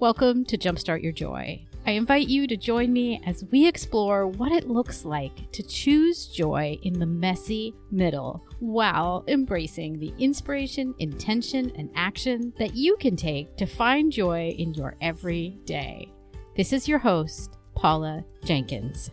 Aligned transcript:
Welcome 0.00 0.46
to 0.46 0.56
Jumpstart 0.56 1.02
Your 1.02 1.12
Joy. 1.12 1.62
I 1.86 1.90
invite 1.90 2.26
you 2.26 2.46
to 2.46 2.56
join 2.56 2.90
me 2.90 3.20
as 3.26 3.44
we 3.52 3.68
explore 3.68 4.26
what 4.26 4.50
it 4.50 4.66
looks 4.66 5.04
like 5.04 5.52
to 5.52 5.62
choose 5.62 6.26
joy 6.26 6.78
in 6.84 6.98
the 6.98 7.04
messy 7.04 7.74
middle 7.90 8.42
while 8.60 9.24
embracing 9.28 9.98
the 9.98 10.14
inspiration, 10.18 10.94
intention, 11.00 11.70
and 11.76 11.90
action 11.94 12.54
that 12.58 12.74
you 12.74 12.96
can 12.96 13.14
take 13.14 13.58
to 13.58 13.66
find 13.66 14.10
joy 14.10 14.54
in 14.56 14.72
your 14.72 14.96
everyday. 15.02 16.10
This 16.56 16.72
is 16.72 16.88
your 16.88 16.98
host, 16.98 17.58
Paula 17.74 18.24
Jenkins. 18.42 19.10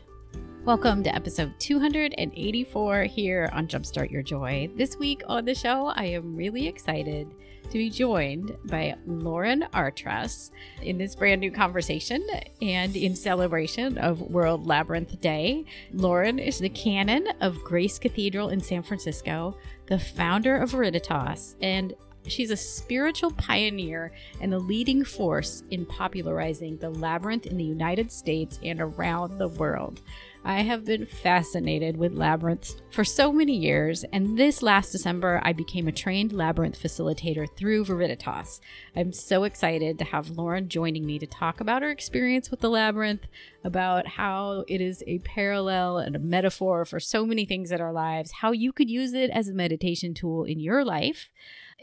Welcome 0.63 1.03
to 1.03 1.13
episode 1.13 1.53
284 1.59 3.03
here 3.03 3.49
on 3.51 3.67
Jumpstart 3.67 4.09
Your 4.09 4.23
Joy. 4.23 4.69
This 4.77 4.95
week 4.95 5.21
on 5.27 5.43
the 5.43 5.53
show, 5.53 5.87
I 5.87 6.05
am 6.05 6.33
really 6.33 6.65
excited 6.65 7.33
to 7.69 7.77
be 7.77 7.89
joined 7.89 8.55
by 8.65 8.95
Lauren 9.05 9.65
Artress 9.73 10.51
in 10.81 10.97
this 10.97 11.15
brand 11.15 11.41
new 11.41 11.51
conversation 11.51 12.25
and 12.61 12.95
in 12.95 13.15
celebration 13.15 13.97
of 13.97 14.21
World 14.21 14.65
Labyrinth 14.65 15.19
Day. 15.19 15.65
Lauren 15.91 16.39
is 16.39 16.59
the 16.59 16.69
canon 16.69 17.27
of 17.41 17.63
Grace 17.63 17.99
Cathedral 17.99 18.49
in 18.49 18.61
San 18.61 18.83
Francisco, 18.83 19.57
the 19.87 19.99
founder 19.99 20.57
of 20.57 20.71
Veriditas, 20.71 21.55
and 21.61 21.93
She's 22.27 22.51
a 22.51 22.57
spiritual 22.57 23.31
pioneer 23.31 24.11
and 24.41 24.51
the 24.51 24.59
leading 24.59 25.05
force 25.05 25.63
in 25.71 25.85
popularizing 25.85 26.77
the 26.77 26.89
labyrinth 26.89 27.45
in 27.45 27.57
the 27.57 27.63
United 27.63 28.11
States 28.11 28.59
and 28.63 28.81
around 28.81 29.37
the 29.37 29.47
world. 29.47 30.01
I 30.43 30.61
have 30.61 30.85
been 30.85 31.05
fascinated 31.05 31.97
with 31.97 32.13
labyrinths 32.13 32.77
for 32.89 33.03
so 33.03 33.33
many 33.33 33.55
years, 33.55 34.05
and 34.13 34.37
this 34.37 34.61
last 34.61 34.91
December, 34.91 35.41
I 35.43 35.51
became 35.51 35.87
a 35.87 35.91
trained 35.91 36.31
labyrinth 36.31 36.81
facilitator 36.81 37.47
through 37.57 37.85
Veriditas. 37.85 38.61
I'm 38.95 39.11
so 39.11 39.43
excited 39.43 39.99
to 39.99 40.05
have 40.05 40.29
Lauren 40.29 40.69
joining 40.69 41.05
me 41.05 41.19
to 41.19 41.27
talk 41.27 41.59
about 41.59 41.81
her 41.81 41.91
experience 41.91 42.49
with 42.49 42.61
the 42.61 42.69
labyrinth, 42.69 43.27
about 43.63 44.07
how 44.07 44.63
it 44.67 44.79
is 44.79 45.03
a 45.05 45.19
parallel 45.19 45.97
and 45.97 46.15
a 46.15 46.19
metaphor 46.19 46.85
for 46.85 46.99
so 46.99 47.25
many 47.25 47.45
things 47.45 47.71
in 47.71 47.81
our 47.81 47.93
lives, 47.93 48.31
how 48.39 48.51
you 48.51 48.71
could 48.71 48.89
use 48.89 49.13
it 49.13 49.29
as 49.31 49.49
a 49.49 49.53
meditation 49.53 50.13
tool 50.13 50.45
in 50.45 50.59
your 50.59 50.85
life, 50.85 51.29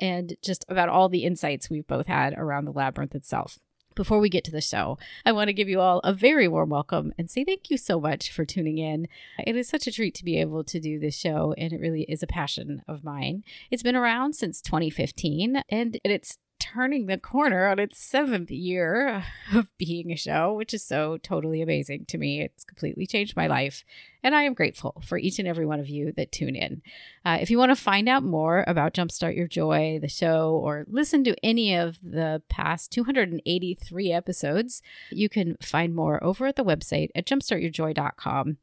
and 0.00 0.36
just 0.42 0.64
about 0.68 0.88
all 0.88 1.08
the 1.08 1.24
insights 1.24 1.68
we've 1.68 1.86
both 1.86 2.06
had 2.06 2.32
around 2.38 2.64
the 2.64 2.72
labyrinth 2.72 3.14
itself. 3.14 3.58
Before 3.94 4.18
we 4.18 4.28
get 4.28 4.42
to 4.44 4.50
the 4.50 4.60
show, 4.60 4.98
I 5.24 5.30
want 5.30 5.48
to 5.48 5.52
give 5.52 5.68
you 5.68 5.80
all 5.80 6.00
a 6.00 6.12
very 6.12 6.48
warm 6.48 6.70
welcome 6.70 7.12
and 7.16 7.30
say 7.30 7.44
thank 7.44 7.70
you 7.70 7.76
so 7.76 8.00
much 8.00 8.32
for 8.32 8.44
tuning 8.44 8.78
in. 8.78 9.06
It 9.46 9.54
is 9.54 9.68
such 9.68 9.86
a 9.86 9.92
treat 9.92 10.14
to 10.16 10.24
be 10.24 10.40
able 10.40 10.64
to 10.64 10.80
do 10.80 10.98
this 10.98 11.16
show, 11.16 11.54
and 11.56 11.72
it 11.72 11.80
really 11.80 12.02
is 12.02 12.20
a 12.22 12.26
passion 12.26 12.82
of 12.88 13.04
mine. 13.04 13.44
It's 13.70 13.84
been 13.84 13.94
around 13.94 14.34
since 14.34 14.60
2015, 14.60 15.62
and 15.68 15.98
it's 16.02 16.38
turning 16.64 17.04
the 17.04 17.18
corner 17.18 17.66
on 17.66 17.78
its 17.78 17.98
seventh 17.98 18.50
year 18.50 19.22
of 19.54 19.76
being 19.76 20.10
a 20.10 20.16
show, 20.16 20.54
which 20.54 20.72
is 20.72 20.82
so 20.82 21.18
totally 21.18 21.60
amazing 21.60 22.06
to 22.06 22.16
me. 22.16 22.40
It's 22.40 22.64
completely 22.64 23.06
changed 23.06 23.36
my 23.36 23.46
life. 23.46 23.84
And 24.22 24.34
I 24.34 24.44
am 24.44 24.54
grateful 24.54 25.02
for 25.04 25.18
each 25.18 25.38
and 25.38 25.46
every 25.46 25.66
one 25.66 25.78
of 25.78 25.90
you 25.90 26.12
that 26.16 26.32
tune 26.32 26.56
in. 26.56 26.80
Uh, 27.22 27.36
if 27.38 27.50
you 27.50 27.58
want 27.58 27.70
to 27.70 27.76
find 27.76 28.08
out 28.08 28.24
more 28.24 28.64
about 28.66 28.94
Jumpstart 28.94 29.36
Your 29.36 29.46
Joy, 29.46 29.98
the 30.00 30.08
show, 30.08 30.58
or 30.62 30.86
listen 30.88 31.22
to 31.24 31.36
any 31.44 31.74
of 31.74 31.98
the 32.02 32.40
past 32.48 32.90
283 32.92 34.10
episodes, 34.10 34.80
you 35.10 35.28
can 35.28 35.58
find 35.60 35.94
more 35.94 36.22
over 36.24 36.46
at 36.46 36.56
the 36.56 36.64
website 36.64 37.10
at 37.14 37.26
jumpstartyourjoy.com. 37.26 38.56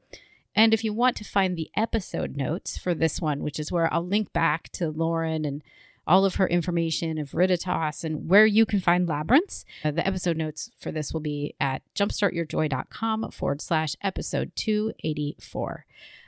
And 0.56 0.74
if 0.74 0.84
you 0.84 0.92
want 0.92 1.16
to 1.18 1.24
find 1.24 1.56
the 1.56 1.70
episode 1.78 2.36
notes 2.36 2.80
for 2.80 2.96
this 2.96 3.22
one, 3.22 3.44
which 3.44 3.60
is 3.60 3.72
where 3.72 3.94
I'll 3.94 4.06
link 4.06 4.34
back 4.34 4.70
to 4.74 4.90
Lauren 4.90 5.46
and 5.46 5.64
all 6.08 6.26
of 6.26 6.36
her 6.36 6.48
information 6.48 7.18
of 7.18 7.32
Veriditas 7.32 8.04
and 8.04 8.30
where 8.30 8.46
you 8.46 8.66
can 8.66 8.80
find 8.80 9.08
labyrinths. 9.08 9.66
Uh, 9.84 9.92
the 9.92 10.06
episode 10.06 10.38
notes 10.38 10.72
for 10.78 10.92
this 10.92 11.14
will 11.14 11.22
be 11.22 11.56
at 11.60 11.82
jumpstartyourjoy.com 11.96 13.32
forward 13.32 13.62
slash 13.62 13.96
episode 14.04 14.52
284. 14.56 15.86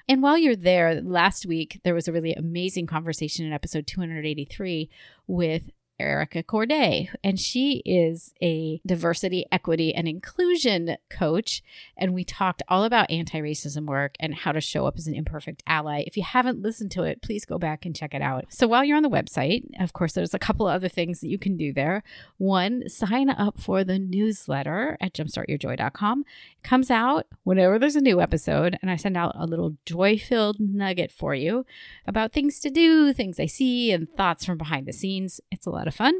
And 0.07 0.21
while 0.21 0.37
you're 0.37 0.55
there, 0.55 1.01
last 1.01 1.45
week 1.45 1.79
there 1.83 1.93
was 1.93 2.07
a 2.07 2.11
really 2.11 2.33
amazing 2.33 2.87
conversation 2.87 3.45
in 3.45 3.53
episode 3.53 3.87
283 3.87 4.89
with 5.27 5.71
Erica 6.03 6.43
Corday, 6.43 7.09
and 7.23 7.39
she 7.39 7.81
is 7.85 8.33
a 8.41 8.81
diversity, 8.85 9.45
equity, 9.51 9.93
and 9.93 10.07
inclusion 10.07 10.97
coach. 11.09 11.63
And 11.97 12.13
we 12.13 12.23
talked 12.23 12.61
all 12.67 12.83
about 12.83 13.09
anti 13.09 13.39
racism 13.39 13.85
work 13.85 14.15
and 14.19 14.35
how 14.35 14.51
to 14.51 14.61
show 14.61 14.85
up 14.85 14.97
as 14.97 15.07
an 15.07 15.15
imperfect 15.15 15.63
ally. 15.65 16.03
If 16.05 16.17
you 16.17 16.23
haven't 16.23 16.61
listened 16.61 16.91
to 16.91 17.03
it, 17.03 17.21
please 17.21 17.45
go 17.45 17.57
back 17.57 17.85
and 17.85 17.95
check 17.95 18.13
it 18.13 18.21
out. 18.21 18.45
So 18.49 18.67
while 18.67 18.83
you're 18.83 18.97
on 18.97 19.03
the 19.03 19.09
website, 19.09 19.63
of 19.79 19.93
course, 19.93 20.13
there's 20.13 20.33
a 20.33 20.39
couple 20.39 20.67
other 20.67 20.89
things 20.89 21.21
that 21.21 21.29
you 21.29 21.37
can 21.37 21.57
do 21.57 21.73
there. 21.73 22.03
One, 22.37 22.87
sign 22.89 23.29
up 23.29 23.59
for 23.59 23.83
the 23.83 23.99
newsletter 23.99 24.97
at 24.99 25.13
jumpstartyourjoy.com. 25.13 26.25
It 26.57 26.63
comes 26.63 26.91
out 26.91 27.27
whenever 27.43 27.79
there's 27.79 27.95
a 27.95 28.01
new 28.01 28.21
episode, 28.21 28.77
and 28.81 28.91
I 28.91 28.95
send 28.95 29.17
out 29.17 29.35
a 29.35 29.45
little 29.45 29.77
joy 29.85 30.17
filled 30.17 30.59
nugget 30.59 31.11
for 31.11 31.33
you 31.33 31.65
about 32.05 32.33
things 32.33 32.59
to 32.61 32.69
do, 32.69 33.13
things 33.13 33.39
I 33.39 33.45
see, 33.45 33.91
and 33.91 34.07
thoughts 34.15 34.45
from 34.45 34.57
behind 34.57 34.85
the 34.85 34.93
scenes. 34.93 35.39
It's 35.51 35.65
a 35.65 35.71
lot 35.71 35.87
of 35.87 35.92
of 35.93 35.97
fun. 35.97 36.19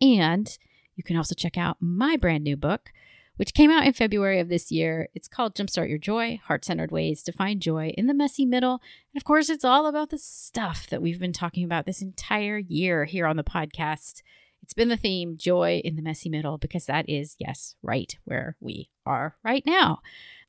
And 0.00 0.56
you 0.96 1.02
can 1.02 1.16
also 1.16 1.34
check 1.34 1.56
out 1.56 1.76
my 1.80 2.16
brand 2.16 2.44
new 2.44 2.56
book, 2.56 2.90
which 3.36 3.54
came 3.54 3.70
out 3.70 3.86
in 3.86 3.92
February 3.92 4.40
of 4.40 4.48
this 4.48 4.72
year. 4.72 5.08
It's 5.14 5.28
called 5.28 5.54
Jumpstart 5.54 5.88
Your 5.88 5.98
Joy 5.98 6.40
Heart 6.44 6.64
Centered 6.64 6.90
Ways 6.90 7.22
to 7.24 7.32
Find 7.32 7.60
Joy 7.60 7.94
in 7.96 8.06
the 8.06 8.14
Messy 8.14 8.44
Middle. 8.44 8.80
And 9.12 9.20
of 9.20 9.24
course, 9.24 9.48
it's 9.48 9.64
all 9.64 9.86
about 9.86 10.10
the 10.10 10.18
stuff 10.18 10.86
that 10.88 11.02
we've 11.02 11.20
been 11.20 11.32
talking 11.32 11.64
about 11.64 11.86
this 11.86 12.02
entire 12.02 12.58
year 12.58 13.04
here 13.04 13.26
on 13.26 13.36
the 13.36 13.44
podcast. 13.44 14.22
It's 14.62 14.74
been 14.74 14.88
the 14.88 14.96
theme 14.96 15.36
joy 15.36 15.80
in 15.84 15.94
the 15.94 16.02
messy 16.02 16.28
middle 16.28 16.58
because 16.58 16.86
that 16.86 17.08
is, 17.08 17.36
yes, 17.38 17.76
right 17.82 18.16
where 18.24 18.56
we 18.58 18.90
are 19.04 19.36
right 19.44 19.64
now. 19.64 20.00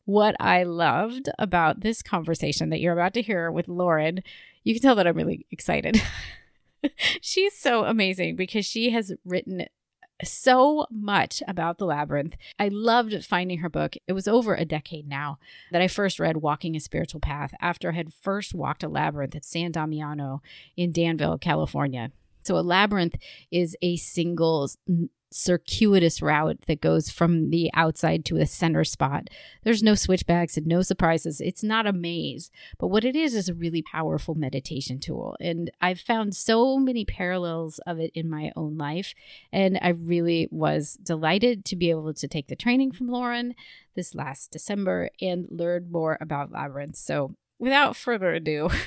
What 0.05 0.35
I 0.39 0.63
loved 0.63 1.29
about 1.37 1.81
this 1.81 2.01
conversation 2.01 2.69
that 2.69 2.79
you're 2.79 2.93
about 2.93 3.13
to 3.15 3.21
hear 3.21 3.51
with 3.51 3.67
Lauren, 3.67 4.23
you 4.63 4.73
can 4.73 4.81
tell 4.81 4.95
that 4.95 5.05
I'm 5.05 5.17
really 5.17 5.45
excited. 5.51 6.01
She's 7.21 7.57
so 7.57 7.85
amazing 7.85 8.35
because 8.35 8.65
she 8.65 8.91
has 8.91 9.13
written 9.25 9.65
so 10.23 10.87
much 10.89 11.43
about 11.47 11.77
the 11.77 11.85
labyrinth. 11.85 12.35
I 12.57 12.69
loved 12.69 13.25
finding 13.25 13.59
her 13.59 13.69
book. 13.69 13.95
It 14.07 14.13
was 14.13 14.27
over 14.27 14.55
a 14.55 14.65
decade 14.65 15.07
now 15.07 15.37
that 15.71 15.81
I 15.81 15.87
first 15.87 16.19
read 16.19 16.37
Walking 16.37 16.75
a 16.75 16.79
Spiritual 16.79 17.19
Path 17.19 17.53
after 17.61 17.91
I 17.91 17.95
had 17.95 18.13
first 18.13 18.53
walked 18.53 18.83
a 18.83 18.89
labyrinth 18.89 19.35
at 19.35 19.45
San 19.45 19.71
Damiano 19.71 20.41
in 20.75 20.91
Danville, 20.91 21.37
California. 21.37 22.11
So, 22.43 22.57
a 22.57 22.61
labyrinth 22.61 23.17
is 23.51 23.75
a 23.81 23.97
single 23.97 24.69
circuitous 25.31 26.21
route 26.21 26.59
that 26.67 26.81
goes 26.81 27.09
from 27.09 27.49
the 27.49 27.69
outside 27.73 28.25
to 28.25 28.37
a 28.37 28.45
center 28.45 28.83
spot. 28.83 29.29
There's 29.63 29.83
no 29.83 29.95
switchbacks 29.95 30.57
and 30.57 30.65
no 30.65 30.81
surprises. 30.81 31.41
It's 31.41 31.63
not 31.63 31.87
a 31.87 31.93
maze, 31.93 32.49
but 32.77 32.87
what 32.87 33.03
it 33.03 33.15
is 33.15 33.35
is 33.35 33.49
a 33.49 33.53
really 33.53 33.81
powerful 33.81 34.35
meditation 34.35 34.99
tool. 34.99 35.35
And 35.39 35.71
I've 35.81 35.99
found 35.99 36.35
so 36.35 36.77
many 36.77 37.05
parallels 37.05 37.79
of 37.85 37.99
it 37.99 38.11
in 38.13 38.29
my 38.29 38.51
own 38.55 38.77
life. 38.77 39.13
And 39.51 39.77
I 39.81 39.89
really 39.89 40.47
was 40.51 40.93
delighted 41.03 41.65
to 41.65 41.75
be 41.75 41.89
able 41.89 42.13
to 42.13 42.27
take 42.27 42.47
the 42.47 42.55
training 42.55 42.91
from 42.91 43.07
Lauren 43.07 43.55
this 43.95 44.15
last 44.15 44.51
December 44.51 45.09
and 45.21 45.47
learn 45.49 45.91
more 45.91 46.17
about 46.21 46.51
labyrinths. 46.51 46.99
So 46.99 47.35
without 47.59 47.95
further 47.95 48.33
ado, 48.33 48.69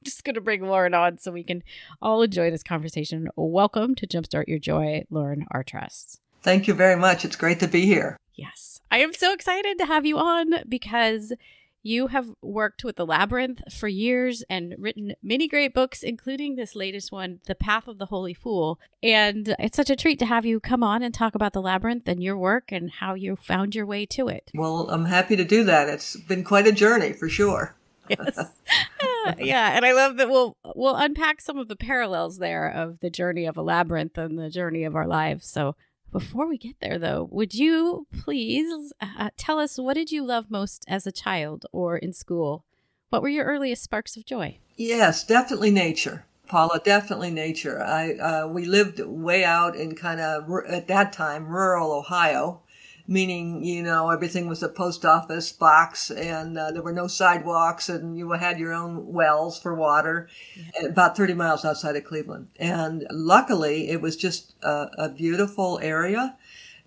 just 0.04 0.24
going 0.24 0.34
to 0.34 0.40
bring 0.40 0.62
Lauren 0.62 0.94
on 0.94 1.18
so 1.18 1.30
we 1.30 1.44
can 1.44 1.62
all 2.00 2.22
enjoy 2.22 2.50
this 2.50 2.62
conversation. 2.62 3.28
Welcome 3.36 3.94
to 3.96 4.06
Jumpstart 4.06 4.48
Your 4.48 4.58
Joy, 4.58 5.04
Lauren 5.10 5.46
Artress. 5.50 6.18
Thank 6.42 6.66
you 6.66 6.72
very 6.72 6.96
much. 6.96 7.24
It's 7.26 7.36
great 7.36 7.60
to 7.60 7.68
be 7.68 7.84
here. 7.84 8.16
Yes. 8.34 8.80
I 8.90 8.98
am 8.98 9.12
so 9.12 9.34
excited 9.34 9.76
to 9.78 9.84
have 9.84 10.06
you 10.06 10.16
on 10.16 10.54
because 10.66 11.34
you 11.82 12.06
have 12.06 12.30
worked 12.40 12.82
with 12.82 12.96
the 12.96 13.04
Labyrinth 13.04 13.60
for 13.74 13.88
years 13.88 14.42
and 14.48 14.74
written 14.78 15.14
many 15.22 15.46
great 15.46 15.74
books, 15.74 16.02
including 16.02 16.56
this 16.56 16.74
latest 16.74 17.12
one, 17.12 17.40
The 17.44 17.54
Path 17.54 17.86
of 17.86 17.98
the 17.98 18.06
Holy 18.06 18.32
Fool. 18.32 18.80
And 19.02 19.54
it's 19.58 19.76
such 19.76 19.90
a 19.90 19.96
treat 19.96 20.18
to 20.20 20.26
have 20.26 20.46
you 20.46 20.60
come 20.60 20.82
on 20.82 21.02
and 21.02 21.12
talk 21.12 21.34
about 21.34 21.52
the 21.52 21.60
Labyrinth 21.60 22.08
and 22.08 22.22
your 22.22 22.38
work 22.38 22.72
and 22.72 22.90
how 22.90 23.12
you 23.12 23.36
found 23.36 23.74
your 23.74 23.84
way 23.84 24.06
to 24.06 24.28
it. 24.28 24.50
Well, 24.54 24.88
I'm 24.88 25.04
happy 25.04 25.36
to 25.36 25.44
do 25.44 25.62
that. 25.64 25.90
It's 25.90 26.16
been 26.16 26.42
quite 26.42 26.66
a 26.66 26.72
journey 26.72 27.12
for 27.12 27.28
sure. 27.28 27.76
yes. 28.08 28.38
yeah, 29.38 29.76
and 29.76 29.84
I 29.84 29.92
love 29.92 30.16
that 30.16 30.28
we'll 30.28 30.56
we'll 30.74 30.96
unpack 30.96 31.40
some 31.40 31.58
of 31.58 31.68
the 31.68 31.76
parallels 31.76 32.38
there 32.38 32.68
of 32.68 33.00
the 33.00 33.10
journey 33.10 33.46
of 33.46 33.56
a 33.56 33.62
labyrinth 33.62 34.18
and 34.18 34.38
the 34.38 34.50
journey 34.50 34.84
of 34.84 34.96
our 34.96 35.06
lives. 35.06 35.46
So 35.46 35.76
before 36.12 36.48
we 36.48 36.58
get 36.58 36.76
there 36.80 36.98
though, 36.98 37.28
would 37.30 37.54
you 37.54 38.06
please 38.22 38.92
uh, 39.00 39.30
tell 39.36 39.58
us 39.58 39.78
what 39.78 39.94
did 39.94 40.10
you 40.10 40.24
love 40.24 40.50
most 40.50 40.84
as 40.88 41.06
a 41.06 41.12
child 41.12 41.66
or 41.72 41.96
in 41.96 42.12
school? 42.12 42.64
What 43.10 43.22
were 43.22 43.28
your 43.28 43.44
earliest 43.44 43.82
sparks 43.82 44.16
of 44.16 44.24
joy? 44.24 44.58
Yes, 44.76 45.24
definitely 45.24 45.70
nature. 45.70 46.24
Paula, 46.46 46.80
definitely 46.84 47.30
nature. 47.30 47.80
I 47.80 48.14
uh, 48.14 48.46
we 48.48 48.64
lived 48.64 48.98
way 49.00 49.44
out 49.44 49.76
in 49.76 49.94
kind 49.94 50.20
of 50.20 50.50
at 50.66 50.88
that 50.88 51.12
time 51.12 51.46
rural 51.46 51.92
Ohio, 51.92 52.62
meaning 53.06 53.64
you 53.64 53.82
know 53.82 54.10
everything 54.10 54.48
was 54.48 54.62
a 54.62 54.68
post 54.68 55.04
office 55.04 55.52
box 55.52 56.10
and 56.10 56.58
uh, 56.58 56.70
there 56.70 56.82
were 56.82 56.92
no 56.92 57.06
sidewalks 57.06 57.88
and 57.88 58.16
you 58.16 58.30
had 58.32 58.58
your 58.58 58.72
own 58.72 59.12
wells 59.12 59.60
for 59.60 59.74
water 59.74 60.28
yeah. 60.56 60.86
about 60.86 61.16
30 61.16 61.34
miles 61.34 61.64
outside 61.64 61.96
of 61.96 62.04
cleveland. 62.04 62.48
And 62.58 63.06
luckily 63.10 63.88
it 63.88 64.00
was 64.00 64.16
just 64.16 64.54
a, 64.62 64.90
a 64.98 65.08
beautiful 65.08 65.78
area. 65.82 66.36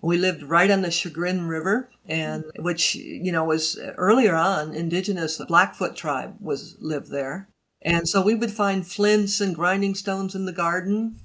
We 0.04 0.18
lived 0.18 0.42
right 0.42 0.70
on 0.70 0.82
the 0.82 0.90
Chagrin 0.90 1.48
River, 1.48 1.88
and 2.06 2.44
which 2.58 2.94
you 2.94 3.32
know 3.32 3.44
was 3.44 3.80
earlier 3.96 4.34
on 4.34 4.74
indigenous 4.74 5.40
Blackfoot 5.48 5.96
tribe 5.96 6.36
was 6.40 6.76
lived 6.78 7.10
there, 7.10 7.48
and 7.80 8.06
so 8.06 8.20
we 8.20 8.34
would 8.34 8.50
find 8.50 8.86
flints 8.86 9.40
and 9.40 9.54
grinding 9.54 9.94
stones 9.94 10.34
in 10.34 10.44
the 10.44 10.52
garden, 10.52 11.20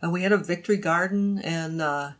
and 0.00 0.12
we 0.12 0.22
had 0.22 0.30
a 0.30 0.36
victory 0.36 0.76
garden, 0.76 1.40
and 1.40 1.82
uh, 1.82 2.12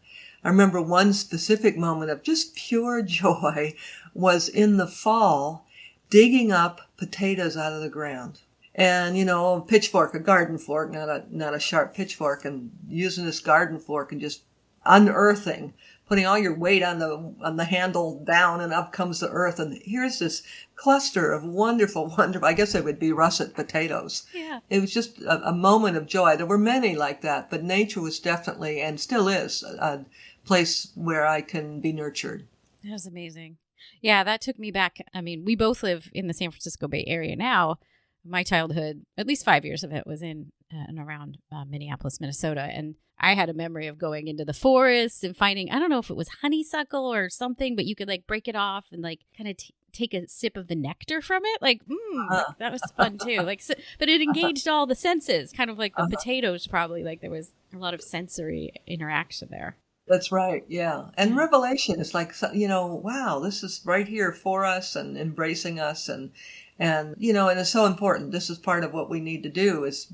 I 0.44 0.49
remember 0.49 0.81
one 0.81 1.12
specific 1.12 1.76
moment 1.76 2.11
of 2.11 2.23
just 2.23 2.55
pure 2.55 3.02
joy 3.23 3.75
was 4.12 4.49
in 4.49 4.76
the 4.76 4.87
fall, 4.87 5.67
digging 6.11 6.52
up 6.52 6.82
potatoes 6.96 7.56
out 7.56 7.73
of 7.73 7.81
the 7.81 7.88
ground. 7.88 8.43
And 8.76 9.17
you 9.17 9.25
know 9.25 9.55
a 9.55 9.61
pitchfork 9.61 10.14
a 10.14 10.19
garden 10.19 10.58
fork 10.58 10.91
not 10.91 11.08
a 11.08 11.25
not 11.31 11.55
a 11.55 11.61
sharp 11.61 11.94
pitchfork 11.94 12.44
and 12.44 12.73
using 12.88 13.25
this 13.25 13.38
garden 13.38 13.79
fork 13.79 14.11
and 14.11 14.20
just 14.20 14.43
unearthing 14.85 15.75
putting 16.06 16.26
all 16.26 16.38
your 16.38 16.55
weight 16.55 16.82
on 16.82 16.99
the 16.99 17.35
on 17.41 17.56
the 17.56 17.64
handle 17.64 18.23
down 18.25 18.61
and 18.61 18.73
up 18.73 18.93
comes 18.93 19.20
the 19.20 19.29
earth. 19.31 19.58
And 19.58 19.81
here's 19.85 20.19
this 20.19 20.43
cluster 20.76 21.32
of 21.32 21.44
wonderful 21.44 22.06
wonderful 22.19 22.46
i 22.46 22.52
guess 22.52 22.75
it 22.75 22.85
would 22.85 22.99
be 22.99 23.12
russet 23.12 23.55
potatoes. 23.55 24.25
Yeah. 24.35 24.61
it 24.69 24.81
was 24.81 24.93
just 24.93 25.20
a, 25.23 25.49
a 25.49 25.52
moment 25.52 25.96
of 25.96 26.06
joy. 26.06 26.37
There 26.37 26.46
were 26.46 26.58
many 26.58 26.94
like 26.94 27.23
that 27.23 27.50
but 27.50 27.64
nature 27.64 28.00
was 28.00 28.19
definitely 28.19 28.81
and 28.81 29.00
still 29.00 29.29
is 29.29 29.62
a, 29.62 29.75
a 29.82 30.05
place 30.44 30.91
where 30.94 31.26
i 31.26 31.41
can 31.41 31.81
be 31.81 31.93
nurtured 31.93 32.46
That 32.82 32.93
was 32.93 33.06
amazing. 33.06 33.56
Yeah, 34.00 34.25
that 34.25 34.41
took 34.41 34.58
me 34.58 34.70
back. 34.70 34.99
I 35.12 35.20
mean, 35.20 35.44
we 35.44 35.55
both 35.56 35.82
live 35.82 36.11
in 36.14 36.26
the 36.26 36.32
San 36.35 36.50
Francisco 36.50 36.88
Bay 36.88 37.05
Area 37.06 37.37
now. 37.37 37.79
My 38.25 38.43
childhood, 38.43 39.05
at 39.19 39.26
least 39.26 39.44
five 39.44 39.64
years 39.64 39.85
of 39.85 39.93
it, 39.93 40.06
was 40.06 40.23
in 40.23 40.52
uh, 40.73 40.85
and 40.88 40.99
around 40.99 41.37
uh, 41.52 41.64
Minneapolis, 41.67 42.19
Minnesota. 42.20 42.62
And 42.62 42.94
I 43.19 43.35
had 43.35 43.49
a 43.50 43.55
memory 43.55 43.87
of 43.87 43.99
going 43.99 44.26
into 44.29 44.44
the 44.44 44.55
forest 44.55 45.23
and 45.25 45.37
finding, 45.37 45.70
I 45.70 45.79
don't 45.79 45.91
know 45.91 45.99
if 45.99 46.08
it 46.11 46.17
was 46.17 46.29
honeysuckle 46.41 47.12
or 47.12 47.29
something, 47.29 47.76
but 47.76 47.85
you 47.85 47.94
could 47.94 48.08
like 48.08 48.26
break 48.26 48.49
it 48.49 48.56
off 48.56 48.87
and 48.91 49.02
like 49.02 49.20
kind 49.37 49.49
of 49.50 49.56
t- 49.58 49.75
take 49.93 50.14
a 50.14 50.26
sip 50.29 50.56
of 50.56 50.69
the 50.69 50.75
nectar 50.76 51.20
from 51.20 51.43
it. 51.44 51.61
Like, 51.62 51.81
mm, 51.87 52.31
Uh-huh. 52.31 52.52
that 52.58 52.73
was 52.73 52.82
fun 52.96 53.19
too. 53.19 53.41
Like, 53.43 53.61
so, 53.62 53.75
but 53.99 54.08
it 54.08 54.20
engaged 54.23 54.67
all 54.67 54.87
the 54.87 54.94
senses, 54.94 55.52
kind 55.52 55.70
of 55.70 55.79
like 55.79 55.94
the 55.94 56.02
Uh-huh. 56.02 56.17
potatoes, 56.17 56.67
probably. 56.67 57.02
Like, 57.05 57.20
there 57.20 57.31
was 57.31 57.52
a 57.75 57.79
lot 57.79 57.93
of 57.94 58.00
sensory 58.02 58.73
interaction 58.87 59.49
there. 59.50 59.76
That's 60.06 60.31
right. 60.31 60.65
Yeah. 60.69 61.06
And 61.17 61.37
revelation 61.37 61.99
is 62.01 62.12
like, 62.15 62.35
you 62.53 62.69
know, 62.69 62.87
wow, 62.95 63.39
this 63.41 63.62
is 63.62 63.81
right 63.85 64.06
here 64.06 64.33
for 64.33 64.65
us 64.65 64.97
and 64.97 65.17
embracing 65.17 65.81
us 65.81 66.09
and, 66.09 66.31
and, 66.79 67.15
you 67.19 67.33
know, 67.33 67.49
and 67.49 67.59
it's 67.59 67.71
so 67.71 67.87
important. 67.87 68.31
This 68.33 68.51
is 68.51 68.59
part 68.59 68.85
of 68.85 68.93
what 68.93 69.09
we 69.09 69.21
need 69.21 69.43
to 69.45 69.49
do 69.49 69.85
is 69.85 70.09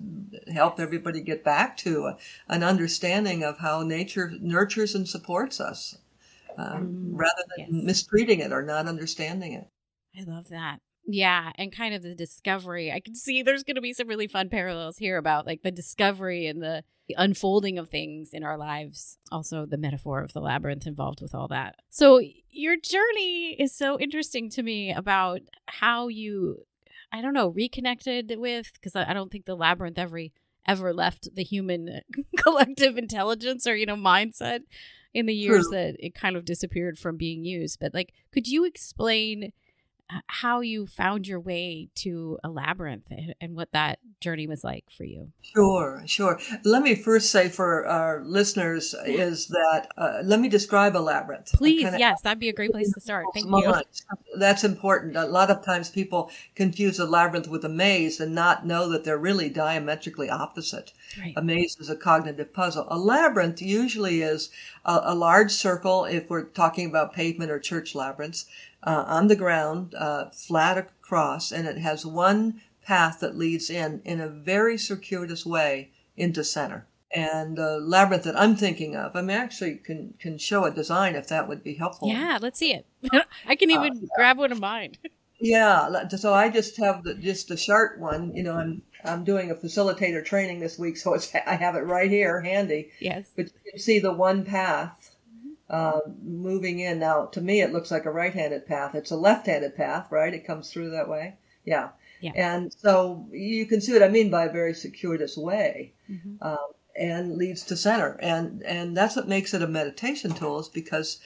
help 0.53 0.79
everybody 0.79 1.21
get 1.21 1.43
back 1.43 1.77
to 1.79 2.07
a, 2.07 2.19
an 2.49 2.63
understanding 2.63 3.43
of 3.43 3.59
how 3.59 3.83
nature 3.83 4.33
nurtures 4.41 4.95
and 4.95 5.09
supports 5.09 5.61
us, 5.61 5.99
um, 6.57 7.15
Mm, 7.15 7.19
rather 7.19 7.43
than 7.57 7.75
yes. 7.75 7.85
mistreating 7.85 8.41
it 8.41 8.53
or 8.53 8.63
not 8.63 8.87
understanding 8.87 9.55
it. 9.55 9.67
I 10.17 10.23
love 10.23 10.49
that. 10.51 10.79
Yeah, 11.12 11.53
and 11.57 11.73
kind 11.75 11.95
of 11.95 12.03
the 12.03 12.15
discovery. 12.15 12.93
I 12.93 13.01
can 13.01 13.15
see 13.15 13.43
there's 13.43 13.65
going 13.65 13.77
to 13.77 13.81
be 13.81 13.93
some 13.93 14.09
really 14.09 14.29
fun 14.29 14.49
parallels 14.49 14.99
here 14.99 15.17
about 15.17 15.47
like 15.47 15.62
the 15.62 15.71
discovery 15.71 16.47
and 16.47 16.62
the, 16.62 16.85
the 17.09 17.15
unfolding 17.19 17.79
of 17.79 17.89
things 17.89 18.31
in 18.33 18.45
our 18.45 18.57
lives. 18.57 19.19
Also, 19.33 19.67
the 19.67 19.77
metaphor 19.77 20.23
of 20.23 20.33
the 20.33 20.41
labyrinth 20.41 20.87
involved 20.87 21.21
with 21.21 21.35
all 21.35 21.49
that. 21.49 21.77
So, 21.89 22.21
your 22.51 22.77
journey 22.77 23.57
is 23.59 23.75
so 23.75 23.99
interesting 23.99 24.51
to 24.51 24.62
me 24.62 24.93
about 24.93 25.41
how 25.67 26.09
you, 26.09 26.67
I 27.13 27.23
don't 27.23 27.35
know, 27.35 27.49
reconnected 27.49 28.35
with 28.37 28.73
because 28.75 28.95
I, 28.95 29.11
I 29.11 29.15
don't 29.15 29.33
think 29.33 29.47
the 29.47 29.56
labyrinth 29.56 29.99
ever 29.99 30.21
ever 30.67 30.93
left 30.93 31.35
the 31.35 31.43
human 31.43 32.03
collective 32.37 32.99
intelligence 32.99 33.67
or 33.67 33.75
you 33.75 33.87
know 33.87 33.97
mindset 33.97 34.61
in 35.13 35.27
the 35.27 35.35
years 35.35 35.65
True. 35.65 35.73
that 35.73 35.97
it 35.99 36.15
kind 36.15 36.37
of 36.37 36.45
disappeared 36.45 36.99
from 36.99 37.17
being 37.17 37.45
used. 37.45 37.81
But 37.81 37.95
like, 37.95 38.13
could 38.33 38.47
you 38.47 38.65
explain? 38.65 39.53
How 40.27 40.61
you 40.61 40.87
found 40.87 41.27
your 41.27 41.41
way 41.41 41.89
to 41.97 42.39
a 42.43 42.49
labyrinth 42.49 43.07
and, 43.11 43.35
and 43.41 43.55
what 43.55 43.73
that 43.73 43.99
journey 44.21 44.47
was 44.47 44.65
like 44.65 44.85
for 44.91 45.05
you. 45.05 45.33
Sure, 45.43 46.03
sure. 46.07 46.39
Let 46.65 46.83
me 46.83 46.95
first 46.95 47.31
say 47.31 47.49
for 47.49 47.87
our 47.87 48.23
listeners 48.25 48.95
is 49.07 49.47
that, 49.49 49.89
uh, 49.97 50.21
let 50.25 50.41
me 50.41 50.49
describe 50.49 50.97
a 50.97 50.99
labyrinth. 50.99 51.53
Please, 51.53 51.83
kinda- 51.85 51.99
yes, 51.99 52.21
that'd 52.23 52.39
be 52.39 52.49
a 52.49 52.53
great 52.53 52.73
place 52.73 52.93
to 52.93 53.01
start. 53.01 53.27
Thank 53.35 53.47
you. 53.47 53.51
Moments. 53.51 54.05
That's 54.37 54.65
important. 54.65 55.17
A 55.17 55.27
lot 55.27 55.51
of 55.51 55.65
times 55.65 55.91
people 55.91 56.31
confuse 56.55 56.99
a 56.99 57.06
labyrinth 57.06 57.49
with 57.49 57.65
a 57.65 57.69
maze 57.69 58.21
and 58.21 58.35
not 58.35 58.67
know 58.67 58.89
that 58.91 59.05
they're 59.05 59.19
really 59.19 59.49
diametrically 59.49 60.31
opposite. 60.31 60.93
Right. 61.19 61.35
A 61.37 61.43
maze 61.43 61.77
is 61.81 61.91
a 61.91 61.97
cognitive 61.97 62.53
puzzle. 62.53 62.87
A 62.89 62.99
labyrinth 62.99 63.61
usually 63.61 64.23
is 64.23 64.51
a, 64.85 65.01
a 65.05 65.15
large 65.15 65.51
circle, 65.51 66.05
if 66.05 66.31
we're 66.31 66.45
talking 66.45 66.87
about 66.89 67.13
pavement 67.13 67.51
or 67.51 67.59
church 67.59 67.95
labyrinths, 67.95 68.47
uh, 68.82 69.05
on 69.06 69.29
the 69.29 69.37
ground, 69.37 69.94
uh, 69.94 70.31
flat 70.31 70.79
across, 70.79 71.53
and 71.53 71.67
it 71.67 71.79
has 71.79 72.06
one 72.06 72.61
path 72.85 73.21
that 73.21 73.37
leads 73.37 73.71
in, 73.71 74.00
in 74.05 74.21
a 74.21 74.29
very 74.29 74.79
circuitous 74.79 75.44
way, 75.47 75.91
into 76.17 76.44
center. 76.44 76.87
And 77.12 77.56
the 77.56 77.81
labyrinth 77.81 78.25
that 78.25 78.38
I'm 78.38 78.55
thinking 78.55 78.94
of, 78.94 79.17
I 79.17 79.23
mean, 79.23 79.37
actually 79.37 79.77
can, 79.77 80.15
can 80.21 80.38
show 80.38 80.65
a 80.65 80.71
design 80.71 81.17
if 81.17 81.27
that 81.29 81.49
would 81.49 81.65
be 81.65 81.75
helpful. 81.75 82.09
Yeah, 82.09 82.38
let's 82.41 82.59
see 82.59 82.73
it. 82.73 82.87
I 83.47 83.56
can 83.56 83.71
Uh, 83.71 83.82
even 83.85 84.09
grab 84.15 84.38
one 84.38 84.53
of 84.53 84.61
mine. 84.61 84.94
Yeah, 85.43 86.06
so 86.17 86.35
I 86.35 86.50
just 86.50 86.77
have 86.77 87.03
the, 87.03 87.15
just 87.15 87.49
the 87.49 87.56
short 87.56 87.99
one. 87.99 88.35
You 88.37 88.43
know, 88.43 88.56
I'm 88.56 88.82
I'm 89.05 89.25
doing 89.25 89.50
a 89.50 89.55
facilitator 89.55 90.23
training 90.23 90.61
this 90.61 90.79
week, 90.79 90.99
so 90.99 91.15
it's 91.15 91.35
I 91.35 91.55
have 91.55 91.77
it 91.77 91.81
right 91.81 92.11
here 92.11 92.43
handy. 92.43 92.91
Yes. 93.00 93.31
But 93.35 93.47
you 93.47 93.71
can 93.71 93.81
see 93.81 93.99
the 94.00 94.12
one 94.12 94.44
path 94.44 95.17
uh, 95.70 96.00
moving 96.22 96.81
in. 96.81 96.99
Now, 96.99 97.26
to 97.26 97.40
me, 97.40 97.62
it 97.62 97.72
looks 97.72 97.90
like 97.90 98.05
a 98.05 98.11
right-handed 98.11 98.67
path. 98.67 98.94
It's 98.94 99.12
a 99.12 99.17
left-handed 99.17 99.76
path, 99.76 100.08
right? 100.11 100.34
It 100.34 100.46
comes 100.46 100.70
through 100.70 100.90
that 100.90 101.08
way. 101.08 101.37
Yeah. 101.64 101.90
Yeah. 102.20 102.32
And 102.34 102.72
so 102.72 103.26
you 103.31 103.64
can 103.67 103.81
see 103.81 103.93
what 103.93 104.02
I 104.02 104.08
mean 104.08 104.31
by 104.31 104.44
a 104.46 104.52
very 104.52 104.75
circuitous 104.75 105.37
way 105.38 105.93
Mhm. 106.11 106.37
um, 106.43 106.72
and 106.96 107.37
leads 107.37 107.62
to 107.64 107.76
center. 107.76 108.19
And 108.20 108.62
and 108.64 108.96
that's 108.96 109.17
what 109.17 109.28
makes 109.28 109.55
it 109.55 109.62
a 109.62 109.67
meditation 109.67 110.34
tool 110.34 110.58
is 110.58 110.69
because 110.69 111.19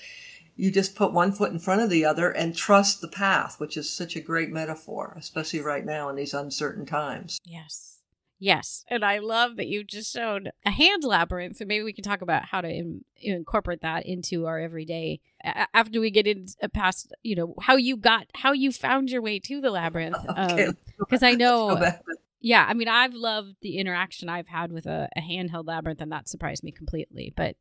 you 0.56 0.70
just 0.70 0.94
put 0.94 1.12
one 1.12 1.32
foot 1.32 1.50
in 1.50 1.58
front 1.58 1.80
of 1.82 1.90
the 1.90 2.04
other 2.04 2.30
and 2.30 2.54
trust 2.54 3.00
the 3.00 3.08
path, 3.08 3.58
which 3.58 3.76
is 3.76 3.90
such 3.90 4.14
a 4.14 4.20
great 4.20 4.50
metaphor, 4.50 5.16
especially 5.18 5.60
right 5.60 5.84
now 5.84 6.08
in 6.08 6.16
these 6.16 6.34
uncertain 6.34 6.86
times. 6.86 7.40
Yes. 7.44 7.93
Yes. 8.38 8.84
And 8.88 9.04
I 9.04 9.18
love 9.18 9.56
that 9.56 9.68
you 9.68 9.84
just 9.84 10.12
showed 10.12 10.50
a 10.66 10.70
hand 10.70 11.04
labyrinth. 11.04 11.60
And 11.60 11.68
maybe 11.68 11.84
we 11.84 11.92
can 11.92 12.04
talk 12.04 12.20
about 12.20 12.46
how 12.46 12.60
to 12.60 12.68
in, 12.68 13.04
incorporate 13.20 13.80
that 13.82 14.04
into 14.06 14.46
our 14.46 14.58
everyday 14.58 15.20
a- 15.42 15.66
after 15.72 16.00
we 16.00 16.10
get 16.10 16.26
in 16.26 16.46
uh, 16.62 16.68
past, 16.68 17.12
you 17.22 17.36
know, 17.36 17.54
how 17.62 17.76
you 17.76 17.96
got, 17.96 18.26
how 18.34 18.52
you 18.52 18.72
found 18.72 19.10
your 19.10 19.22
way 19.22 19.38
to 19.40 19.60
the 19.60 19.70
labyrinth. 19.70 20.16
Okay, 20.36 20.68
Because 20.98 21.22
I 21.22 21.32
know. 21.36 21.92
Yeah, 22.40 22.66
I 22.68 22.74
mean, 22.74 22.88
I've 22.88 23.14
loved 23.14 23.56
the 23.62 23.78
interaction 23.78 24.28
I've 24.28 24.48
had 24.48 24.70
with 24.70 24.84
a, 24.84 25.08
a 25.16 25.20
handheld 25.22 25.66
labyrinth, 25.66 26.02
and 26.02 26.12
that 26.12 26.28
surprised 26.28 26.62
me 26.62 26.72
completely. 26.72 27.32
But 27.34 27.56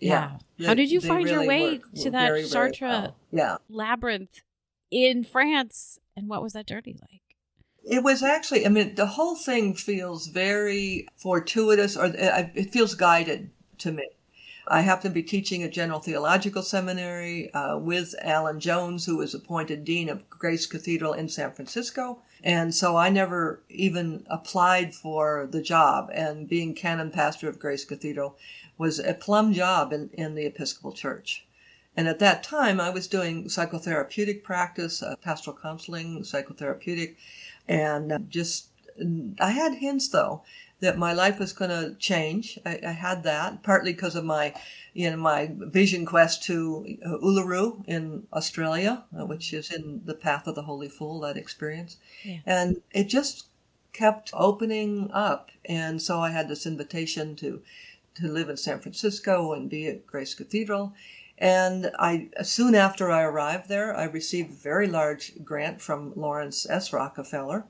yeah, 0.00 0.38
how 0.64 0.74
did 0.74 0.90
you 0.90 1.00
they 1.00 1.06
find 1.08 1.28
your 1.28 1.40
really 1.42 1.46
way 1.48 1.72
work 1.74 1.82
to 2.02 2.10
that 2.10 2.26
very, 2.26 2.40
very 2.40 2.48
Chartres 2.72 2.80
well. 2.80 3.16
Yeah. 3.30 3.56
labyrinth 3.68 4.42
in 4.90 5.22
France, 5.22 6.00
and 6.16 6.28
what 6.28 6.42
was 6.42 6.54
that 6.54 6.66
journey 6.66 6.96
like? 7.00 7.22
It 7.88 8.02
was 8.02 8.22
actually, 8.22 8.66
I 8.66 8.68
mean, 8.68 8.96
the 8.96 9.06
whole 9.06 9.36
thing 9.36 9.74
feels 9.74 10.26
very 10.26 11.06
fortuitous 11.16 11.96
or 11.96 12.06
uh, 12.06 12.48
it 12.54 12.72
feels 12.72 12.94
guided 12.94 13.50
to 13.78 13.92
me. 13.92 14.08
I 14.68 14.80
happen 14.80 15.12
to 15.12 15.14
be 15.14 15.22
teaching 15.22 15.62
at 15.62 15.72
General 15.72 16.00
Theological 16.00 16.62
Seminary 16.62 17.54
uh, 17.54 17.78
with 17.78 18.16
Alan 18.20 18.58
Jones, 18.58 19.06
who 19.06 19.18
was 19.18 19.32
appointed 19.32 19.84
Dean 19.84 20.08
of 20.08 20.28
Grace 20.28 20.66
Cathedral 20.66 21.12
in 21.12 21.28
San 21.28 21.52
Francisco. 21.52 22.18
And 22.42 22.74
so 22.74 22.96
I 22.96 23.08
never 23.08 23.62
even 23.68 24.26
applied 24.28 24.92
for 24.92 25.48
the 25.48 25.62
job. 25.62 26.10
And 26.12 26.48
being 26.48 26.74
canon 26.74 27.12
pastor 27.12 27.48
of 27.48 27.60
Grace 27.60 27.84
Cathedral 27.84 28.36
was 28.76 28.98
a 28.98 29.14
plum 29.14 29.52
job 29.52 29.92
in, 29.92 30.10
in 30.14 30.34
the 30.34 30.46
Episcopal 30.46 30.92
Church. 30.92 31.46
And 31.96 32.08
at 32.08 32.18
that 32.18 32.42
time, 32.42 32.80
I 32.80 32.90
was 32.90 33.06
doing 33.06 33.44
psychotherapeutic 33.44 34.42
practice, 34.42 35.02
uh, 35.02 35.14
pastoral 35.22 35.56
counseling, 35.56 36.22
psychotherapeutic, 36.22 37.16
and 37.68 38.12
uh, 38.12 38.18
just, 38.28 38.68
I 39.40 39.50
had 39.50 39.74
hints 39.74 40.08
though 40.08 40.42
that 40.80 40.98
my 40.98 41.12
life 41.12 41.38
was 41.38 41.52
going 41.52 41.70
to 41.70 41.94
change. 41.98 42.58
I, 42.66 42.78
I 42.86 42.92
had 42.92 43.22
that 43.22 43.62
partly 43.62 43.92
because 43.92 44.14
of 44.14 44.24
my, 44.24 44.54
you 44.92 45.10
know, 45.10 45.16
my 45.16 45.50
vision 45.52 46.04
quest 46.04 46.42
to 46.44 46.98
uh, 47.04 47.16
Uluru 47.24 47.82
in 47.86 48.26
Australia, 48.32 49.04
uh, 49.18 49.24
which 49.24 49.54
is 49.54 49.72
in 49.72 50.02
the 50.04 50.14
path 50.14 50.46
of 50.46 50.54
the 50.54 50.62
Holy 50.62 50.88
Fool, 50.88 51.20
that 51.20 51.38
experience. 51.38 51.96
Yeah. 52.22 52.40
And 52.44 52.76
it 52.92 53.04
just 53.04 53.46
kept 53.94 54.30
opening 54.34 55.10
up. 55.12 55.50
And 55.64 56.00
so 56.00 56.20
I 56.20 56.30
had 56.30 56.48
this 56.48 56.66
invitation 56.66 57.36
to, 57.36 57.62
to 58.16 58.28
live 58.28 58.50
in 58.50 58.58
San 58.58 58.78
Francisco 58.80 59.54
and 59.54 59.70
be 59.70 59.86
at 59.86 60.06
Grace 60.06 60.34
Cathedral. 60.34 60.92
And 61.38 61.90
I, 61.98 62.30
soon 62.42 62.74
after 62.74 63.10
I 63.10 63.22
arrived 63.22 63.68
there, 63.68 63.94
I 63.96 64.04
received 64.04 64.50
a 64.50 64.62
very 64.62 64.88
large 64.88 65.32
grant 65.44 65.80
from 65.80 66.12
Laurance 66.16 66.68
S. 66.68 66.92
Rockefeller. 66.92 67.64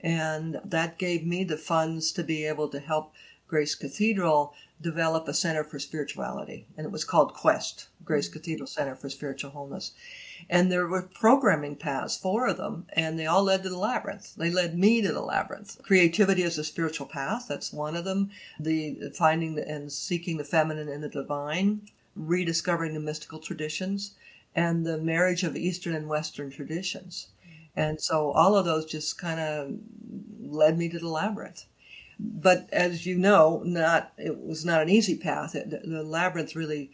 And 0.00 0.60
that 0.64 0.98
gave 0.98 1.24
me 1.24 1.44
the 1.44 1.56
funds 1.56 2.10
to 2.12 2.24
be 2.24 2.44
able 2.44 2.68
to 2.68 2.80
help 2.80 3.12
Grace 3.52 3.74
Cathedral 3.74 4.54
develop 4.80 5.28
a 5.28 5.34
center 5.34 5.62
for 5.62 5.78
spirituality, 5.78 6.66
and 6.76 6.86
it 6.86 6.90
was 6.90 7.04
called 7.04 7.34
Quest, 7.34 7.88
Grace 8.02 8.26
mm-hmm. 8.26 8.38
Cathedral 8.38 8.66
Center 8.66 8.96
for 8.96 9.10
Spiritual 9.10 9.50
Wholeness. 9.50 9.92
And 10.48 10.72
there 10.72 10.86
were 10.86 11.02
programming 11.02 11.76
paths, 11.76 12.16
four 12.16 12.46
of 12.46 12.56
them, 12.56 12.86
and 12.94 13.18
they 13.18 13.26
all 13.26 13.44
led 13.44 13.62
to 13.62 13.68
the 13.68 13.76
labyrinth. 13.78 14.34
They 14.36 14.50
led 14.50 14.78
me 14.78 15.02
to 15.02 15.12
the 15.12 15.20
labyrinth. 15.20 15.82
Creativity 15.82 16.42
is 16.42 16.56
a 16.56 16.64
spiritual 16.64 17.06
path, 17.06 17.44
that's 17.46 17.74
one 17.74 17.94
of 17.94 18.06
them. 18.06 18.30
The 18.58 19.12
finding 19.14 19.58
and 19.58 19.92
seeking 19.92 20.38
the 20.38 20.44
feminine 20.44 20.88
and 20.88 21.04
the 21.04 21.08
divine, 21.08 21.82
rediscovering 22.14 22.94
the 22.94 23.00
mystical 23.00 23.38
traditions, 23.38 24.14
and 24.54 24.84
the 24.84 24.98
marriage 24.98 25.42
of 25.44 25.56
Eastern 25.56 25.94
and 25.94 26.08
Western 26.08 26.50
traditions. 26.50 27.28
And 27.74 28.00
so 28.00 28.32
all 28.32 28.54
of 28.56 28.64
those 28.64 28.84
just 28.84 29.18
kind 29.18 29.40
of 29.40 29.72
led 30.40 30.76
me 30.76 30.88
to 30.90 30.98
the 30.98 31.08
labyrinth. 31.08 31.64
But 32.18 32.68
as 32.72 33.06
you 33.06 33.16
know, 33.16 33.62
not 33.64 34.12
it 34.18 34.38
was 34.38 34.64
not 34.64 34.82
an 34.82 34.88
easy 34.88 35.16
path. 35.16 35.54
It, 35.54 35.70
the, 35.70 35.78
the 35.78 36.02
labyrinth 36.02 36.54
really 36.54 36.90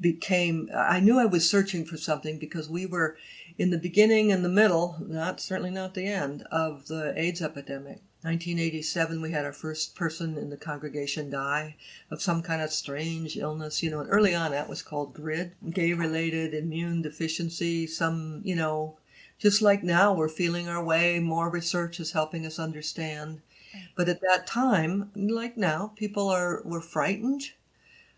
became. 0.00 0.70
I 0.74 1.00
knew 1.00 1.18
I 1.18 1.26
was 1.26 1.48
searching 1.48 1.84
for 1.84 1.96
something 1.96 2.38
because 2.38 2.70
we 2.70 2.86
were 2.86 3.16
in 3.58 3.70
the 3.70 3.78
beginning 3.78 4.32
and 4.32 4.44
the 4.44 4.48
middle, 4.48 4.96
not 5.00 5.40
certainly 5.40 5.70
not 5.70 5.94
the 5.94 6.06
end 6.06 6.42
of 6.50 6.86
the 6.86 7.12
AIDS 7.16 7.42
epidemic. 7.42 8.00
1987, 8.24 9.20
we 9.20 9.32
had 9.32 9.44
our 9.44 9.52
first 9.52 9.94
person 9.94 10.38
in 10.38 10.48
the 10.48 10.56
congregation 10.56 11.28
die 11.28 11.76
of 12.10 12.22
some 12.22 12.40
kind 12.40 12.62
of 12.62 12.72
strange 12.72 13.36
illness. 13.36 13.82
You 13.82 13.90
know, 13.90 14.00
and 14.00 14.08
early 14.10 14.34
on 14.34 14.52
that 14.52 14.66
was 14.66 14.80
called 14.80 15.12
GRID, 15.12 15.52
gay-related 15.70 16.54
immune 16.54 17.02
deficiency. 17.02 17.86
Some, 17.86 18.40
you 18.42 18.56
know, 18.56 18.96
just 19.38 19.60
like 19.60 19.82
now 19.82 20.14
we're 20.14 20.30
feeling 20.30 20.70
our 20.70 20.82
way. 20.82 21.20
More 21.20 21.50
research 21.50 22.00
is 22.00 22.12
helping 22.12 22.46
us 22.46 22.58
understand. 22.58 23.42
But 23.94 24.08
at 24.08 24.22
that 24.22 24.46
time, 24.46 25.10
like 25.14 25.58
now, 25.58 25.92
people 25.94 26.30
are 26.30 26.62
were 26.64 26.80
frightened 26.80 27.50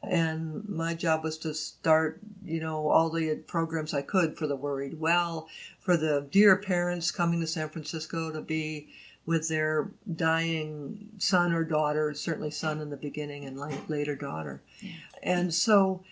and 0.03 0.69
my 0.69 0.95
job 0.95 1.25
was 1.25 1.39
to 1.39 1.53
start 1.53 2.21
you 2.45 2.61
know 2.61 2.89
all 2.89 3.11
the 3.11 3.35
programs 3.47 3.95
i 3.95 4.03
could 4.03 4.37
for 4.37 4.47
the 4.47 4.55
worried 4.55 5.01
well 5.01 5.49
for 5.81 5.97
the 5.97 6.29
dear 6.31 6.57
parents 6.57 7.11
coming 7.11 7.41
to 7.41 7.47
san 7.47 7.69
francisco 7.69 8.31
to 8.31 8.41
be 8.41 8.89
with 9.27 9.49
their 9.49 9.91
dying 10.15 11.09
son 11.19 11.53
or 11.53 11.65
daughter 11.65 12.15
certainly 12.15 12.51
son 12.51 12.81
in 12.81 12.91
the 12.91 12.97
beginning 12.97 13.45
and 13.45 13.59
later 13.89 14.15
daughter 14.15 14.63
yeah. 14.81 14.93
and 15.23 15.53
so 15.53 16.03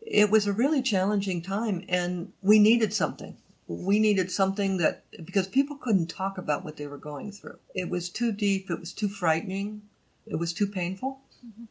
it 0.00 0.30
was 0.30 0.46
a 0.46 0.52
really 0.52 0.82
challenging 0.82 1.42
time 1.42 1.84
and 1.88 2.32
we 2.42 2.58
needed 2.58 2.92
something 2.92 3.36
we 3.66 4.00
needed 4.00 4.30
something 4.30 4.78
that 4.78 5.04
because 5.24 5.46
people 5.46 5.76
couldn't 5.76 6.08
talk 6.08 6.38
about 6.38 6.64
what 6.64 6.76
they 6.76 6.86
were 6.86 6.98
going 6.98 7.30
through 7.30 7.58
it 7.74 7.90
was 7.90 8.08
too 8.08 8.32
deep 8.32 8.70
it 8.70 8.80
was 8.80 8.92
too 8.92 9.08
frightening 9.08 9.82
it 10.26 10.36
was 10.36 10.52
too 10.52 10.66
painful 10.66 11.20
mm-hmm 11.44 11.64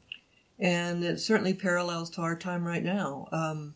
and 0.59 1.03
it 1.03 1.19
certainly 1.19 1.53
parallels 1.53 2.09
to 2.11 2.21
our 2.21 2.35
time 2.35 2.65
right 2.65 2.83
now. 2.83 3.27
Um, 3.31 3.75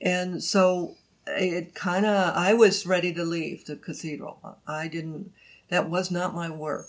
and 0.00 0.42
so 0.42 0.96
it 1.26 1.74
kind 1.74 2.06
of, 2.06 2.34
I 2.34 2.54
was 2.54 2.86
ready 2.86 3.12
to 3.12 3.22
leave 3.22 3.66
the 3.66 3.76
cathedral. 3.76 4.58
I 4.66 4.88
didn't, 4.88 5.30
that 5.70 5.88
was 5.88 6.10
not 6.10 6.34
my 6.34 6.50
work. 6.50 6.88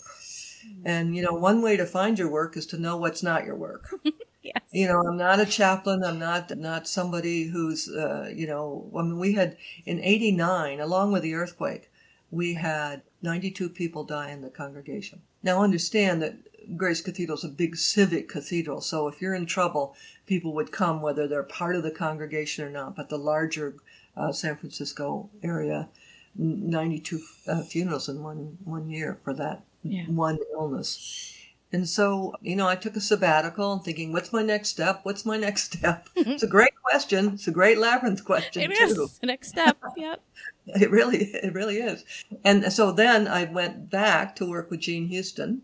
And, 0.84 1.16
you 1.16 1.22
know, 1.22 1.32
one 1.32 1.62
way 1.62 1.76
to 1.76 1.86
find 1.86 2.18
your 2.18 2.30
work 2.30 2.56
is 2.56 2.66
to 2.66 2.78
know 2.78 2.96
what's 2.96 3.22
not 3.22 3.44
your 3.44 3.56
work. 3.56 3.92
yes. 4.42 4.62
You 4.70 4.86
know, 4.86 5.00
I'm 5.00 5.16
not 5.16 5.40
a 5.40 5.46
chaplain. 5.46 6.04
I'm 6.04 6.18
not, 6.18 6.56
not 6.56 6.86
somebody 6.86 7.44
who's, 7.44 7.88
uh, 7.88 8.30
you 8.32 8.46
know, 8.46 8.90
I 8.96 9.02
mean, 9.02 9.18
we 9.18 9.32
had 9.32 9.56
in 9.86 10.00
89, 10.00 10.80
along 10.80 11.12
with 11.12 11.22
the 11.22 11.34
earthquake, 11.34 11.90
we 12.30 12.54
had 12.54 13.02
92 13.22 13.68
people 13.70 14.04
die 14.04 14.30
in 14.30 14.40
the 14.40 14.50
congregation. 14.50 15.22
Now 15.42 15.62
understand 15.62 16.22
that 16.22 16.36
Grace 16.76 17.00
Cathedral 17.00 17.38
is 17.38 17.44
a 17.44 17.48
big 17.48 17.76
civic 17.76 18.28
cathedral, 18.28 18.80
so 18.80 19.08
if 19.08 19.20
you're 19.20 19.34
in 19.34 19.46
trouble, 19.46 19.96
people 20.26 20.54
would 20.54 20.70
come 20.70 21.02
whether 21.02 21.26
they're 21.26 21.42
part 21.42 21.74
of 21.74 21.82
the 21.82 21.90
congregation 21.90 22.64
or 22.64 22.70
not. 22.70 22.94
But 22.94 23.08
the 23.08 23.18
larger 23.18 23.74
uh, 24.16 24.32
San 24.32 24.56
Francisco 24.56 25.28
area, 25.42 25.88
92 26.36 27.20
uh, 27.46 27.62
funerals 27.62 28.08
in 28.08 28.22
one 28.22 28.58
one 28.64 28.88
year 28.88 29.18
for 29.22 29.34
that 29.34 29.62
yeah. 29.82 30.04
one 30.06 30.38
illness. 30.52 31.38
And 31.74 31.88
so, 31.88 32.34
you 32.42 32.54
know, 32.54 32.68
I 32.68 32.76
took 32.76 32.96
a 32.96 33.00
sabbatical 33.00 33.72
and 33.72 33.82
thinking, 33.82 34.12
what's 34.12 34.30
my 34.30 34.42
next 34.42 34.68
step? 34.68 35.00
What's 35.04 35.24
my 35.24 35.38
next 35.38 35.72
step? 35.72 36.06
it's 36.16 36.42
a 36.42 36.46
great 36.46 36.74
question. 36.82 37.30
It's 37.34 37.48
a 37.48 37.52
great 37.52 37.78
labyrinth 37.78 38.26
question 38.26 38.70
it 38.70 38.76
too. 38.76 39.04
Is. 39.04 39.18
The 39.18 39.26
next 39.26 39.48
step. 39.48 39.78
Yep. 39.96 40.20
it 40.66 40.90
really, 40.90 41.18
it 41.18 41.54
really 41.54 41.78
is. 41.78 42.04
And 42.44 42.70
so 42.72 42.92
then 42.92 43.26
I 43.26 43.44
went 43.44 43.90
back 43.90 44.36
to 44.36 44.48
work 44.48 44.70
with 44.70 44.80
Jean 44.80 45.08
Houston 45.08 45.62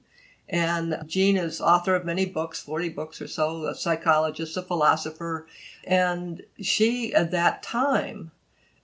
and 0.49 0.99
Jean 1.07 1.37
is 1.37 1.61
author 1.61 1.95
of 1.95 2.07
many 2.07 2.25
books, 2.25 2.61
40 2.61 2.89
books 2.91 3.21
or 3.21 3.29
so, 3.29 3.67
a 3.67 3.75
psychologist, 3.75 4.57
a 4.57 4.63
philosopher. 4.63 5.47
And 5.85 6.43
she, 6.61 7.13
at 7.13 7.31
that 7.33 7.63
time, 7.63 8.31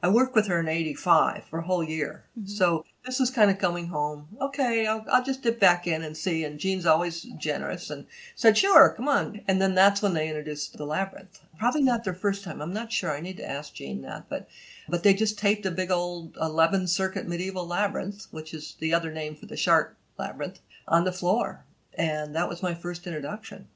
I 0.04 0.08
worked 0.08 0.34
with 0.34 0.48
her 0.48 0.60
in 0.60 0.68
85 0.68 1.44
for 1.44 1.60
a 1.60 1.62
whole 1.62 1.82
year. 1.82 2.26
Mm-hmm. 2.38 2.46
So 2.46 2.84
this 3.06 3.18
was 3.18 3.30
kind 3.30 3.50
of 3.50 3.58
coming 3.58 3.86
home. 3.86 4.28
Okay, 4.38 4.86
I'll, 4.86 5.02
I'll 5.10 5.24
just 5.24 5.42
dip 5.42 5.58
back 5.58 5.86
in 5.86 6.02
and 6.02 6.14
see. 6.14 6.44
And 6.44 6.60
Jean's 6.60 6.84
always 6.84 7.22
generous 7.38 7.88
and 7.88 8.06
said, 8.34 8.58
sure, 8.58 8.92
come 8.94 9.08
on. 9.08 9.40
And 9.48 9.62
then 9.62 9.74
that's 9.74 10.02
when 10.02 10.12
they 10.12 10.28
introduced 10.28 10.76
the 10.76 10.84
labyrinth. 10.84 11.40
Probably 11.58 11.82
not 11.82 12.04
their 12.04 12.12
first 12.12 12.44
time. 12.44 12.60
I'm 12.60 12.74
not 12.74 12.92
sure. 12.92 13.16
I 13.16 13.20
need 13.20 13.38
to 13.38 13.50
ask 13.50 13.72
Jean 13.72 14.02
that. 14.02 14.28
But, 14.28 14.46
but 14.90 15.04
they 15.04 15.14
just 15.14 15.38
taped 15.38 15.64
a 15.64 15.70
big 15.70 15.90
old 15.90 16.36
11 16.38 16.88
circuit 16.88 17.26
medieval 17.26 17.66
labyrinth, 17.66 18.26
which 18.30 18.52
is 18.52 18.76
the 18.80 18.92
other 18.92 19.10
name 19.10 19.34
for 19.34 19.46
the 19.46 19.56
Chartres 19.56 19.96
labyrinth 20.18 20.60
on 20.86 21.04
the 21.04 21.12
floor. 21.12 21.64
And 21.94 22.36
that 22.36 22.50
was 22.50 22.62
my 22.62 22.74
first 22.74 23.06
introduction. 23.06 23.68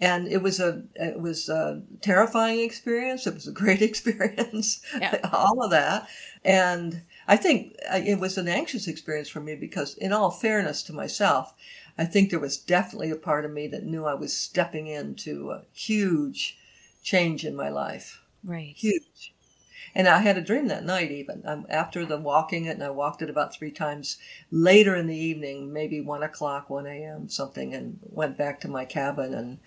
And 0.00 0.28
it 0.28 0.42
was 0.42 0.60
a 0.60 0.82
it 0.94 1.20
was 1.20 1.48
a 1.48 1.82
terrifying 2.02 2.60
experience. 2.60 3.26
It 3.26 3.34
was 3.34 3.46
a 3.46 3.52
great 3.52 3.82
experience. 3.90 4.80
Yeah. 4.98 5.18
all 5.32 5.62
of 5.62 5.70
that. 5.70 6.08
And 6.44 7.02
I 7.28 7.36
think 7.36 7.74
uh, 7.90 8.00
it 8.04 8.20
was 8.20 8.38
an 8.38 8.48
anxious 8.48 8.86
experience 8.86 9.28
for 9.28 9.40
me 9.40 9.54
because 9.54 9.94
in 9.94 10.12
all 10.12 10.30
fairness 10.30 10.82
to 10.84 10.92
myself, 10.92 11.54
I 11.98 12.04
think 12.04 12.30
there 12.30 12.38
was 12.38 12.58
definitely 12.58 13.10
a 13.10 13.16
part 13.16 13.44
of 13.44 13.52
me 13.52 13.66
that 13.68 13.84
knew 13.84 14.04
I 14.04 14.14
was 14.14 14.36
stepping 14.36 14.86
into 14.86 15.50
a 15.50 15.62
huge 15.72 16.58
change 17.02 17.44
in 17.44 17.56
my 17.56 17.68
life. 17.68 18.20
Right. 18.44 18.74
Huge. 18.76 19.32
And 19.96 20.06
I 20.06 20.18
had 20.18 20.36
a 20.36 20.42
dream 20.42 20.68
that 20.68 20.84
night, 20.84 21.10
even 21.10 21.40
um, 21.46 21.64
after 21.70 22.04
the 22.04 22.18
walking 22.18 22.66
it, 22.66 22.72
and 22.72 22.84
I 22.84 22.90
walked 22.90 23.22
it 23.22 23.30
about 23.30 23.54
three 23.54 23.70
times 23.70 24.18
later 24.50 24.94
in 24.94 25.06
the 25.06 25.16
evening, 25.16 25.72
maybe 25.72 26.02
one 26.02 26.22
o'clock, 26.22 26.68
1 26.68 26.86
a.m., 26.86 27.30
something, 27.30 27.72
and 27.72 27.98
went 28.02 28.36
back 28.36 28.60
to 28.60 28.68
my 28.68 28.84
cabin 28.84 29.32
and 29.32 29.58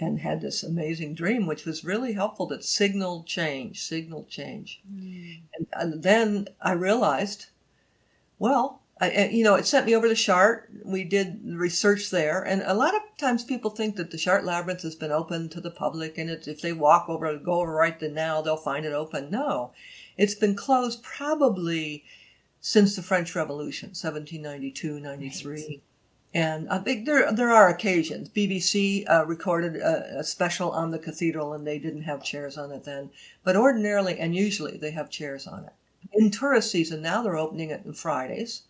and 0.00 0.20
had 0.20 0.40
this 0.40 0.62
amazing 0.62 1.14
dream, 1.14 1.46
which 1.46 1.66
was 1.66 1.84
really 1.84 2.14
helpful. 2.14 2.46
That 2.46 2.64
signaled 2.64 3.26
change, 3.26 3.82
signaled 3.82 4.30
change. 4.30 4.80
Mm. 4.90 5.42
And, 5.54 5.66
and, 5.74 6.02
then 6.02 6.48
I 6.62 6.72
realized, 6.72 7.46
well, 8.38 8.80
I, 9.00 9.26
you 9.26 9.42
know, 9.42 9.56
it 9.56 9.66
sent 9.66 9.86
me 9.86 9.96
over 9.96 10.06
to 10.06 10.14
Chartres. 10.14 10.70
We 10.84 11.02
did 11.02 11.40
research 11.44 12.10
there, 12.10 12.42
and 12.42 12.62
a 12.62 12.74
lot 12.74 12.94
of 12.94 13.02
times 13.18 13.42
people 13.42 13.70
think 13.70 13.96
that 13.96 14.12
the 14.12 14.18
Chartres 14.18 14.46
Labyrinth 14.46 14.82
has 14.82 14.94
been 14.94 15.10
open 15.10 15.48
to 15.48 15.60
the 15.60 15.70
public, 15.70 16.16
and 16.16 16.30
if 16.30 16.60
they 16.60 16.72
walk 16.72 17.08
over, 17.08 17.36
go 17.38 17.60
over 17.60 17.72
right 17.72 17.98
then 17.98 18.14
now, 18.14 18.40
they'll 18.40 18.56
find 18.56 18.86
it 18.86 18.92
open. 18.92 19.30
No, 19.30 19.72
it's 20.16 20.36
been 20.36 20.54
closed 20.54 21.02
probably 21.02 22.04
since 22.60 22.94
the 22.94 23.02
French 23.02 23.34
Revolution, 23.34 23.88
1792, 23.88 25.00
93. 25.00 25.52
Right. 25.52 25.82
And 26.32 26.68
I 26.68 26.78
think 26.78 27.04
there 27.04 27.32
there 27.32 27.50
are 27.50 27.68
occasions. 27.68 28.28
BBC 28.28 29.08
uh, 29.08 29.24
recorded 29.26 29.76
a, 29.76 30.20
a, 30.20 30.24
special 30.24 30.70
on 30.70 30.92
the 30.92 30.98
cathedral, 31.00 31.52
and 31.52 31.66
they 31.66 31.80
didn't 31.80 32.02
have 32.02 32.24
chairs 32.24 32.56
on 32.56 32.70
it 32.70 32.84
then. 32.84 33.10
But 33.42 33.56
ordinarily 33.56 34.18
and 34.18 34.36
usually, 34.36 34.76
they 34.76 34.92
have 34.92 35.10
chairs 35.10 35.48
on 35.48 35.64
it. 35.64 35.72
In 36.12 36.30
tourist 36.30 36.70
season 36.70 37.02
now, 37.02 37.22
they're 37.22 37.36
opening 37.36 37.70
it 37.70 37.82
on 37.84 37.92
Fridays 37.92 38.62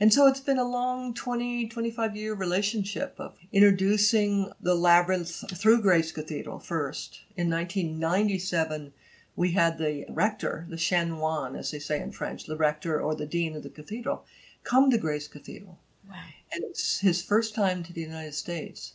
and 0.00 0.14
so 0.14 0.26
it's 0.26 0.40
been 0.40 0.58
a 0.58 0.64
long 0.64 1.12
20, 1.12 1.68
25 1.68 2.16
year 2.16 2.34
relationship 2.34 3.14
of 3.18 3.36
introducing 3.52 4.50
the 4.58 4.74
labyrinth 4.74 5.44
through 5.58 5.82
Grace 5.82 6.10
Cathedral 6.10 6.58
first. 6.58 7.20
In 7.36 7.50
1997, 7.50 8.94
we 9.36 9.52
had 9.52 9.76
the 9.76 10.06
rector, 10.08 10.66
the 10.70 10.76
chanoine, 10.76 11.56
as 11.56 11.70
they 11.70 11.78
say 11.78 12.00
in 12.00 12.12
French, 12.12 12.44
the 12.44 12.56
rector 12.56 13.00
or 13.00 13.14
the 13.14 13.26
dean 13.26 13.54
of 13.54 13.62
the 13.62 13.70
cathedral, 13.70 14.24
come 14.64 14.90
to 14.90 14.98
Grace 14.98 15.28
Cathedral. 15.28 15.78
Wow. 16.08 16.16
And 16.52 16.64
it's 16.64 17.00
his 17.00 17.22
first 17.22 17.54
time 17.54 17.82
to 17.82 17.92
the 17.92 18.00
United 18.00 18.34
States. 18.34 18.94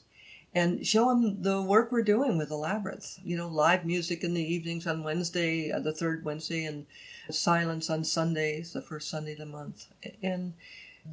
And 0.54 0.88
show 0.88 1.10
him 1.12 1.42
the 1.42 1.62
work 1.62 1.92
we're 1.92 2.02
doing 2.02 2.38
with 2.38 2.50
the 2.50 2.56
labyrinth. 2.56 3.20
You 3.24 3.38
know, 3.38 3.48
live 3.48 3.86
music 3.86 4.24
in 4.24 4.34
the 4.34 4.54
evenings 4.54 4.88
on 4.88 5.04
Wednesday, 5.04 5.72
uh, 5.72 5.80
the 5.80 5.94
third 5.94 6.24
Wednesday, 6.24 6.66
and 6.66 6.86
silence 7.30 7.90
on 7.90 8.04
Sundays, 8.04 8.74
the 8.74 8.82
first 8.82 9.10
Sunday 9.10 9.34
of 9.34 9.40
the 9.40 9.46
month. 9.46 9.88
And 10.24 10.54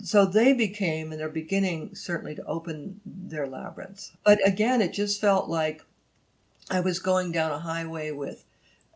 so 0.01 0.25
they 0.25 0.53
became, 0.53 1.13
and 1.13 1.21
they're 1.21 1.29
beginning 1.29 1.95
certainly 1.95 2.35
to 2.35 2.45
open 2.45 3.01
their 3.05 3.47
labyrinths. 3.47 4.13
But 4.25 4.47
again, 4.47 4.81
it 4.81 4.93
just 4.93 5.21
felt 5.21 5.49
like 5.49 5.83
I 6.71 6.81
was 6.81 6.99
going 6.99 7.33
down 7.33 7.53
a 7.53 7.59
highway 7.59 8.11
with 8.11 8.45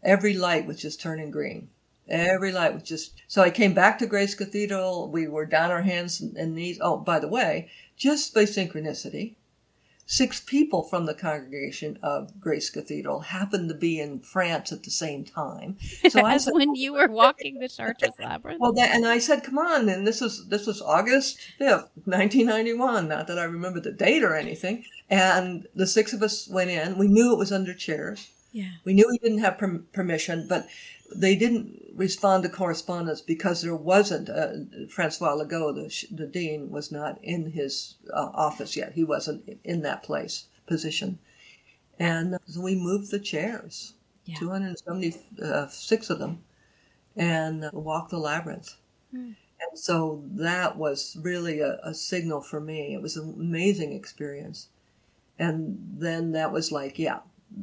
every 0.02 0.34
light 0.34 0.66
was 0.66 0.80
just 0.80 1.00
turning 1.00 1.30
green. 1.30 1.68
Every 2.08 2.52
light 2.52 2.72
was 2.72 2.84
just. 2.84 3.14
So 3.26 3.42
I 3.42 3.50
came 3.50 3.74
back 3.74 3.98
to 3.98 4.06
Grace 4.06 4.34
Cathedral. 4.34 5.10
We 5.10 5.26
were 5.26 5.44
down 5.44 5.70
our 5.70 5.82
hands 5.82 6.20
and 6.20 6.54
knees. 6.54 6.78
Oh, 6.80 6.96
by 6.98 7.18
the 7.18 7.28
way, 7.28 7.68
just 7.96 8.32
by 8.32 8.44
synchronicity, 8.44 9.34
six 10.06 10.40
people 10.40 10.84
from 10.84 11.04
the 11.04 11.14
congregation 11.14 11.98
of 12.02 12.40
Grace 12.40 12.70
Cathedral 12.70 13.20
happened 13.20 13.68
to 13.68 13.74
be 13.74 14.00
in 14.00 14.20
France 14.20 14.72
at 14.72 14.84
the 14.84 14.90
same 14.90 15.24
time. 15.24 15.76
So 16.08 16.22
I 16.22 16.36
said, 16.36 16.54
when 16.54 16.70
oh, 16.70 16.74
you 16.74 16.92
were 16.94 17.08
walking 17.08 17.58
the 17.58 17.68
Chartres 17.68 18.12
Labyrinth. 18.18 18.60
Well, 18.60 18.72
that, 18.74 18.94
and 18.94 19.04
I 19.06 19.18
said, 19.18 19.42
"Come 19.42 19.58
on!" 19.58 19.88
And 19.88 20.06
this 20.06 20.20
was 20.20 20.46
this 20.48 20.66
was 20.66 20.80
August 20.80 21.38
fifth, 21.58 21.90
nineteen 22.06 22.46
ninety 22.46 22.72
one. 22.72 23.08
Not 23.08 23.26
that 23.26 23.38
I 23.38 23.44
remember 23.44 23.80
the 23.80 23.92
date 23.92 24.22
or 24.22 24.34
anything. 24.36 24.84
And 25.10 25.66
the 25.74 25.86
six 25.86 26.12
of 26.12 26.22
us 26.22 26.48
went 26.48 26.70
in. 26.70 26.96
We 26.96 27.08
knew 27.08 27.32
it 27.32 27.38
was 27.38 27.52
under 27.52 27.74
chairs. 27.74 28.30
Yeah. 28.52 28.70
We 28.84 28.94
knew 28.94 29.06
we 29.08 29.18
didn't 29.18 29.44
have 29.44 29.58
per- 29.58 29.82
permission, 29.92 30.46
but 30.48 30.66
they 31.14 31.36
didn't 31.36 31.80
respond 31.94 32.42
to 32.42 32.48
correspondence 32.48 33.20
because 33.20 33.62
there 33.62 33.76
wasn't 33.76 34.28
uh, 34.28 34.52
Francois 34.88 35.34
Legaux, 35.34 35.72
the, 35.74 36.06
the 36.14 36.26
dean, 36.26 36.70
was 36.70 36.90
not 36.92 37.18
in 37.22 37.50
his 37.52 37.96
uh, 38.12 38.30
office 38.34 38.76
yet. 38.76 38.92
He 38.94 39.04
wasn't 39.04 39.58
in 39.64 39.82
that 39.82 40.02
place 40.02 40.46
position, 40.66 41.18
and 41.98 42.38
so 42.46 42.60
we 42.62 42.74
moved 42.76 43.10
the 43.10 43.20
chairs, 43.20 43.94
Yeah. 44.24 44.36
276 44.38 46.10
of 46.10 46.18
them, 46.18 46.44
and 47.16 47.70
walked 47.72 48.10
the 48.10 48.18
labyrinth. 48.18 48.76
Hmm. 49.10 49.32
And 49.60 49.78
so 49.78 50.24
that 50.32 50.76
was 50.78 51.16
really 51.20 51.60
a, 51.60 51.78
a 51.82 51.94
signal 51.94 52.40
for 52.42 52.60
me. 52.60 52.94
It 52.94 53.02
was 53.02 53.16
an 53.16 53.34
amazing 53.38 53.92
experience, 53.92 54.68
and 55.38 55.78
then 55.92 56.32
that 56.32 56.52
was 56.52 56.72
like, 56.72 56.98
yeah, 56.98 57.20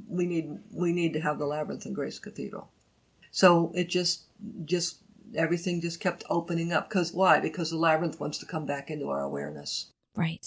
we 0.10 0.26
need 0.28 0.60
we 0.72 0.94
need 0.94 1.14
to 1.14 1.22
have 1.22 1.40
the 1.40 1.48
labyrinth 1.48 1.86
in 1.86 1.94
Grace 1.94 2.20
Cathedral. 2.20 2.70
So 3.34 3.72
it 3.74 3.90
just 3.90 4.26
just 4.64 5.00
everything 5.36 5.82
just 5.82 6.00
kept 6.00 6.24
opening 6.30 6.72
up. 6.72 6.88
Because 6.88 7.12
why? 7.12 7.40
Because 7.40 7.72
the 7.72 7.78
labyrinth 7.78 8.20
wants 8.20 8.38
to 8.38 8.46
come 8.46 8.66
back 8.68 8.92
into 8.92 9.10
our 9.10 9.22
awareness. 9.24 9.92
Right. 10.16 10.46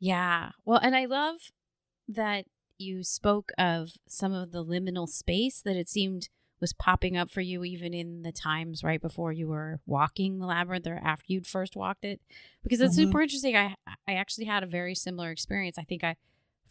Yeah. 0.00 0.50
Well, 0.64 0.80
and 0.82 0.96
I 0.96 1.06
love 1.06 1.36
that 2.08 2.46
you 2.76 3.04
spoke 3.04 3.52
of 3.56 3.90
some 4.08 4.32
of 4.32 4.50
the 4.50 4.64
liminal 4.64 5.08
space 5.08 5.60
that 5.62 5.76
it 5.76 5.88
seemed 5.88 6.28
was 6.60 6.72
popping 6.72 7.16
up 7.16 7.30
for 7.30 7.40
you 7.40 7.64
even 7.64 7.94
in 7.94 8.22
the 8.22 8.32
times 8.32 8.82
right 8.82 9.00
before 9.00 9.32
you 9.32 9.46
were 9.48 9.80
walking 9.86 10.38
the 10.38 10.46
labyrinth 10.46 10.86
or 10.86 11.00
after 11.02 11.24
you'd 11.28 11.46
first 11.46 11.74
walked 11.76 12.04
it 12.04 12.20
because 12.62 12.80
it's 12.82 12.94
Mhm. 12.94 13.04
super 13.04 13.22
interesting 13.22 13.56
i 13.56 13.76
i 14.06 14.12
actually 14.14 14.44
had 14.44 14.62
a 14.62 14.66
very 14.66 14.94
similar 14.94 15.30
experience 15.30 15.78
i 15.78 15.84
think 15.84 16.04
i 16.04 16.16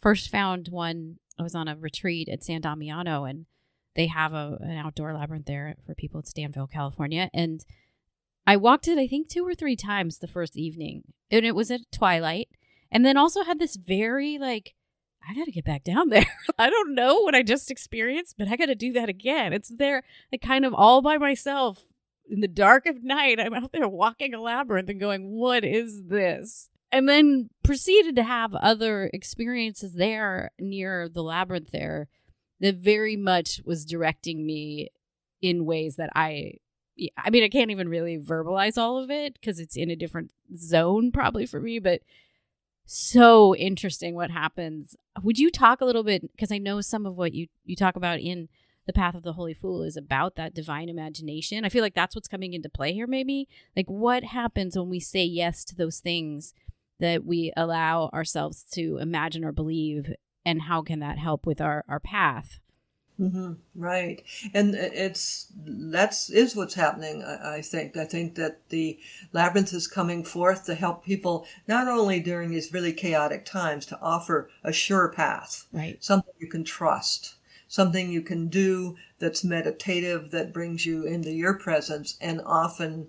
first 0.00 0.28
found 0.28 0.68
one 0.68 1.18
i 1.40 1.42
was 1.42 1.56
on 1.56 1.66
a 1.66 1.76
retreat 1.76 2.28
at 2.28 2.44
san 2.44 2.60
damiano 2.60 3.24
and 3.24 3.46
they 3.96 4.06
have 4.06 4.32
a, 4.32 4.58
an 4.60 4.76
outdoor 4.76 5.12
labyrinth 5.14 5.46
there 5.46 5.76
for 5.86 5.94
people 5.94 6.20
at 6.20 6.32
Danville 6.34 6.66
california 6.66 7.30
and 7.34 7.64
i 8.46 8.56
walked 8.56 8.88
it 8.88 8.98
i 8.98 9.06
think 9.06 9.28
two 9.28 9.46
or 9.46 9.54
three 9.54 9.76
times 9.76 10.18
the 10.18 10.28
first 10.28 10.56
evening 10.56 11.02
and 11.30 11.44
it 11.44 11.54
was 11.54 11.70
at 11.70 11.90
twilight 11.92 12.48
and 12.90 13.04
then 13.04 13.16
also 13.16 13.44
had 13.44 13.58
this 13.58 13.76
very 13.76 14.38
like 14.38 14.74
I 15.28 15.34
got 15.34 15.44
to 15.44 15.52
get 15.52 15.64
back 15.64 15.84
down 15.84 16.08
there. 16.10 16.26
I 16.58 16.70
don't 16.70 16.94
know 16.94 17.20
what 17.20 17.34
I 17.34 17.42
just 17.42 17.70
experienced, 17.70 18.36
but 18.38 18.48
I 18.48 18.56
got 18.56 18.66
to 18.66 18.74
do 18.74 18.92
that 18.94 19.08
again. 19.08 19.52
It's 19.52 19.68
there, 19.68 20.02
like, 20.32 20.42
kind 20.42 20.64
of 20.64 20.74
all 20.74 21.02
by 21.02 21.18
myself 21.18 21.78
in 22.28 22.40
the 22.40 22.48
dark 22.48 22.86
of 22.86 23.02
night. 23.02 23.40
I'm 23.40 23.54
out 23.54 23.72
there 23.72 23.88
walking 23.88 24.34
a 24.34 24.40
labyrinth 24.40 24.88
and 24.88 25.00
going, 25.00 25.30
What 25.30 25.64
is 25.64 26.04
this? 26.06 26.70
And 26.92 27.08
then 27.08 27.50
proceeded 27.62 28.16
to 28.16 28.24
have 28.24 28.54
other 28.54 29.10
experiences 29.12 29.94
there 29.94 30.50
near 30.58 31.08
the 31.08 31.22
labyrinth 31.22 31.70
there 31.70 32.08
that 32.60 32.76
very 32.76 33.16
much 33.16 33.60
was 33.64 33.84
directing 33.84 34.44
me 34.46 34.90
in 35.42 35.64
ways 35.64 35.96
that 35.96 36.10
I. 36.14 36.54
I 37.16 37.30
mean, 37.30 37.42
I 37.42 37.48
can't 37.48 37.70
even 37.70 37.88
really 37.88 38.18
verbalize 38.18 38.76
all 38.76 39.02
of 39.02 39.10
it 39.10 39.32
because 39.34 39.58
it's 39.58 39.76
in 39.76 39.90
a 39.90 39.96
different 39.96 40.32
zone, 40.54 41.10
probably 41.12 41.46
for 41.46 41.58
me, 41.58 41.78
but 41.78 42.02
so 42.84 43.54
interesting 43.56 44.14
what 44.14 44.30
happens. 44.30 44.96
Would 45.22 45.38
you 45.38 45.50
talk 45.50 45.80
a 45.80 45.86
little 45.86 46.02
bit 46.02 46.30
because 46.32 46.52
I 46.52 46.58
know 46.58 46.82
some 46.82 47.06
of 47.06 47.16
what 47.16 47.32
you 47.32 47.46
you 47.64 47.74
talk 47.74 47.96
about 47.96 48.20
in 48.20 48.48
the 48.86 48.92
path 48.92 49.14
of 49.14 49.22
the 49.22 49.34
holy 49.34 49.54
fool 49.54 49.84
is 49.84 49.96
about 49.96 50.34
that 50.34 50.52
divine 50.52 50.88
imagination. 50.88 51.64
I 51.64 51.68
feel 51.68 51.82
like 51.82 51.94
that's 51.94 52.16
what's 52.16 52.26
coming 52.26 52.54
into 52.54 52.68
play 52.68 52.92
here 52.92 53.06
maybe. 53.06 53.46
Like 53.76 53.86
what 53.86 54.24
happens 54.24 54.76
when 54.76 54.88
we 54.88 54.98
say 54.98 55.22
yes 55.22 55.64
to 55.66 55.76
those 55.76 56.00
things 56.00 56.54
that 56.98 57.24
we 57.24 57.52
allow 57.56 58.10
ourselves 58.12 58.64
to 58.72 58.98
imagine 58.98 59.44
or 59.44 59.52
believe 59.52 60.12
and 60.50 60.62
how 60.62 60.82
can 60.82 60.98
that 61.00 61.18
help 61.18 61.46
with 61.46 61.60
our 61.60 61.84
our 61.88 62.00
path? 62.00 62.58
hmm 63.16 63.52
Right, 63.74 64.22
and 64.54 64.74
it's 64.74 65.46
that's 65.56 66.28
is 66.30 66.56
what's 66.56 66.74
happening. 66.74 67.22
I, 67.22 67.56
I 67.58 67.62
think. 67.62 67.96
I 67.96 68.04
think 68.04 68.34
that 68.34 68.68
the 68.70 68.98
labyrinth 69.32 69.72
is 69.72 69.86
coming 69.86 70.24
forth 70.24 70.64
to 70.66 70.74
help 70.74 71.04
people 71.04 71.46
not 71.68 71.86
only 71.86 72.18
during 72.20 72.50
these 72.50 72.72
really 72.72 72.92
chaotic 72.92 73.44
times 73.44 73.86
to 73.86 74.00
offer 74.00 74.50
a 74.64 74.72
sure 74.72 75.08
path, 75.12 75.66
Right. 75.72 76.02
something 76.02 76.32
you 76.40 76.48
can 76.48 76.64
trust, 76.64 77.34
something 77.68 78.10
you 78.10 78.22
can 78.22 78.48
do 78.48 78.96
that's 79.20 79.44
meditative 79.44 80.30
that 80.32 80.52
brings 80.52 80.84
you 80.84 81.04
into 81.06 81.30
your 81.30 81.54
presence, 81.54 82.16
and 82.20 82.40
often 82.44 83.08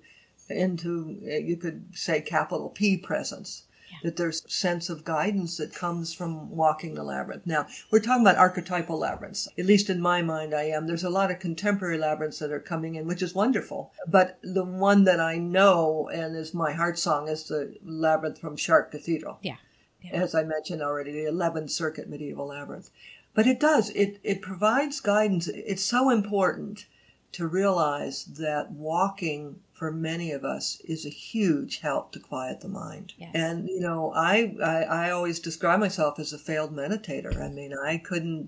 into 0.49 1.17
you 1.21 1.57
could 1.57 1.85
say 1.93 2.21
capital 2.21 2.69
P 2.69 2.97
presence. 2.97 3.63
That 4.03 4.17
there's 4.17 4.43
sense 4.51 4.89
of 4.89 5.05
guidance 5.05 5.57
that 5.57 5.73
comes 5.73 6.13
from 6.13 6.49
walking 6.49 6.95
the 6.95 7.03
labyrinth. 7.03 7.45
Now, 7.45 7.67
we're 7.91 7.99
talking 7.99 8.23
about 8.23 8.37
archetypal 8.37 8.97
labyrinths. 8.97 9.47
At 9.57 9.65
least 9.65 9.89
in 9.89 10.01
my 10.01 10.21
mind, 10.21 10.53
I 10.53 10.63
am. 10.63 10.87
There's 10.87 11.03
a 11.03 11.09
lot 11.09 11.31
of 11.31 11.39
contemporary 11.39 11.97
labyrinths 11.97 12.39
that 12.39 12.51
are 12.51 12.59
coming 12.59 12.95
in, 12.95 13.07
which 13.07 13.21
is 13.21 13.35
wonderful. 13.35 13.91
But 14.07 14.39
the 14.41 14.63
one 14.63 15.03
that 15.03 15.19
I 15.19 15.37
know 15.37 16.09
and 16.13 16.35
is 16.35 16.53
my 16.53 16.73
heart 16.73 16.97
song 16.97 17.27
is 17.27 17.47
the 17.47 17.75
labyrinth 17.83 18.39
from 18.39 18.55
Chartres 18.55 18.91
Cathedral. 18.91 19.39
Yeah. 19.41 19.57
Yeah. 20.01 20.11
As 20.13 20.33
I 20.33 20.43
mentioned 20.43 20.81
already, 20.81 21.11
the 21.11 21.31
11th 21.31 21.69
Circuit 21.69 22.09
Medieval 22.09 22.47
Labyrinth. 22.47 22.89
But 23.33 23.47
it 23.47 23.59
does, 23.59 23.91
it, 23.91 24.19
it 24.23 24.41
provides 24.41 24.99
guidance. 24.99 25.47
It's 25.47 25.83
so 25.83 26.09
important 26.09 26.85
to 27.33 27.47
realize 27.47 28.25
that 28.25 28.71
walking 28.71 29.61
for 29.81 29.91
many 29.91 30.31
of 30.31 30.45
us 30.45 30.79
is 30.81 31.07
a 31.07 31.09
huge 31.09 31.79
help 31.79 32.11
to 32.11 32.19
quiet 32.19 32.61
the 32.61 32.67
mind. 32.67 33.13
Yes. 33.17 33.31
And 33.33 33.67
you 33.67 33.79
know, 33.79 34.13
I, 34.13 34.55
I 34.63 34.83
I 34.83 35.09
always 35.09 35.39
describe 35.39 35.79
myself 35.79 36.19
as 36.19 36.31
a 36.31 36.37
failed 36.37 36.71
meditator. 36.71 37.41
I 37.41 37.49
mean, 37.49 37.73
I 37.73 37.97
couldn't. 37.97 38.47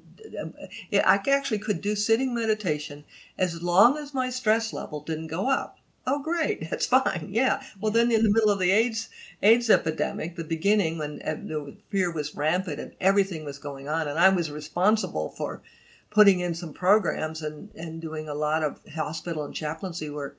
I 0.93 1.19
actually 1.27 1.57
could 1.57 1.81
do 1.81 1.95
sitting 1.95 2.35
meditation 2.35 3.03
as 3.35 3.63
long 3.63 3.97
as 3.97 4.13
my 4.13 4.29
stress 4.29 4.73
level 4.73 4.99
didn't 4.99 5.25
go 5.25 5.49
up. 5.49 5.79
Oh, 6.05 6.21
great, 6.21 6.69
that's 6.69 6.85
fine. 6.85 7.29
Yeah. 7.31 7.63
Well, 7.81 7.91
then 7.91 8.11
in 8.11 8.21
the 8.21 8.31
middle 8.31 8.51
of 8.51 8.59
the 8.59 8.69
AIDS 8.69 9.09
AIDS 9.41 9.71
epidemic, 9.71 10.35
the 10.35 10.43
beginning 10.43 10.99
when 10.99 11.19
uh, 11.23 11.33
the 11.33 11.75
fear 11.89 12.13
was 12.13 12.35
rampant 12.35 12.79
and 12.79 12.93
everything 13.01 13.43
was 13.43 13.57
going 13.57 13.87
on, 13.87 14.07
and 14.07 14.19
I 14.19 14.29
was 14.29 14.51
responsible 14.51 15.29
for 15.31 15.63
putting 16.11 16.41
in 16.41 16.53
some 16.53 16.73
programs 16.73 17.41
and, 17.41 17.71
and 17.73 17.99
doing 17.99 18.29
a 18.29 18.35
lot 18.35 18.63
of 18.63 18.79
hospital 18.93 19.43
and 19.43 19.55
chaplaincy 19.55 20.11
work. 20.11 20.37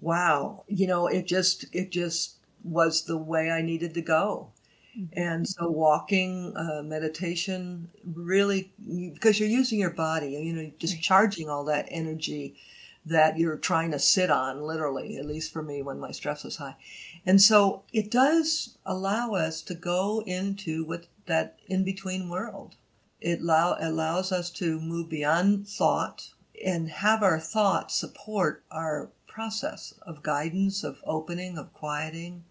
Wow, 0.00 0.64
you 0.68 0.86
know, 0.86 1.06
it 1.06 1.26
just 1.26 1.66
it 1.74 1.90
just 1.90 2.36
was 2.64 3.04
the 3.04 3.16
way 3.18 3.50
I 3.50 3.62
needed 3.62 3.94
to 3.94 4.02
go. 4.02 4.52
And 5.12 5.46
so 5.48 5.70
walking, 5.70 6.56
uh, 6.56 6.82
meditation, 6.82 7.90
really, 8.04 8.72
because 9.12 9.38
you're 9.40 9.48
using 9.48 9.78
your 9.80 9.90
body, 9.90 10.30
you 10.30 10.52
know, 10.54 10.72
just 10.78 11.02
charging 11.02 11.50
all 11.50 11.64
that 11.66 11.86
energy 11.90 12.56
that 13.04 13.38
you're 13.38 13.56
trying 13.58 13.90
to 13.92 13.98
sit 13.98 14.30
on, 14.30 14.62
literally, 14.62 15.16
at 15.18 15.26
least 15.26 15.52
for 15.52 15.62
me 15.62 15.82
when 15.82 16.00
my 16.00 16.12
stress 16.12 16.44
is 16.44 16.56
high. 16.56 16.76
And 17.26 17.40
so 17.42 17.84
it 17.92 18.10
does 18.10 18.78
allow 18.86 19.32
us 19.34 19.62
to 19.62 19.74
go 19.74 20.22
into 20.26 20.84
what 20.84 21.06
that 21.26 21.58
in 21.68 21.84
between 21.84 22.28
world. 22.30 22.76
It 23.20 23.40
allow, 23.40 23.76
allows 23.80 24.32
us 24.32 24.50
to 24.52 24.80
move 24.80 25.08
beyond 25.10 25.68
thought 25.68 26.30
and 26.64 26.88
have 26.88 27.22
our 27.22 27.38
thoughts 27.40 27.94
support 27.96 28.64
our 28.70 29.10
process 29.36 29.92
of 30.10 30.22
guidance, 30.22 30.82
of 30.82 30.96
opening, 31.04 31.58
of 31.58 31.72
quieting. 31.74 32.42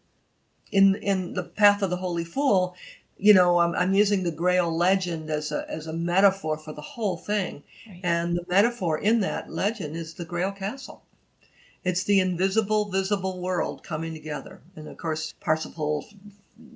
In 0.72 0.96
in 1.12 1.34
the 1.34 1.44
path 1.44 1.82
of 1.82 1.90
the 1.90 1.98
holy 2.06 2.24
fool, 2.24 2.76
you 3.18 3.34
know, 3.34 3.60
I'm, 3.64 3.74
I'm 3.82 3.94
using 3.96 4.22
the 4.24 4.32
Grail 4.44 4.70
legend 4.88 5.30
as 5.32 5.52
a 5.52 5.66
as 5.78 5.88
a 5.88 5.94
metaphor 6.12 6.58
for 6.58 6.74
the 6.74 6.90
whole 6.94 7.18
thing, 7.18 7.64
Right. 7.88 8.02
and 8.04 8.36
the 8.38 8.46
metaphor 8.48 9.00
in 9.10 9.20
that 9.22 9.50
legend 9.50 9.96
is 9.96 10.14
the 10.14 10.26
Grail 10.26 10.52
castle. 10.52 11.02
It's 11.84 12.04
the 12.04 12.20
invisible, 12.20 12.84
visible 12.92 13.42
world 13.42 13.82
coming 13.84 14.14
together, 14.14 14.62
and 14.76 14.88
of 14.88 14.98
course, 14.98 15.34
Parsifal 15.40 16.06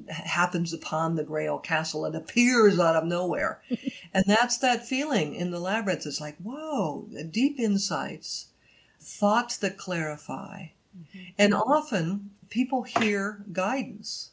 happens 0.09 0.73
upon 0.73 1.15
the 1.15 1.23
Grail 1.23 1.57
castle 1.59 2.05
and 2.05 2.15
appears 2.15 2.79
out 2.79 2.95
of 2.95 3.05
nowhere, 3.05 3.61
and 4.13 4.23
that's 4.27 4.57
that 4.57 4.85
feeling 4.87 5.35
in 5.35 5.51
the 5.51 5.59
labyrinth. 5.59 6.05
It's 6.07 6.19
like, 6.21 6.37
whoa, 6.37 7.07
deep 7.31 7.59
insights, 7.59 8.48
thoughts 8.99 9.57
that 9.57 9.77
clarify, 9.77 10.67
and 11.37 11.53
often 11.53 12.31
people 12.49 12.83
hear 12.83 13.43
guidance. 13.51 14.31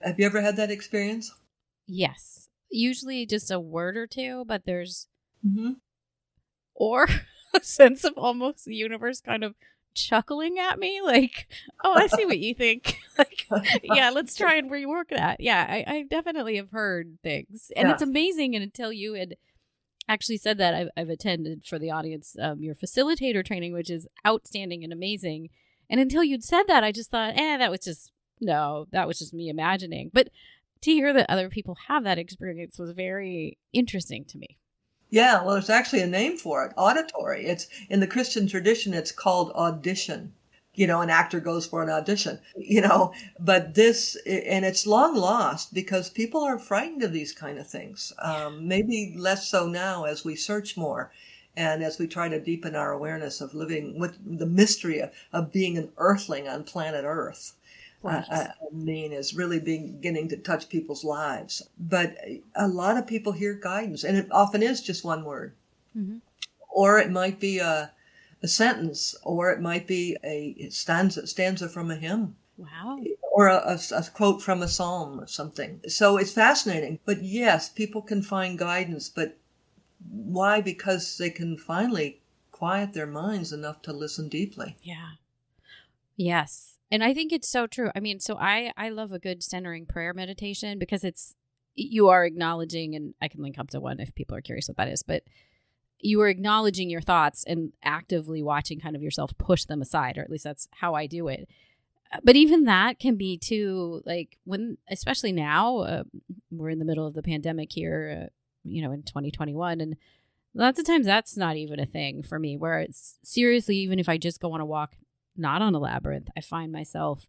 Have 0.00 0.18
you 0.18 0.26
ever 0.26 0.40
had 0.40 0.56
that 0.56 0.70
experience? 0.70 1.32
Yes. 1.86 2.48
Usually 2.70 3.26
just 3.26 3.50
a 3.50 3.60
word 3.60 3.96
or 3.96 4.06
two, 4.06 4.44
but 4.46 4.64
there's 4.64 5.06
Mm-hmm. 5.46 5.72
or 6.74 7.06
a 7.54 7.62
sense 7.62 8.04
of 8.04 8.14
almost 8.16 8.64
the 8.66 8.74
universe 8.74 9.20
kind 9.20 9.42
of 9.42 9.54
chuckling 9.94 10.58
at 10.58 10.78
me 10.78 11.00
like, 11.02 11.48
"Oh, 11.82 11.94
I 11.94 12.06
see 12.06 12.24
what 12.26 12.38
you 12.38 12.54
think." 12.54 12.98
like, 13.18 13.46
yeah, 13.82 14.10
let's 14.10 14.34
try 14.36 14.54
and 14.56 14.70
rework 14.70 15.08
that. 15.10 15.40
Yeah, 15.40 15.66
I, 15.68 15.84
I 15.86 16.02
definitely 16.08 16.56
have 16.56 16.70
heard 16.70 17.18
things, 17.22 17.72
and 17.74 17.88
Yeah. 17.88 17.94
it's 17.94 18.02
amazing. 18.02 18.54
And 18.54 18.62
until 18.62 18.92
you 18.92 19.14
had 19.14 19.36
actually 20.08 20.38
said 20.38 20.58
that, 20.58 20.74
I've, 20.74 20.88
I've 20.96 21.08
attended 21.08 21.64
for 21.64 21.78
the 21.78 21.90
audience 21.90 22.36
um, 22.40 22.62
your 22.62 22.74
facilitator 22.74 23.44
training, 23.44 23.72
which 23.72 23.90
is 23.90 24.08
outstanding 24.26 24.84
and 24.84 24.92
amazing. 24.92 25.50
And 25.88 26.00
until 26.00 26.24
you'd 26.24 26.44
said 26.44 26.64
that, 26.68 26.84
I 26.84 26.92
just 26.92 27.10
thought, 27.10 27.34
eh, 27.36 27.56
that 27.56 27.70
was 27.70 27.80
just 27.80 28.12
no, 28.40 28.86
that 28.92 29.06
was 29.06 29.18
just 29.18 29.34
me 29.34 29.48
imagining. 29.48 30.10
But 30.12 30.30
to 30.82 30.92
hear 30.92 31.12
that 31.12 31.28
other 31.28 31.48
people 31.48 31.76
have 31.88 32.04
that 32.04 32.18
experience 32.18 32.78
was 32.78 32.90
very 32.92 33.58
interesting 33.72 34.24
to 34.26 34.38
me. 34.38 34.56
Yeah, 35.10 35.42
well, 35.42 35.54
there's 35.54 35.70
actually 35.70 36.02
a 36.02 36.06
name 36.06 36.36
for 36.36 36.64
it, 36.64 36.72
auditory. 36.76 37.46
It's 37.46 37.66
in 37.88 38.00
the 38.00 38.06
Christian 38.06 38.46
tradition, 38.46 38.94
it's 38.94 39.12
called 39.12 39.50
audition. 39.52 40.32
You 40.80 40.86
know, 40.86 41.02
an 41.02 41.10
actor 41.10 41.40
goes 41.40 41.66
for 41.66 41.82
an 41.82 41.90
audition, 41.90 42.38
you 42.56 42.80
know, 42.80 43.12
but 43.38 43.74
this, 43.74 44.16
and 44.26 44.64
it's 44.64 44.86
long 44.86 45.14
lost 45.14 45.74
because 45.74 46.08
people 46.08 46.42
are 46.42 46.58
frightened 46.58 47.02
of 47.02 47.12
these 47.12 47.34
kind 47.34 47.58
of 47.58 47.66
things. 47.68 48.14
Um, 48.18 48.66
maybe 48.66 49.14
less 49.14 49.46
so 49.46 49.66
now 49.66 50.04
as 50.04 50.24
we 50.24 50.36
search 50.36 50.78
more 50.78 51.12
and 51.54 51.82
as 51.82 51.98
we 51.98 52.06
try 52.06 52.30
to 52.30 52.40
deepen 52.40 52.74
our 52.74 52.92
awareness 52.92 53.42
of 53.42 53.52
living 53.52 53.98
with 53.98 54.16
the 54.38 54.46
mystery 54.46 55.00
of, 55.00 55.10
of 55.34 55.52
being 55.52 55.76
an 55.76 55.90
earthling 55.98 56.48
on 56.48 56.64
planet 56.64 57.04
Earth. 57.06 57.52
Right. 58.02 58.24
I, 58.30 58.40
I 58.44 58.72
mean, 58.72 59.12
is 59.12 59.34
really 59.34 59.60
beginning 59.60 60.28
to 60.30 60.38
touch 60.38 60.70
people's 60.70 61.04
lives. 61.04 61.60
But 61.78 62.16
a 62.54 62.68
lot 62.68 62.96
of 62.96 63.06
people 63.06 63.32
hear 63.32 63.52
guidance, 63.52 64.02
and 64.02 64.16
it 64.16 64.28
often 64.32 64.62
is 64.62 64.80
just 64.80 65.04
one 65.04 65.24
word, 65.26 65.52
Mhm. 65.94 66.22
or 66.70 66.98
it 66.98 67.10
might 67.10 67.38
be 67.38 67.58
a, 67.58 67.92
a 68.42 68.48
sentence, 68.48 69.14
or 69.22 69.50
it 69.52 69.60
might 69.60 69.86
be 69.86 70.16
a 70.24 70.68
stanza 70.70 71.26
stanza 71.26 71.68
from 71.68 71.90
a 71.90 71.96
hymn, 71.96 72.36
Wow. 72.56 72.98
or 73.20 73.48
a, 73.48 73.56
a- 73.78 73.96
a 73.98 74.02
quote 74.14 74.42
from 74.42 74.62
a 74.62 74.68
psalm 74.68 75.20
or 75.20 75.26
something. 75.26 75.80
So 75.88 76.16
it's 76.16 76.32
fascinating. 76.32 76.98
But 77.04 77.22
yes, 77.22 77.68
people 77.68 78.02
can 78.02 78.22
find 78.22 78.58
guidance, 78.58 79.08
but 79.08 79.36
why? 80.10 80.60
Because 80.60 81.18
they 81.18 81.30
can 81.30 81.56
finally 81.58 82.20
quiet 82.52 82.92
their 82.94 83.06
minds 83.06 83.52
enough 83.52 83.82
to 83.82 83.92
listen 83.92 84.28
deeply. 84.28 84.76
Yeah. 84.82 85.12
Yes. 86.16 86.76
And 86.90 87.04
I 87.04 87.14
think 87.14 87.32
it's 87.32 87.48
so 87.48 87.66
true. 87.66 87.90
I 87.94 88.00
mean, 88.00 88.20
so 88.20 88.36
I 88.36 88.72
I 88.76 88.88
love 88.88 89.12
a 89.12 89.18
good 89.18 89.42
centering 89.42 89.86
prayer 89.86 90.12
meditation 90.12 90.78
because 90.78 91.04
it's 91.04 91.34
you 91.74 92.08
are 92.08 92.24
acknowledging 92.24 92.94
and 92.96 93.14
I 93.22 93.28
can 93.28 93.42
link 93.42 93.58
up 93.58 93.70
to 93.70 93.80
one 93.80 94.00
if 94.00 94.14
people 94.14 94.36
are 94.36 94.40
curious 94.42 94.68
what 94.68 94.76
that 94.76 94.88
is, 94.88 95.02
but 95.02 95.22
you 96.00 96.20
are 96.20 96.28
acknowledging 96.28 96.90
your 96.90 97.00
thoughts 97.00 97.44
and 97.46 97.72
actively 97.82 98.42
watching 98.42 98.80
kind 98.80 98.96
of 98.96 99.02
yourself 99.02 99.36
push 99.38 99.64
them 99.64 99.82
aside 99.82 100.18
or 100.18 100.22
at 100.22 100.30
least 100.30 100.44
that's 100.44 100.68
how 100.72 100.94
I 100.94 101.06
do 101.06 101.28
it. 101.28 101.48
But 102.24 102.36
even 102.36 102.64
that 102.64 102.98
can 102.98 103.16
be 103.16 103.38
too 103.38 104.02
like 104.04 104.38
when 104.44 104.78
especially 104.90 105.32
now 105.32 105.78
uh, 105.78 106.02
we're 106.50 106.70
in 106.70 106.80
the 106.80 106.84
middle 106.84 107.06
of 107.06 107.14
the 107.14 107.22
pandemic 107.22 107.70
here, 107.72 108.24
uh, 108.24 108.28
you 108.64 108.82
know, 108.82 108.92
in 108.92 109.02
2021 109.02 109.80
and 109.80 109.96
lots 110.54 110.80
of 110.80 110.86
times 110.86 111.06
that's 111.06 111.36
not 111.36 111.56
even 111.56 111.78
a 111.78 111.86
thing 111.86 112.22
for 112.22 112.38
me 112.38 112.56
where 112.56 112.80
it's 112.80 113.18
seriously 113.22 113.76
even 113.76 113.98
if 113.98 114.08
I 114.08 114.18
just 114.18 114.40
go 114.40 114.52
on 114.52 114.60
a 114.60 114.66
walk 114.66 114.96
not 115.36 115.62
on 115.62 115.74
a 115.74 115.78
labyrinth, 115.78 116.28
I 116.36 116.40
find 116.40 116.72
myself 116.72 117.26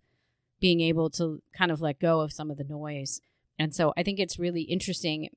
being 0.59 0.81
able 0.81 1.09
to 1.11 1.41
kind 1.57 1.71
of 1.71 1.81
let 1.81 1.99
go 1.99 2.21
of 2.21 2.31
some 2.31 2.51
of 2.51 2.57
the 2.57 2.63
noise. 2.63 3.21
And 3.57 3.73
so 3.75 3.93
I 3.97 4.03
think 4.03 4.19
it's 4.19 4.39
really 4.39 4.63
interesting. 4.63 5.29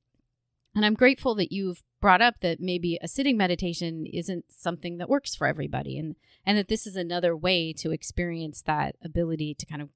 And 0.75 0.85
I'm 0.85 0.95
grateful 0.95 1.35
that 1.37 1.53
you've 1.53 1.83
brought 2.01 2.21
up 2.21 2.41
that 2.41 2.61
maybe 2.61 2.99
a 3.01 3.09
sitting 3.09 3.37
meditation 3.37 4.07
isn't 4.13 4.45
something 4.51 4.99
that 4.99 5.09
works 5.09 5.35
for 5.35 5.47
everybody 5.47 5.99
and 5.99 6.17
and 6.45 6.59
that 6.59 6.69
this 6.69 6.87
is 6.87 6.97
another 6.97 7.35
way 7.35 7.73
to 7.73 7.93
experience 7.93 8.61
that 8.67 8.97
ability 9.03 9.55
to 9.55 9.65
kind 9.65 9.81
of 9.81 9.89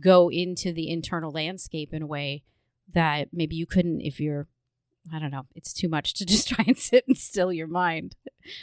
go 0.00 0.28
into 0.30 0.72
the 0.72 0.90
internal 0.90 1.30
landscape 1.30 1.94
in 1.94 2.02
a 2.02 2.06
way 2.06 2.42
that 2.92 3.28
maybe 3.32 3.54
you 3.54 3.66
couldn't 3.66 4.00
if 4.00 4.18
you're 4.18 4.48
I 5.12 5.18
don't 5.18 5.30
know, 5.30 5.46
it's 5.54 5.72
too 5.72 5.88
much 5.88 6.14
to 6.14 6.26
just 6.26 6.48
try 6.48 6.64
and 6.66 6.76
sit 6.76 7.04
and 7.06 7.16
still 7.16 7.52
your 7.52 7.66
mind. 7.66 8.16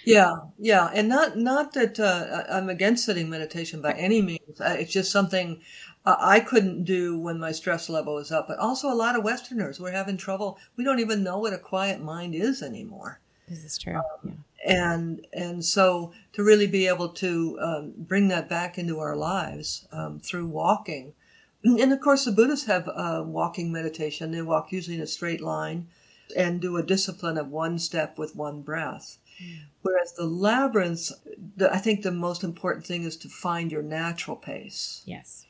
Yeah, 0.03 0.33
yeah, 0.57 0.89
and 0.93 1.07
not 1.07 1.37
not 1.37 1.73
that 1.73 1.99
uh, 1.99 2.43
I'm 2.49 2.69
against 2.69 3.05
sitting 3.05 3.29
meditation 3.29 3.81
by 3.81 3.93
any 3.93 4.21
means. 4.21 4.59
It's 4.59 4.91
just 4.91 5.11
something 5.11 5.61
uh, 6.05 6.15
I 6.19 6.39
couldn't 6.39 6.83
do 6.83 7.17
when 7.17 7.39
my 7.39 7.51
stress 7.51 7.89
level 7.89 8.15
was 8.15 8.31
up. 8.31 8.47
But 8.47 8.59
also, 8.59 8.91
a 8.91 8.95
lot 8.95 9.15
of 9.15 9.23
Westerners 9.23 9.79
we're 9.79 9.91
having 9.91 10.17
trouble. 10.17 10.57
We 10.75 10.83
don't 10.83 10.99
even 10.99 11.23
know 11.23 11.39
what 11.39 11.53
a 11.53 11.57
quiet 11.57 12.01
mind 12.01 12.35
is 12.35 12.61
anymore. 12.61 13.19
This 13.47 13.63
is 13.63 13.77
true. 13.77 14.01
Yeah. 14.23 14.31
And 14.65 15.27
and 15.33 15.63
so 15.63 16.11
to 16.33 16.43
really 16.43 16.67
be 16.67 16.87
able 16.87 17.09
to 17.09 17.59
um, 17.61 17.93
bring 17.97 18.27
that 18.29 18.49
back 18.49 18.77
into 18.77 18.99
our 18.99 19.15
lives 19.15 19.87
um, 19.91 20.19
through 20.19 20.47
walking, 20.47 21.13
and 21.63 21.93
of 21.93 22.01
course 22.01 22.25
the 22.25 22.31
Buddhists 22.31 22.65
have 22.65 22.87
uh, 22.87 23.23
walking 23.25 23.71
meditation. 23.71 24.31
They 24.31 24.41
walk 24.41 24.71
usually 24.71 24.97
in 24.97 25.03
a 25.03 25.07
straight 25.07 25.41
line, 25.41 25.87
and 26.35 26.59
do 26.59 26.77
a 26.77 26.83
discipline 26.83 27.37
of 27.37 27.49
one 27.51 27.77
step 27.77 28.17
with 28.17 28.35
one 28.35 28.61
breath. 28.61 29.19
Whereas 29.81 30.13
the 30.13 30.25
labyrinths, 30.25 31.11
the, 31.57 31.71
I 31.71 31.77
think 31.77 32.01
the 32.01 32.11
most 32.11 32.43
important 32.43 32.85
thing 32.85 33.03
is 33.03 33.17
to 33.17 33.29
find 33.29 33.71
your 33.71 33.81
natural 33.81 34.37
pace 34.37 35.03
Yes. 35.05 35.45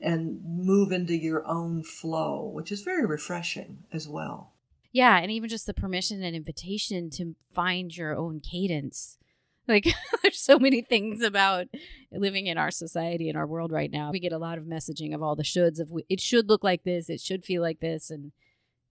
And 0.00 0.40
move 0.44 0.92
into 0.92 1.16
your 1.16 1.46
own 1.46 1.82
flow, 1.82 2.50
which 2.52 2.70
is 2.70 2.82
very 2.82 3.06
refreshing 3.06 3.84
as 3.92 4.06
well. 4.08 4.52
Yeah, 4.92 5.18
and 5.18 5.30
even 5.30 5.48
just 5.48 5.66
the 5.66 5.74
permission 5.74 6.22
and 6.22 6.36
invitation 6.36 7.10
to 7.10 7.34
find 7.52 7.94
your 7.96 8.16
own 8.16 8.40
cadence. 8.40 9.18
Like 9.68 9.88
there's 10.22 10.38
so 10.38 10.60
many 10.60 10.80
things 10.80 11.22
about 11.22 11.66
living 12.12 12.46
in 12.46 12.56
our 12.56 12.70
society 12.70 13.28
and 13.28 13.36
our 13.36 13.48
world 13.48 13.72
right 13.72 13.90
now. 13.90 14.12
We 14.12 14.20
get 14.20 14.30
a 14.30 14.38
lot 14.38 14.58
of 14.58 14.64
messaging 14.64 15.12
of 15.12 15.24
all 15.24 15.34
the 15.34 15.42
shoulds 15.42 15.80
of 15.80 15.90
it 16.08 16.20
should 16.20 16.48
look 16.48 16.62
like 16.62 16.84
this, 16.84 17.10
it 17.10 17.20
should 17.20 17.44
feel 17.44 17.62
like 17.62 17.80
this 17.80 18.08
and 18.08 18.30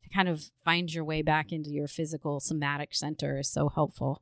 to 0.03 0.09
kind 0.09 0.27
of 0.27 0.51
find 0.65 0.93
your 0.93 1.05
way 1.05 1.21
back 1.21 1.53
into 1.53 1.69
your 1.69 1.87
physical 1.87 2.41
somatic 2.41 2.93
center 2.93 3.39
is 3.39 3.49
so 3.49 3.69
helpful. 3.69 4.21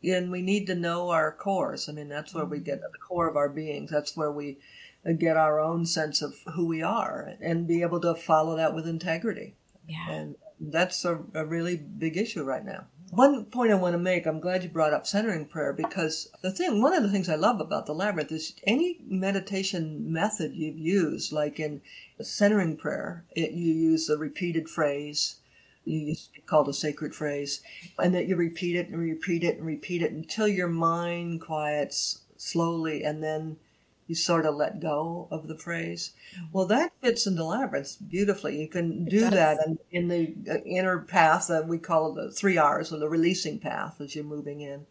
Yeah, 0.00 0.18
and 0.18 0.30
we 0.30 0.42
need 0.42 0.66
to 0.66 0.74
know 0.74 1.10
our 1.10 1.32
cores. 1.32 1.88
I 1.88 1.92
mean, 1.92 2.08
that's 2.08 2.32
where 2.32 2.44
we 2.44 2.60
get 2.60 2.74
at 2.84 2.92
the 2.92 2.98
core 2.98 3.28
of 3.28 3.36
our 3.36 3.48
beings. 3.48 3.90
That's 3.90 4.16
where 4.16 4.30
we 4.30 4.58
get 5.18 5.36
our 5.36 5.60
own 5.60 5.86
sense 5.86 6.22
of 6.22 6.34
who 6.54 6.66
we 6.66 6.82
are 6.82 7.34
and 7.40 7.66
be 7.66 7.82
able 7.82 8.00
to 8.00 8.14
follow 8.14 8.56
that 8.56 8.74
with 8.74 8.86
integrity. 8.86 9.54
Yeah. 9.86 10.10
And 10.10 10.36
that's 10.60 11.04
a, 11.04 11.20
a 11.34 11.44
really 11.44 11.76
big 11.76 12.16
issue 12.16 12.44
right 12.44 12.64
now. 12.64 12.86
One 13.10 13.46
point 13.46 13.72
I 13.72 13.76
want 13.76 13.94
to 13.94 13.98
make, 13.98 14.26
I'm 14.26 14.40
glad 14.40 14.62
you 14.62 14.68
brought 14.68 14.92
up 14.92 15.06
centering 15.06 15.46
prayer 15.46 15.72
because 15.72 16.28
the 16.42 16.50
thing, 16.50 16.82
one 16.82 16.92
of 16.92 17.02
the 17.02 17.10
things 17.10 17.28
I 17.28 17.36
love 17.36 17.58
about 17.58 17.86
the 17.86 17.94
labyrinth 17.94 18.30
is 18.32 18.54
any 18.64 18.98
meditation 19.06 20.12
method 20.12 20.54
you've 20.54 20.78
used, 20.78 21.32
like 21.32 21.58
in 21.58 21.80
centering 22.20 22.76
prayer, 22.76 23.24
it, 23.30 23.52
you 23.52 23.72
use 23.72 24.10
a 24.10 24.18
repeated 24.18 24.68
phrase, 24.68 25.36
you 25.86 26.00
used 26.00 26.26
to 26.26 26.32
be 26.34 26.40
called 26.42 26.68
a 26.68 26.74
sacred 26.74 27.14
phrase, 27.14 27.62
and 27.98 28.14
that 28.14 28.28
you 28.28 28.36
repeat 28.36 28.76
it 28.76 28.88
and 28.88 28.98
repeat 28.98 29.42
it 29.42 29.56
and 29.56 29.64
repeat 29.64 30.02
it 30.02 30.12
until 30.12 30.46
your 30.46 30.68
mind 30.68 31.40
quiets 31.40 32.20
slowly 32.36 33.04
and 33.04 33.22
then 33.22 33.56
you 34.08 34.14
sort 34.14 34.46
of 34.46 34.56
let 34.56 34.80
go 34.80 35.28
of 35.30 35.46
the 35.46 35.56
phrase. 35.56 36.12
Well, 36.52 36.66
that 36.66 36.92
fits 37.00 37.26
into 37.26 37.44
labyrinths 37.44 37.96
beautifully. 37.96 38.60
You 38.60 38.66
can 38.66 39.04
do 39.04 39.20
that 39.20 39.58
in, 39.64 39.78
in 39.92 40.08
the 40.08 40.34
uh, 40.50 40.58
inner 40.64 40.98
path 40.98 41.46
that 41.48 41.68
we 41.68 41.78
call 41.78 42.12
the 42.12 42.32
three 42.32 42.56
R's, 42.56 42.92
or 42.92 42.98
the 42.98 43.08
releasing 43.08 43.58
path 43.60 44.00
as 44.00 44.16
you're 44.16 44.24
moving 44.24 44.62
in, 44.62 44.86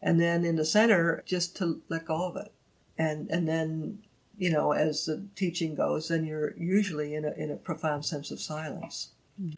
and 0.00 0.20
then 0.20 0.44
in 0.44 0.56
the 0.56 0.66
center, 0.66 1.24
just 1.26 1.56
to 1.56 1.82
let 1.88 2.04
go 2.04 2.28
of 2.28 2.36
it, 2.36 2.52
and 2.96 3.28
and 3.30 3.48
then 3.48 3.98
you 4.36 4.50
know, 4.50 4.72
as 4.72 5.06
the 5.06 5.26
teaching 5.34 5.74
goes, 5.74 6.08
then 6.08 6.24
you're 6.24 6.54
usually 6.56 7.14
in 7.14 7.24
a 7.24 7.32
in 7.32 7.50
a 7.50 7.56
profound 7.56 8.04
sense 8.04 8.30
of 8.30 8.40
silence. 8.40 9.08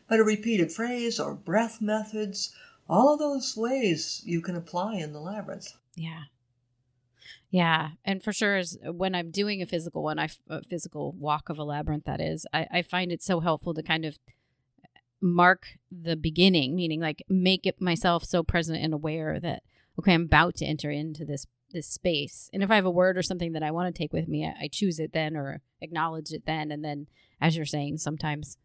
But 0.08 0.20
a 0.20 0.24
repeated 0.24 0.70
phrase 0.70 1.18
or 1.18 1.34
breath 1.34 1.80
methods, 1.80 2.54
all 2.88 3.12
of 3.12 3.18
those 3.18 3.56
ways 3.56 4.22
you 4.24 4.42
can 4.42 4.54
apply 4.54 4.96
in 4.96 5.12
the 5.14 5.20
labyrinth. 5.20 5.72
Yeah. 5.96 6.24
Yeah, 7.50 7.90
and 8.04 8.22
for 8.22 8.32
sure, 8.32 8.58
is 8.58 8.78
uh, 8.86 8.92
when 8.92 9.14
I'm 9.14 9.30
doing 9.30 9.60
a 9.60 9.66
physical 9.66 10.04
one, 10.04 10.18
I 10.18 10.28
a 10.48 10.62
physical 10.62 11.12
walk 11.12 11.48
of 11.48 11.58
a 11.58 11.64
labyrinth. 11.64 12.04
That 12.04 12.20
is, 12.20 12.46
I, 12.52 12.66
I 12.70 12.82
find 12.82 13.10
it 13.10 13.22
so 13.22 13.40
helpful 13.40 13.74
to 13.74 13.82
kind 13.82 14.04
of 14.04 14.18
uh, 14.84 14.88
mark 15.20 15.78
the 15.90 16.16
beginning, 16.16 16.76
meaning 16.76 17.00
like 17.00 17.24
make 17.28 17.66
it 17.66 17.80
myself 17.80 18.24
so 18.24 18.44
present 18.44 18.82
and 18.82 18.94
aware 18.94 19.40
that 19.40 19.62
okay, 19.98 20.14
I'm 20.14 20.22
about 20.22 20.54
to 20.56 20.64
enter 20.64 20.90
into 20.90 21.24
this 21.24 21.46
this 21.72 21.88
space, 21.88 22.50
and 22.52 22.62
if 22.62 22.70
I 22.70 22.76
have 22.76 22.86
a 22.86 22.90
word 22.90 23.18
or 23.18 23.22
something 23.22 23.52
that 23.52 23.62
I 23.62 23.72
want 23.72 23.92
to 23.92 23.98
take 23.98 24.12
with 24.12 24.28
me, 24.28 24.46
I, 24.46 24.64
I 24.64 24.68
choose 24.68 25.00
it 25.00 25.12
then 25.12 25.36
or 25.36 25.60
acknowledge 25.80 26.32
it 26.32 26.46
then, 26.46 26.70
and 26.70 26.84
then, 26.84 27.08
as 27.40 27.56
you're 27.56 27.66
saying, 27.66 27.98
sometimes 27.98 28.58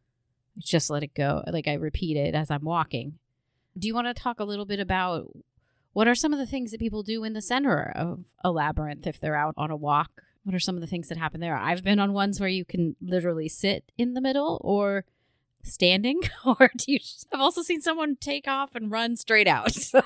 just 0.59 0.91
let 0.91 1.03
it 1.03 1.15
go. 1.15 1.43
Like 1.47 1.67
I 1.67 1.73
repeat 1.73 2.17
it 2.17 2.35
as 2.35 2.51
I'm 2.51 2.63
walking. 2.63 3.17
Do 3.77 3.87
you 3.87 3.95
want 3.95 4.07
to 4.07 4.13
talk 4.13 4.39
a 4.39 4.45
little 4.45 4.65
bit 4.65 4.79
about 4.79 5.27
what 5.95 6.09
are 6.09 6.13
some 6.13 6.33
of 6.33 6.39
the 6.39 6.45
things 6.45 6.71
that 6.71 6.81
people 6.81 7.03
do 7.03 7.23
in 7.23 7.31
the 7.31 7.41
center 7.41 7.93
of 7.95 8.25
a 8.43 8.51
labyrinth 8.51 9.07
if 9.07 9.17
they're 9.17 9.37
out 9.37 9.53
on 9.55 9.71
a 9.71 9.77
walk? 9.77 10.23
What 10.43 10.53
are 10.53 10.59
some 10.59 10.75
of 10.75 10.81
the 10.81 10.87
things 10.87 11.07
that 11.07 11.17
happen 11.17 11.39
there? 11.39 11.55
I've 11.55 11.85
been 11.85 11.99
on 11.99 12.11
ones 12.11 12.37
where 12.37 12.49
you 12.49 12.65
can 12.65 12.97
literally 13.01 13.47
sit 13.47 13.93
in 13.97 14.13
the 14.13 14.19
middle 14.19 14.59
or 14.61 15.05
standing, 15.63 16.19
or 16.45 16.69
do 16.75 16.91
you? 16.91 16.99
I've 17.33 17.39
also 17.39 17.61
seen 17.61 17.79
someone 17.79 18.17
take 18.17 18.45
off 18.45 18.75
and 18.75 18.91
run 18.91 19.15
straight 19.15 19.47
out. 19.47 19.71
So 19.85 20.01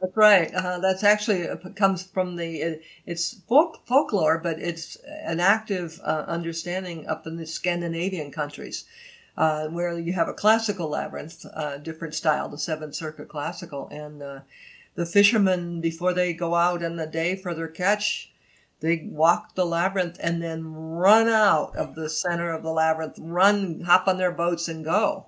That's 0.00 0.16
right. 0.16 0.52
Uh, 0.54 0.78
that's 0.78 1.04
actually 1.04 1.46
uh, 1.46 1.56
comes 1.76 2.02
from 2.02 2.36
the 2.36 2.62
it, 2.62 2.82
it's 3.04 3.42
folk, 3.46 3.86
folklore, 3.86 4.38
but 4.38 4.58
it's 4.58 4.96
an 5.26 5.40
active 5.40 6.00
uh, 6.02 6.24
understanding 6.26 7.06
up 7.06 7.26
in 7.26 7.36
the 7.36 7.46
Scandinavian 7.46 8.30
countries, 8.30 8.86
uh, 9.36 9.68
where 9.68 9.98
you 9.98 10.12
have 10.12 10.28
a 10.28 10.34
classical 10.34 10.88
labyrinth, 10.88 11.44
uh, 11.54 11.78
different 11.78 12.14
style, 12.14 12.48
the 12.48 12.58
Seventh 12.58 12.94
Circuit 12.94 13.28
classical, 13.28 13.88
and 13.88 14.22
uh, 14.22 14.40
the 14.94 15.06
fishermen 15.06 15.80
before 15.80 16.12
they 16.12 16.32
go 16.32 16.54
out 16.54 16.82
in 16.82 16.96
the 16.96 17.06
day 17.06 17.36
for 17.36 17.54
their 17.54 17.68
catch, 17.68 18.32
they 18.80 19.08
walk 19.10 19.54
the 19.54 19.66
labyrinth 19.66 20.18
and 20.20 20.42
then 20.42 20.72
run 20.72 21.28
out 21.28 21.74
of 21.76 21.94
the 21.94 22.08
center 22.08 22.52
of 22.52 22.62
the 22.62 22.70
labyrinth, 22.70 23.18
run, 23.18 23.80
hop 23.80 24.06
on 24.08 24.18
their 24.18 24.32
boats, 24.32 24.68
and 24.68 24.84
go 24.84 25.26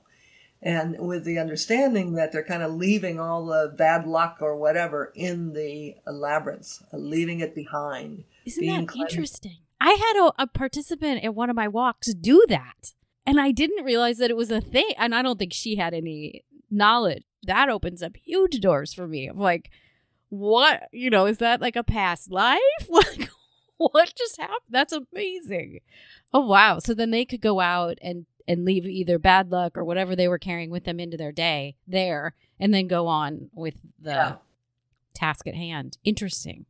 and 0.62 0.98
with 0.98 1.24
the 1.24 1.38
understanding 1.38 2.14
that 2.14 2.32
they're 2.32 2.44
kind 2.44 2.62
of 2.62 2.72
leaving 2.72 3.20
all 3.20 3.46
the 3.46 3.72
bad 3.76 4.06
luck 4.06 4.38
or 4.40 4.56
whatever 4.56 5.12
in 5.14 5.52
the 5.52 5.94
labyrinth, 6.06 6.82
leaving 6.92 7.40
it 7.40 7.54
behind. 7.54 8.24
Isn't 8.44 8.66
that 8.66 8.96
interesting? 8.96 9.58
I 9.80 9.90
had 9.90 10.24
a, 10.24 10.42
a, 10.42 10.46
participant 10.46 11.22
at 11.22 11.34
one 11.34 11.50
of 11.50 11.56
my 11.56 11.68
walks 11.68 12.12
do 12.14 12.44
that, 12.48 12.94
and 13.26 13.40
I 13.40 13.50
didn't 13.52 13.84
realize 13.84 14.18
that 14.18 14.30
it 14.30 14.36
was 14.36 14.50
a 14.50 14.60
thing. 14.60 14.92
And 14.96 15.14
I 15.14 15.22
don't 15.22 15.38
think 15.38 15.52
she 15.52 15.76
had 15.76 15.94
any 15.94 16.44
knowledge. 16.70 17.24
That 17.42 17.68
opens 17.68 18.02
up 18.02 18.16
huge 18.16 18.60
doors 18.60 18.94
for 18.94 19.06
me. 19.06 19.26
I'm 19.26 19.38
like, 19.38 19.70
what? 20.28 20.88
You 20.92 21.10
know, 21.10 21.26
is 21.26 21.38
that 21.38 21.60
like 21.60 21.76
a 21.76 21.84
past 21.84 22.30
life? 22.30 22.60
Like, 22.88 23.28
what 23.78 24.14
just 24.16 24.40
happened? 24.40 24.60
That's 24.70 24.94
amazing. 24.94 25.80
Oh 26.32 26.40
wow! 26.40 26.78
So 26.78 26.94
then 26.94 27.10
they 27.10 27.26
could 27.26 27.42
go 27.42 27.60
out 27.60 27.98
and 28.00 28.24
and 28.48 28.64
leave 28.64 28.86
either 28.86 29.18
bad 29.18 29.50
luck 29.50 29.76
or 29.76 29.84
whatever 29.84 30.16
they 30.16 30.28
were 30.28 30.38
carrying 30.38 30.70
with 30.70 30.84
them 30.84 30.98
into 30.98 31.18
their 31.18 31.32
day 31.32 31.76
there 31.86 32.34
and 32.58 32.72
then 32.72 32.86
go 32.86 33.06
on 33.06 33.50
with 33.52 33.74
the 34.00 34.10
yeah. 34.10 34.36
task 35.12 35.46
at 35.46 35.54
hand. 35.54 35.98
Interesting. 36.04 36.64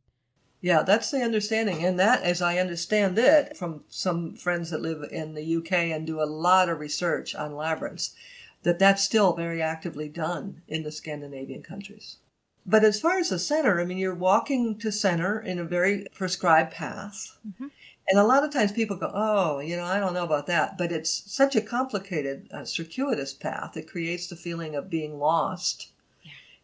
Yeah, 0.61 0.81
that's 0.81 1.11
the 1.11 1.21
understanding. 1.21 1.85
And 1.85 1.99
that, 1.99 2.23
as 2.23 2.41
I 2.41 2.57
understand 2.57 3.17
it 3.19 3.55
from 3.55 3.83
some 3.89 4.35
friends 4.35 4.71
that 4.71 4.81
live 4.81 5.03
in 5.11 5.35
the 5.35 5.55
UK 5.57 5.73
and 5.73 6.05
do 6.05 6.21
a 6.21 6.25
lot 6.25 6.67
of 6.67 6.79
research 6.79 7.35
on 7.35 7.55
labyrinths, 7.55 8.15
that 8.63 8.79
that's 8.79 9.03
still 9.03 9.33
very 9.33 9.61
actively 9.61 10.09
done 10.09 10.61
in 10.67 10.83
the 10.83 10.91
Scandinavian 10.91 11.61
countries. 11.61 12.17
But 12.65 12.83
as 12.83 12.99
far 12.99 13.17
as 13.17 13.29
the 13.29 13.39
center, 13.39 13.79
I 13.79 13.85
mean, 13.85 13.97
you're 13.97 14.13
walking 14.13 14.77
to 14.79 14.91
center 14.91 15.39
in 15.39 15.57
a 15.57 15.63
very 15.63 16.05
prescribed 16.13 16.73
path. 16.73 17.37
Mm-hmm. 17.47 17.67
And 18.09 18.19
a 18.19 18.25
lot 18.25 18.43
of 18.43 18.51
times 18.51 18.71
people 18.71 18.97
go, 18.97 19.11
oh, 19.13 19.59
you 19.59 19.77
know, 19.77 19.85
I 19.85 19.99
don't 19.99 20.13
know 20.13 20.23
about 20.23 20.47
that. 20.47 20.77
But 20.77 20.91
it's 20.91 21.31
such 21.31 21.55
a 21.55 21.61
complicated, 21.61 22.49
uh, 22.51 22.65
circuitous 22.65 23.33
path. 23.33 23.77
It 23.77 23.89
creates 23.89 24.27
the 24.27 24.35
feeling 24.35 24.75
of 24.75 24.89
being 24.89 25.19
lost. 25.19 25.91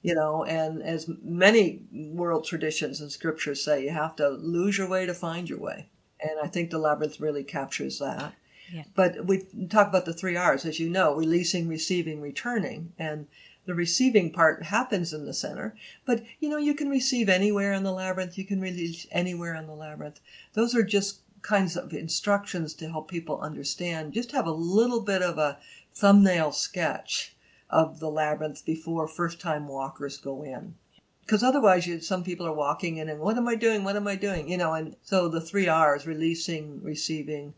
You 0.03 0.13
know, 0.13 0.43
and 0.43 0.83
as 0.83 1.09
many 1.23 1.81
world 1.91 2.45
traditions 2.45 3.01
and 3.01 3.11
scriptures 3.11 3.63
say, 3.63 3.83
you 3.83 3.89
have 3.89 4.15
to 4.17 4.29
lose 4.29 4.77
your 4.77 4.87
way 4.87 5.07
to 5.07 5.13
find 5.13 5.49
your 5.49 5.59
way. 5.59 5.87
And 6.21 6.39
I 6.41 6.47
think 6.47 6.69
the 6.69 6.77
labyrinth 6.77 7.19
really 7.19 7.43
captures 7.43 7.97
that. 7.97 8.33
Yeah. 8.71 8.83
But 8.93 9.25
we 9.25 9.45
talk 9.69 9.87
about 9.87 10.05
the 10.05 10.13
three 10.13 10.37
R's, 10.37 10.65
as 10.65 10.79
you 10.79 10.89
know, 10.89 11.15
releasing, 11.15 11.67
receiving, 11.67 12.21
returning. 12.21 12.93
And 12.99 13.27
the 13.65 13.73
receiving 13.73 14.31
part 14.31 14.63
happens 14.63 15.13
in 15.13 15.25
the 15.25 15.33
center 15.33 15.73
but 16.05 16.21
you 16.41 16.49
know 16.49 16.57
you 16.57 16.73
can 16.73 16.89
receive 16.89 17.29
anywhere 17.29 17.71
in 17.71 17.83
the 17.83 17.93
labyrinth 17.93 18.37
you 18.37 18.43
can 18.43 18.59
release 18.59 19.07
anywhere 19.09 19.55
in 19.55 19.67
the 19.67 19.73
labyrinth 19.73 20.19
those 20.51 20.75
are 20.75 20.83
just 20.83 21.21
kinds 21.43 21.75
of 21.75 21.93
instructions 21.93 22.73
to 22.73 22.89
help 22.89 23.09
people 23.09 23.39
understand. 23.41 24.13
Just 24.13 24.31
have 24.31 24.47
a 24.47 24.51
little 24.51 25.01
bit 25.01 25.21
of 25.21 25.37
a 25.37 25.59
thumbnail 25.93 26.51
sketch 26.51 27.32
of 27.73 27.99
the 27.99 28.09
labyrinth 28.09 28.63
before 28.65 29.07
first 29.07 29.41
time 29.41 29.67
walkers 29.67 30.17
go 30.17 30.43
in. 30.43 30.75
Because 31.21 31.41
otherwise, 31.41 31.87
you, 31.87 31.99
some 31.99 32.23
people 32.23 32.45
are 32.45 32.53
walking 32.53 32.97
in 32.97 33.09
and 33.09 33.19
what 33.19 33.35
am 33.37 33.47
I 33.47 33.55
doing? 33.55 33.83
What 33.83 33.95
am 33.95 34.07
I 34.07 34.15
doing? 34.15 34.47
You 34.47 34.57
know, 34.57 34.73
and 34.73 34.95
so 35.01 35.27
the 35.27 35.41
three 35.41 35.67
R's 35.67 36.05
releasing, 36.05 36.83
receiving, 36.83 37.55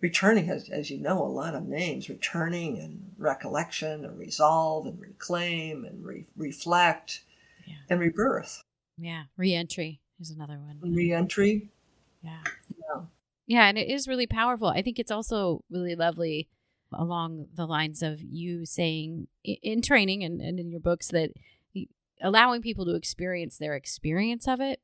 returning 0.00 0.46
has, 0.46 0.68
as 0.68 0.90
you 0.90 0.98
know, 0.98 1.22
a 1.22 1.28
lot 1.28 1.54
of 1.54 1.68
names 1.68 2.08
returning 2.08 2.78
and 2.78 3.12
recollection 3.18 4.04
and 4.04 4.18
resolve 4.18 4.86
and 4.86 5.00
reclaim 5.00 5.84
and 5.84 6.04
re- 6.04 6.26
reflect 6.36 7.22
yeah. 7.66 7.74
and 7.88 8.00
rebirth. 8.00 8.64
Yeah, 8.98 9.24
reentry 9.36 10.00
is 10.20 10.30
another 10.30 10.58
one. 10.58 10.78
Reentry. 10.80 11.70
Yeah. 12.22 12.42
Yeah. 12.70 13.02
Yeah, 13.46 13.68
and 13.68 13.78
it 13.78 13.88
is 13.88 14.08
really 14.08 14.26
powerful. 14.26 14.68
I 14.68 14.82
think 14.82 14.98
it's 14.98 15.10
also 15.10 15.62
really 15.70 15.94
lovely 15.94 16.48
along 16.94 17.46
the 17.54 17.66
lines 17.66 18.02
of 18.02 18.20
you 18.22 18.64
saying 18.64 19.28
in 19.44 19.82
training 19.82 20.22
and, 20.22 20.40
and 20.40 20.58
in 20.58 20.70
your 20.70 20.80
books 20.80 21.08
that 21.08 21.30
allowing 22.20 22.62
people 22.62 22.84
to 22.84 22.94
experience 22.94 23.58
their 23.58 23.74
experience 23.74 24.46
of 24.46 24.60
it 24.60 24.80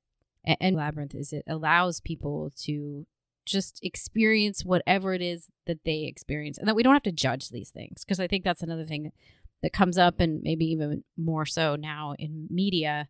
and 0.61 0.77
labyrinth 0.77 1.15
is 1.15 1.33
it 1.33 1.45
allows 1.47 2.01
people 2.01 2.51
to 2.57 3.07
just 3.45 3.79
experience 3.83 4.65
whatever 4.65 5.15
it 5.15 5.23
is 5.23 5.49
that 5.67 5.85
they 5.85 6.05
experience 6.05 6.59
and 6.59 6.69
that 6.69 6.75
we 6.75 6.83
don't 6.83 6.93
have 6.93 7.03
to 7.03 7.13
judge 7.13 7.49
these 7.49 7.71
things 7.71 8.05
because 8.05 8.21
i 8.21 8.27
think 8.27 8.45
that's 8.45 8.63
another 8.63 8.85
thing 8.85 9.13
that 9.63 9.73
comes 9.73 9.99
up 9.99 10.21
and 10.21 10.43
maybe 10.43 10.67
even 10.67 11.05
more 11.17 11.47
so 11.47 11.77
now 11.77 12.15
in 12.19 12.47
media 12.51 13.09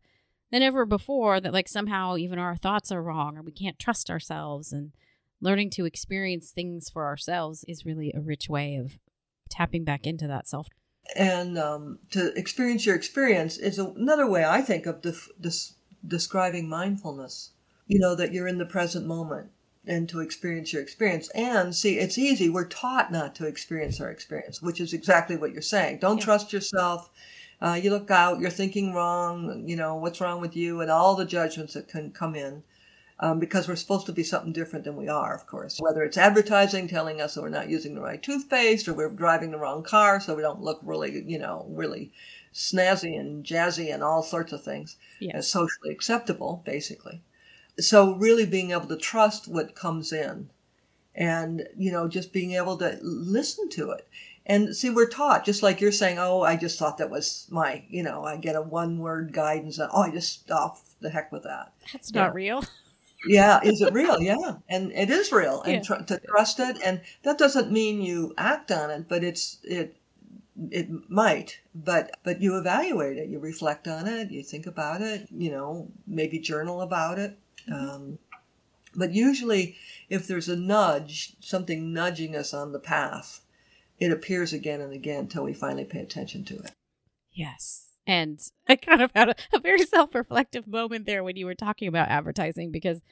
than 0.50 0.62
ever 0.62 0.86
before 0.86 1.40
that 1.40 1.52
like 1.52 1.68
somehow 1.68 2.16
even 2.16 2.38
our 2.38 2.56
thoughts 2.56 2.92
are 2.92 3.02
wrong 3.02 3.36
or 3.36 3.42
we 3.42 3.52
can't 3.52 3.78
trust 3.78 4.10
ourselves 4.10 4.72
and 4.72 4.92
learning 5.40 5.70
to 5.70 5.84
experience 5.84 6.50
things 6.50 6.90
for 6.90 7.06
ourselves 7.06 7.64
is 7.68 7.86
really 7.86 8.12
a 8.14 8.20
rich 8.20 8.48
way 8.48 8.76
of 8.76 8.98
tapping 9.50 9.84
back 9.84 10.06
into 10.06 10.26
that 10.26 10.48
self. 10.48 10.68
And 11.16 11.58
um, 11.58 11.98
to 12.10 12.36
experience 12.38 12.84
your 12.84 12.96
experience 12.96 13.56
is 13.56 13.78
another 13.78 14.28
way 14.28 14.44
I 14.44 14.60
think 14.60 14.86
of 14.86 15.00
def- 15.00 15.30
des- 15.40 15.74
describing 16.06 16.68
mindfulness. 16.68 17.52
You 17.86 17.98
know, 17.98 18.14
that 18.16 18.34
you're 18.34 18.48
in 18.48 18.58
the 18.58 18.66
present 18.66 19.06
moment 19.06 19.50
and 19.86 20.08
to 20.10 20.20
experience 20.20 20.74
your 20.74 20.82
experience. 20.82 21.30
And 21.30 21.74
see, 21.74 21.98
it's 21.98 22.18
easy. 22.18 22.50
We're 22.50 22.66
taught 22.66 23.10
not 23.10 23.34
to 23.36 23.46
experience 23.46 23.98
our 23.98 24.10
experience, 24.10 24.60
which 24.60 24.78
is 24.78 24.92
exactly 24.92 25.36
what 25.36 25.52
you're 25.52 25.62
saying. 25.62 25.98
Don't 26.00 26.18
yeah. 26.18 26.24
trust 26.24 26.52
yourself. 26.52 27.08
Uh, 27.62 27.80
you 27.82 27.90
look 27.90 28.10
out, 28.10 28.38
you're 28.38 28.50
thinking 28.50 28.92
wrong, 28.92 29.64
you 29.66 29.74
know, 29.74 29.96
what's 29.96 30.20
wrong 30.20 30.40
with 30.40 30.54
you, 30.54 30.82
and 30.82 30.90
all 30.90 31.16
the 31.16 31.24
judgments 31.24 31.72
that 31.72 31.88
can 31.88 32.10
come 32.10 32.34
in 32.34 32.62
um, 33.20 33.38
because 33.38 33.66
we're 33.66 33.76
supposed 33.76 34.06
to 34.06 34.12
be 34.12 34.22
something 34.22 34.52
different 34.52 34.84
than 34.84 34.96
we 34.96 35.08
are, 35.08 35.34
of 35.34 35.46
course. 35.46 35.78
Whether 35.80 36.02
it's 36.02 36.16
advertising 36.16 36.86
telling 36.86 37.20
us 37.20 37.34
that 37.34 37.42
we're 37.42 37.48
not 37.48 37.68
using 37.68 37.94
the 37.94 38.00
right 38.00 38.22
toothpaste 38.22 38.86
or 38.86 38.94
we're 38.94 39.10
driving 39.10 39.50
the 39.50 39.58
wrong 39.58 39.82
car 39.82 40.20
so 40.20 40.34
we 40.34 40.42
don't 40.42 40.62
look 40.62 40.80
really, 40.82 41.24
you 41.26 41.38
know, 41.38 41.66
really 41.68 42.12
snazzy 42.54 43.18
and 43.18 43.44
jazzy 43.44 43.92
and 43.92 44.02
all 44.02 44.22
sorts 44.22 44.52
of 44.52 44.62
things 44.62 44.96
yeah. 45.20 45.36
as 45.36 45.50
socially 45.50 45.90
acceptable, 45.90 46.62
basically. 46.64 47.20
So 47.80 48.14
really 48.16 48.46
being 48.46 48.70
able 48.70 48.86
to 48.86 48.96
trust 48.96 49.48
what 49.48 49.74
comes 49.74 50.12
in 50.12 50.50
and, 51.14 51.68
you 51.76 51.90
know, 51.90 52.06
just 52.08 52.32
being 52.32 52.52
able 52.52 52.76
to 52.78 52.98
listen 53.02 53.68
to 53.70 53.90
it. 53.90 54.08
And 54.46 54.74
see, 54.74 54.88
we're 54.88 55.08
taught, 55.08 55.44
just 55.44 55.62
like 55.62 55.80
you're 55.80 55.92
saying, 55.92 56.18
oh, 56.18 56.40
I 56.42 56.56
just 56.56 56.78
thought 56.78 56.98
that 56.98 57.10
was 57.10 57.46
my, 57.50 57.84
you 57.88 58.02
know, 58.02 58.24
I 58.24 58.36
get 58.36 58.56
a 58.56 58.62
one 58.62 58.98
word 58.98 59.32
guidance. 59.32 59.78
And, 59.78 59.90
oh, 59.92 60.02
I 60.02 60.10
just, 60.10 60.50
off 60.50 60.82
oh, 60.84 60.88
the 61.00 61.10
heck 61.10 61.30
with 61.30 61.42
that. 61.42 61.72
That's 61.92 62.10
yeah. 62.10 62.22
not 62.22 62.34
real. 62.34 62.64
yeah, 63.26 63.60
is 63.62 63.80
it 63.80 63.92
real? 63.92 64.20
Yeah, 64.20 64.56
and 64.68 64.92
it 64.92 65.10
is 65.10 65.32
real, 65.32 65.62
and 65.62 65.74
yeah. 65.74 65.80
tr- 65.80 66.04
to 66.04 66.20
trust 66.20 66.60
it, 66.60 66.78
and 66.84 67.00
that 67.22 67.38
doesn't 67.38 67.72
mean 67.72 68.00
you 68.02 68.34
act 68.38 68.70
on 68.70 68.90
it, 68.90 69.08
but 69.08 69.24
it's 69.24 69.58
it 69.64 69.96
it 70.70 70.88
might, 71.08 71.60
but 71.74 72.16
but 72.22 72.40
you 72.40 72.56
evaluate 72.56 73.16
it, 73.18 73.28
you 73.28 73.38
reflect 73.38 73.88
on 73.88 74.06
it, 74.06 74.30
you 74.30 74.42
think 74.42 74.66
about 74.66 75.00
it, 75.00 75.28
you 75.30 75.50
know, 75.50 75.88
maybe 76.06 76.38
journal 76.38 76.80
about 76.80 77.18
it. 77.18 77.38
Mm-hmm. 77.68 77.90
Um, 77.90 78.18
but 78.94 79.12
usually, 79.12 79.76
if 80.08 80.26
there's 80.26 80.48
a 80.48 80.56
nudge, 80.56 81.34
something 81.40 81.92
nudging 81.92 82.34
us 82.34 82.54
on 82.54 82.72
the 82.72 82.78
path, 82.80 83.40
it 84.00 84.10
appears 84.10 84.52
again 84.52 84.80
and 84.80 84.92
again 84.92 85.20
until 85.20 85.44
we 85.44 85.52
finally 85.52 85.84
pay 85.84 86.00
attention 86.00 86.44
to 86.46 86.54
it. 86.56 86.72
Yes. 87.32 87.87
And 88.08 88.40
I 88.66 88.76
kind 88.76 89.02
of 89.02 89.12
had 89.14 89.28
a, 89.28 89.34
a 89.52 89.60
very 89.60 89.84
self 89.84 90.14
reflective 90.14 90.66
moment 90.66 91.04
there 91.04 91.22
when 91.22 91.36
you 91.36 91.44
were 91.44 91.54
talking 91.54 91.86
about 91.86 92.08
advertising 92.08 92.72
because 92.72 93.02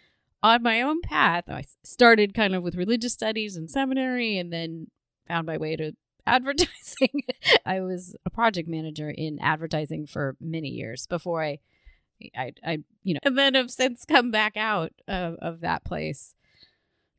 on 0.42 0.62
my 0.62 0.80
own 0.80 1.02
path, 1.02 1.44
I 1.48 1.64
started 1.85 2.32
kind 2.32 2.54
of 2.54 2.62
with 2.62 2.74
religious 2.74 3.12
studies 3.12 3.56
and 3.56 3.70
seminary 3.70 4.38
and 4.38 4.50
then 4.50 4.88
found 5.28 5.46
my 5.46 5.59
way 5.59 5.76
to 5.76 5.92
advertising. 6.26 7.24
I 7.66 7.80
was 7.80 8.16
a 8.24 8.30
project 8.30 8.68
manager 8.68 9.11
in 9.11 9.38
advertising 9.40 10.06
for 10.06 10.35
many 10.40 10.68
years 10.68 11.06
before 11.06 11.44
I, 11.44 11.59
I, 12.35 12.52
I 12.64 12.78
you 13.02 13.14
know, 13.14 13.20
and 13.22 13.37
then 13.37 13.54
have 13.54 13.70
since 13.70 14.06
come 14.06 14.30
back 14.30 14.56
out 14.56 14.92
of, 15.06 15.35
of 15.42 15.61
that 15.61 15.85
place 15.85 16.35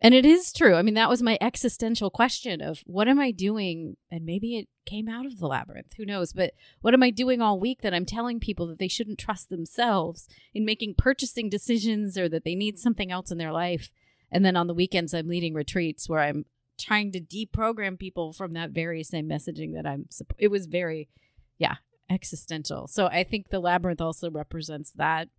and 0.01 0.13
it 0.13 0.25
is 0.25 0.53
true. 0.53 0.75
I 0.75 0.81
mean, 0.81 0.93
that 0.93 1.10
was 1.10 1.21
my 1.21 1.38
existential 1.41 2.10
question 2.10 2.62
of 2.62 2.83
what 2.86 3.07
am 3.07 3.19
I 3.19 3.31
doing? 3.31 3.97
And 4.12 4.25
maybe 4.25 4.57
it 4.57 4.67
came 4.86 5.10
out 5.10 5.25
of 5.25 5.39
the 5.39 5.47
labyrinth. 5.47 5.93
Who 5.97 6.05
knows? 6.05 6.33
But 6.33 6.53
what 6.81 6.93
am 6.93 7.03
I 7.03 7.10
doing 7.10 7.41
all 7.41 7.60
week 7.60 7.81
that 7.81 7.93
I'm 7.93 8.05
telling 8.05 8.39
people 8.39 8.67
that 8.67 8.79
they 8.79 8.88
shouldn't 8.88 9.19
trust 9.19 9.49
themselves 9.49 10.27
in 10.53 10.65
making 10.65 10.95
purchasing 10.97 11.49
decisions 11.49 12.17
or 12.17 12.29
that 12.29 12.43
they 12.43 12.55
need 12.55 12.77
something 12.77 13.12
else 13.12 13.31
in 13.31 13.38
their 13.38 13.51
life? 13.51 13.91
And 14.31 14.45
then 14.45 14.55
on 14.55 14.67
the 14.67 14.73
weekends, 14.73 15.13
I'm 15.13 15.27
leading 15.27 15.53
retreats 15.53 16.07
where 16.07 16.19
I'm 16.19 16.45
trying 16.79 17.12
to 17.13 17.19
deprogram 17.19 17.97
people 17.97 18.33
from 18.33 18.53
that 18.53 18.71
very 18.71 19.03
same 19.03 19.27
messaging 19.27 19.73
that 19.73 19.88
I'm. 19.88 20.07
It 20.38 20.49
was 20.49 20.67
very, 20.67 21.10
yeah. 21.57 21.75
existential. 22.10 22.88
So 22.88 23.07
I 23.07 23.23
think 23.23 23.49
the 23.49 23.60
labyrinth 23.60 24.01
also 24.01 24.29
represents 24.29 24.91
that 24.91 25.29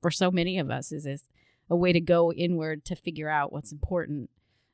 for 0.00 0.10
so 0.10 0.30
many 0.30 0.58
of 0.58 0.70
us 0.70 0.92
is, 0.92 1.04
is 1.06 1.24
a 1.70 1.76
way 1.76 1.92
to 1.92 2.00
go 2.00 2.32
inward 2.32 2.84
to 2.86 2.96
figure 2.96 3.28
out 3.28 3.52
what's 3.52 3.72
important 3.72 4.30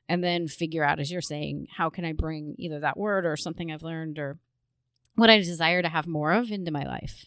and 0.09 0.23
then 0.23 0.47
figure 0.47 0.83
out 0.83 0.99
as 0.99 1.11
you're 1.11 1.21
saying 1.21 1.67
how 1.77 1.89
can 1.89 2.03
I 2.03 2.13
bring 2.13 2.55
either 2.57 2.79
that 2.81 2.97
word 2.97 3.25
or 3.25 3.37
something 3.37 3.71
I've 3.71 3.83
learned 3.83 4.19
or 4.19 4.37
what 5.15 5.29
I 5.29 5.37
desire 5.37 5.81
to 5.81 5.89
have 5.89 6.07
more 6.07 6.33
of 6.33 6.51
into 6.51 6.71
my 6.71 6.83
life. 6.83 7.25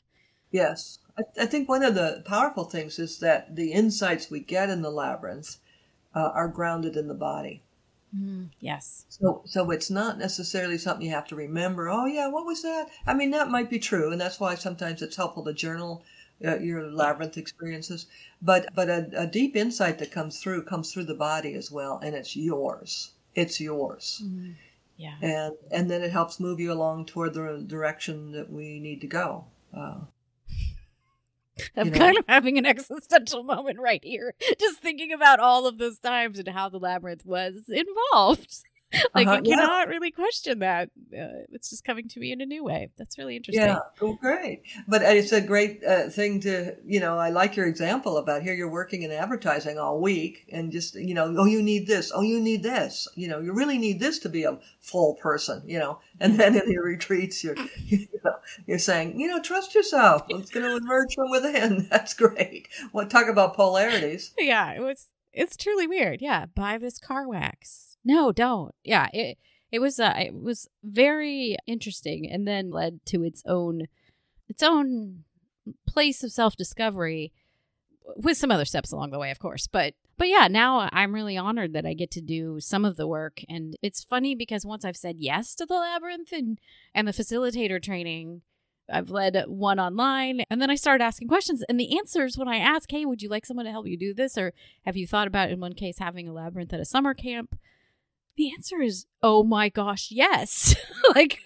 Yes. 0.51 0.99
I, 1.19 1.43
I 1.43 1.47
think 1.47 1.69
one 1.69 1.83
of 1.83 1.95
the 1.95 2.23
powerful 2.27 2.65
things 2.65 2.99
is 2.99 3.19
that 3.21 3.57
the 3.57 3.73
insights 3.73 4.31
we 4.31 4.41
get 4.41 4.71
in 4.71 4.83
the 4.83 4.91
labyrinth 4.91 5.57
uh, 6.15 6.31
are 6.35 6.49
grounded 6.49 6.97
in 6.97 7.09
the 7.09 7.15
body. 7.15 7.63
Mm, 8.17 8.51
yes. 8.61 9.07
So, 9.09 9.43
so 9.45 9.71
it's 9.71 9.91
not 9.91 10.19
necessarily 10.19 10.79
something 10.79 11.07
you 11.07 11.13
have 11.13 11.27
to 11.29 11.37
remember. 11.37 11.89
Oh, 11.89 12.07
yeah, 12.07 12.29
what 12.29 12.47
was 12.47 12.63
that? 12.63 12.89
I 13.07 13.15
mean, 13.15 13.31
that 13.33 13.51
might 13.51 13.69
be 13.69 13.79
true, 13.79 14.13
and 14.13 14.21
that's 14.21 14.39
why 14.39 14.55
sometimes 14.55 15.03
it's 15.03 15.17
helpful 15.17 15.45
to 15.45 15.53
journal 15.53 16.05
uh, 16.45 16.59
your 16.59 16.91
labyrinth 16.91 17.37
experiences. 17.37 18.07
But, 18.43 18.69
but 18.75 18.89
a, 18.89 19.09
a, 19.17 19.27
deep 19.27 19.57
insight 19.57 19.99
that 19.99 20.11
comes 20.11 20.41
through 20.41 20.65
comes 20.65 20.93
through 20.93 21.05
the 21.05 21.15
body 21.15 21.55
as 21.55 21.71
well, 21.71 22.01
and 22.03 22.15
it's 22.15 22.37
yours. 22.37 23.13
It's 23.35 23.61
yours. 23.61 24.23
Mm, 24.25 24.55
yeah. 24.97 25.17
And 25.21 25.55
and 25.71 25.91
then 25.91 26.03
it 26.03 26.13
helps 26.13 26.39
move 26.39 26.61
you 26.61 26.73
along 26.73 27.07
toward 27.07 27.35
the 27.35 27.65
direction 27.67 28.33
that 28.33 28.51
we 28.51 28.79
need 28.79 29.01
to 29.01 29.07
go. 29.07 29.47
Uh, 29.77 30.01
I'm 31.77 31.87
you 31.87 31.93
know? 31.93 31.99
kind 31.99 32.19
of 32.19 32.25
having 32.29 32.59
an 32.59 32.67
existential 32.67 33.43
moment 33.43 33.79
right 33.79 34.03
here, 34.03 34.35
just 34.61 34.81
thinking 34.81 35.13
about 35.13 35.41
all 35.41 35.67
of 35.67 35.79
those 35.79 35.99
times 35.99 36.39
and 36.39 36.49
how 36.49 36.69
the 36.69 36.79
labyrinth 36.79 37.25
was 37.25 37.69
involved. 37.69 38.65
like 39.15 39.27
uh-huh, 39.27 39.41
you 39.45 39.57
cannot 39.57 39.89
yeah. 39.89 39.93
really 39.93 40.11
question 40.11 40.61
that. 40.61 40.91
Uh, 41.13 41.45
it's 41.53 41.71
just 41.71 41.85
coming 41.85 42.09
to 42.09 42.21
me 42.21 42.33
in 42.33 42.41
a 42.41 42.47
new 42.47 42.65
way. 42.65 42.91
That's 42.97 43.19
really 43.19 43.37
interesting. 43.37 43.65
Yeah, 43.65 43.79
oh, 44.01 44.15
great. 44.15 44.63
But 44.89 45.03
it's 45.03 45.33
a 45.33 45.41
great 45.41 45.83
uh, 45.85 46.09
thing 46.09 46.41
to, 46.41 46.77
you 46.85 47.01
know, 47.01 47.19
I 47.19 47.31
like 47.31 47.57
your 47.57 47.67
example 47.67 48.17
about 48.17 48.43
here 48.43 48.55
you're 48.55 48.71
working 48.71 49.03
in 49.03 49.11
advertising 49.11 49.79
all 49.79 50.01
week 50.01 50.47
and 50.53 50.73
just, 50.73 50.95
you 50.95 51.15
know, 51.15 51.35
oh, 51.39 51.45
you 51.45 51.63
need 51.63 51.87
this. 51.87 52.13
Oh, 52.15 52.23
you 52.23 52.41
need 52.41 52.63
this. 52.63 53.09
You 53.15 53.29
know, 53.29 53.41
you 53.41 53.53
really 53.53 53.79
need 53.79 54.01
this 54.01 54.19
to 54.21 54.29
be 54.29 54.45
a 54.45 54.59
full 54.81 55.15
person, 55.15 55.63
you 55.67 55.79
know. 55.79 55.99
And 56.21 56.39
then 56.39 56.55
in 56.55 56.71
your 56.71 56.85
retreats, 56.85 57.43
you're, 57.43 57.57
you 57.87 58.07
know, 58.25 58.37
you're 58.67 58.79
saying, 58.79 59.19
you 59.19 59.27
know, 59.27 59.43
trust 59.43 59.75
yourself. 59.75 60.23
It's 60.29 60.51
going 60.51 60.65
to 60.65 60.77
emerge 60.77 61.15
from 61.15 61.31
within. 61.31 61.87
That's 61.91 62.15
great. 62.15 62.69
Well, 62.93 63.07
talk 63.07 63.29
about 63.29 63.55
polarities. 63.55 64.33
Yeah, 64.39 64.73
it 64.73 64.81
was, 64.81 65.09
it's 65.33 65.57
truly 65.57 65.87
weird. 65.87 66.23
Yeah. 66.23 66.47
Buy 66.55 66.79
this 66.79 66.99
car 66.99 67.29
wax 67.29 67.84
no, 68.05 68.33
don't. 68.33 68.75
Yeah, 68.85 69.09
it 69.13 69.39
it 69.73 69.81
was 69.81 69.99
uh, 69.99 70.15
it 70.17 70.35
was 70.35 70.69
very 70.83 71.57
interesting, 71.67 72.31
and 72.31 72.47
then 72.47 72.71
led 72.71 73.05
to 73.07 73.25
its 73.25 73.43
own 73.47 73.89
its 74.49 74.63
own 74.63 75.25
place 75.87 76.23
of 76.23 76.31
self 76.31 76.57
discovery 76.57 77.33
with 78.17 78.37
some 78.37 78.51
other 78.51 78.67
steps 78.67 78.93
along 78.93 79.11
the 79.11 79.19
way, 79.19 79.31
of 79.31 79.39
course. 79.39 79.67
But 79.67 79.95
but 80.17 80.29
yeah, 80.29 80.47
now 80.49 80.89
I'm 80.93 81.15
really 81.15 81.37
honored 81.37 81.73
that 81.73 81.87
I 81.87 81.95
get 81.95 82.11
to 82.13 82.21
do 82.21 82.61
some 82.61 82.85
of 82.85 82.97
the 82.97 83.09
work, 83.09 83.41
and 83.49 83.77
it's 83.83 84.05
funny 84.05 84.35
because 84.35 84.65
once 84.67 84.85
I've 84.85 84.97
said 84.97 85.17
yes 85.19 85.55
to 85.57 85.67
the 85.67 85.75
labyrinth 85.75 86.33
and 86.33 86.59
and 86.95 87.09
the 87.09 87.13
facilitator 87.13 87.83
training. 87.83 88.43
I've 88.87 89.09
led 89.09 89.45
one 89.47 89.81
online 89.81 90.43
and 90.51 90.61
then 90.61 90.69
I 90.69 90.75
started 90.75 91.03
asking 91.03 91.29
questions. 91.29 91.65
And 91.71 91.81
the 91.81 91.97
answers 91.97 92.37
when 92.37 92.49
I 92.49 92.59
ask, 92.59 92.91
Hey, 92.91 93.07
would 93.07 93.23
you 93.23 93.31
like 93.31 93.47
someone 93.47 93.65
to 93.65 93.73
help 93.73 93.87
you 93.87 93.97
do 93.97 94.13
this? 94.13 94.37
Or 94.37 94.53
have 94.85 94.95
you 94.95 95.07
thought 95.07 95.27
about, 95.27 95.49
in 95.49 95.59
one 95.59 95.73
case, 95.73 95.99
having 96.01 96.29
a 96.29 96.35
labyrinth 96.35 96.71
at 96.75 96.81
a 96.81 96.85
summer 96.85 97.15
camp? 97.15 97.57
The 98.37 98.51
answer 98.53 98.81
is 98.81 99.07
oh 99.23 99.43
my 99.43 99.69
gosh 99.69 100.09
yes 100.11 100.75
like 101.15 101.41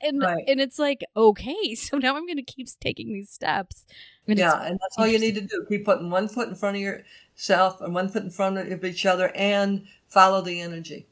and 0.00 0.20
right. 0.20 0.44
and 0.46 0.60
it's 0.60 0.78
like 0.78 1.04
okay 1.16 1.74
so 1.74 1.98
now 1.98 2.16
i'm 2.16 2.26
gonna 2.26 2.42
keep 2.42 2.68
taking 2.80 3.12
these 3.12 3.30
steps 3.30 3.86
and 4.26 4.38
yeah 4.38 4.62
and 4.64 4.78
that's 4.80 4.98
all 4.98 5.06
you 5.06 5.18
need 5.18 5.34
to 5.34 5.40
do 5.40 5.64
keep 5.68 5.84
putting 5.84 6.10
one 6.10 6.28
foot 6.28 6.48
in 6.48 6.54
front 6.54 6.76
of 6.76 6.82
yourself 6.82 7.80
and 7.80 7.94
one 7.94 8.08
foot 8.08 8.22
in 8.22 8.30
front 8.30 8.58
of 8.58 8.84
each 8.84 9.06
other 9.06 9.30
and 9.34 9.86
follow 10.08 10.40
the 10.40 10.60
energy 10.60 11.06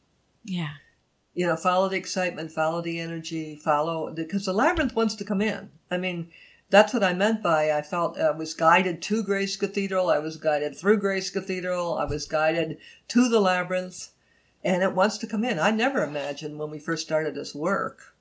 yeah 0.45 0.75
you 1.35 1.47
know 1.47 1.57
follow 1.57 1.89
the 1.89 1.97
excitement 1.97 2.51
follow 2.51 2.81
the 2.81 3.01
energy 3.01 3.57
follow 3.57 4.13
because 4.13 4.45
the 4.45 4.53
labyrinth 4.53 4.95
wants 4.95 5.15
to 5.15 5.25
come 5.25 5.41
in 5.41 5.71
i 5.91 5.97
mean 5.97 6.31
that's 6.71 6.95
what 6.95 7.05
I 7.05 7.13
meant 7.13 7.43
by 7.43 7.71
I 7.71 7.83
felt 7.83 8.19
uh, 8.19 8.23
I 8.23 8.31
was 8.33 8.55
guided 8.55 9.01
to 9.03 9.23
Grace 9.23 9.55
Cathedral. 9.55 10.11
I 10.11 10.19
was 10.19 10.37
guided 10.37 10.75
through 10.75 10.97
Grace 10.97 11.31
Cathedral. 11.31 11.99
I 11.99 12.05
was 12.05 12.27
guided 12.27 12.79
to 13.09 13.29
the 13.29 13.39
labyrinth 13.39 14.09
and 14.65 14.83
it 14.83 14.95
wants 14.95 15.19
to 15.19 15.27
come 15.27 15.45
in. 15.45 15.59
I 15.59 15.71
never 15.71 16.03
imagined 16.03 16.59
when 16.59 16.71
we 16.71 16.79
first 16.79 17.05
started 17.05 17.35
this 17.35 17.55
work 17.55 18.15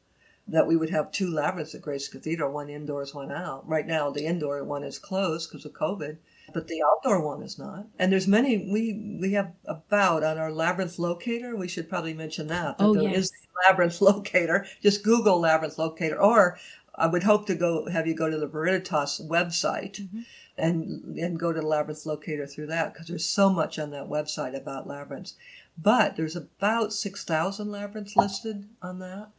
that 0.47 0.67
we 0.67 0.75
would 0.75 0.89
have 0.89 1.11
two 1.11 1.31
labyrinths 1.31 1.73
at 1.73 1.81
Grace 1.81 2.09
Cathedral, 2.09 2.51
one 2.51 2.69
indoors, 2.69 3.15
one 3.15 3.31
out. 3.31 3.67
Right 3.67 3.87
now, 3.87 4.09
the 4.09 4.25
indoor 4.25 4.61
one 4.63 4.83
is 4.83 4.99
closed 4.99 5.49
because 5.49 5.63
of 5.65 5.71
COVID, 5.71 6.17
but 6.53 6.67
the 6.67 6.83
outdoor 6.83 7.25
one 7.25 7.41
is 7.41 7.57
not. 7.57 7.87
And 7.97 8.11
there's 8.11 8.27
many. 8.27 8.57
We 8.57 9.17
we 9.21 9.31
have 9.33 9.53
about 9.65 10.23
on 10.23 10.37
our 10.37 10.51
labyrinth 10.51 10.99
locator. 10.99 11.55
We 11.55 11.69
should 11.69 11.89
probably 11.89 12.13
mention 12.13 12.47
that. 12.47 12.77
that 12.77 12.83
oh 12.83 12.93
there 12.93 13.03
yes. 13.03 13.17
is 13.17 13.31
labyrinth 13.65 14.01
locator. 14.01 14.65
Just 14.81 15.03
Google 15.03 15.39
labyrinth 15.39 15.77
locator, 15.77 16.21
or 16.21 16.59
I 16.93 17.07
would 17.07 17.23
hope 17.23 17.47
to 17.47 17.55
go 17.55 17.87
have 17.89 18.05
you 18.05 18.13
go 18.13 18.29
to 18.29 18.37
the 18.37 18.49
Veriditas 18.49 19.25
website. 19.25 20.01
Mm-hmm 20.01 20.21
and 20.57 21.17
and 21.17 21.39
go 21.39 21.51
to 21.51 21.59
the 21.59 21.65
labyrinth 21.65 22.05
locator 22.05 22.45
through 22.45 22.67
that 22.67 22.93
because 22.93 23.07
there's 23.07 23.25
so 23.25 23.49
much 23.49 23.79
on 23.79 23.91
that 23.91 24.07
website 24.07 24.55
about 24.55 24.87
labyrinths. 24.87 25.35
But 25.77 26.15
there's 26.15 26.35
about 26.35 26.93
6,000 26.93 27.71
labyrinths 27.71 28.15
listed 28.15 28.67
on 28.81 28.99
that. 28.99 29.29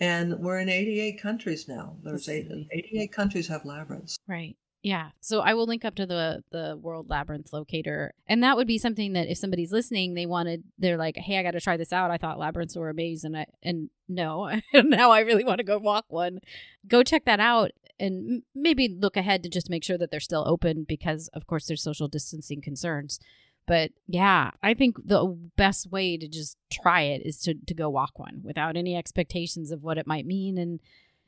And 0.00 0.40
we're 0.40 0.58
in 0.58 0.68
88 0.68 1.20
countries 1.20 1.68
now. 1.68 1.96
There's 2.02 2.28
eight, 2.28 2.50
88 2.70 3.12
countries 3.12 3.48
have 3.48 3.64
labyrinths. 3.64 4.16
Right. 4.26 4.56
Yeah. 4.82 5.10
So 5.20 5.40
I 5.40 5.54
will 5.54 5.66
link 5.66 5.84
up 5.84 5.94
to 5.94 6.06
the 6.06 6.42
the 6.50 6.76
World 6.80 7.08
Labyrinth 7.08 7.52
Locator, 7.52 8.14
and 8.26 8.42
that 8.42 8.56
would 8.56 8.66
be 8.66 8.78
something 8.78 9.12
that 9.12 9.28
if 9.28 9.38
somebody's 9.38 9.70
listening, 9.70 10.14
they 10.14 10.26
wanted, 10.26 10.64
they're 10.76 10.96
like, 10.96 11.16
"Hey, 11.16 11.38
I 11.38 11.44
got 11.44 11.52
to 11.52 11.60
try 11.60 11.76
this 11.76 11.92
out. 11.92 12.10
I 12.10 12.16
thought 12.16 12.38
labyrinths 12.38 12.76
were 12.76 12.90
amazing, 12.90 13.36
and, 13.36 13.36
I, 13.36 13.46
and 13.62 13.90
no, 14.08 14.50
now 14.74 15.12
I 15.12 15.20
really 15.20 15.44
want 15.44 15.58
to 15.58 15.64
go 15.64 15.78
walk 15.78 16.06
one. 16.08 16.40
Go 16.88 17.04
check 17.04 17.26
that 17.26 17.38
out, 17.38 17.70
and 18.00 18.42
maybe 18.56 18.88
look 18.88 19.16
ahead 19.16 19.44
to 19.44 19.48
just 19.48 19.70
make 19.70 19.84
sure 19.84 19.98
that 19.98 20.10
they're 20.10 20.18
still 20.18 20.44
open 20.48 20.84
because, 20.88 21.28
of 21.32 21.46
course, 21.46 21.66
there's 21.66 21.82
social 21.82 22.08
distancing 22.08 22.60
concerns. 22.60 23.20
But 23.66 23.92
yeah, 24.06 24.50
I 24.62 24.74
think 24.74 24.96
the 25.04 25.38
best 25.56 25.90
way 25.90 26.16
to 26.16 26.28
just 26.28 26.56
try 26.70 27.02
it 27.02 27.22
is 27.24 27.38
to, 27.42 27.54
to 27.54 27.74
go 27.74 27.88
walk 27.88 28.18
one 28.18 28.40
without 28.42 28.76
any 28.76 28.96
expectations 28.96 29.70
of 29.70 29.82
what 29.82 29.98
it 29.98 30.06
might 30.06 30.26
mean 30.26 30.58
and 30.58 30.80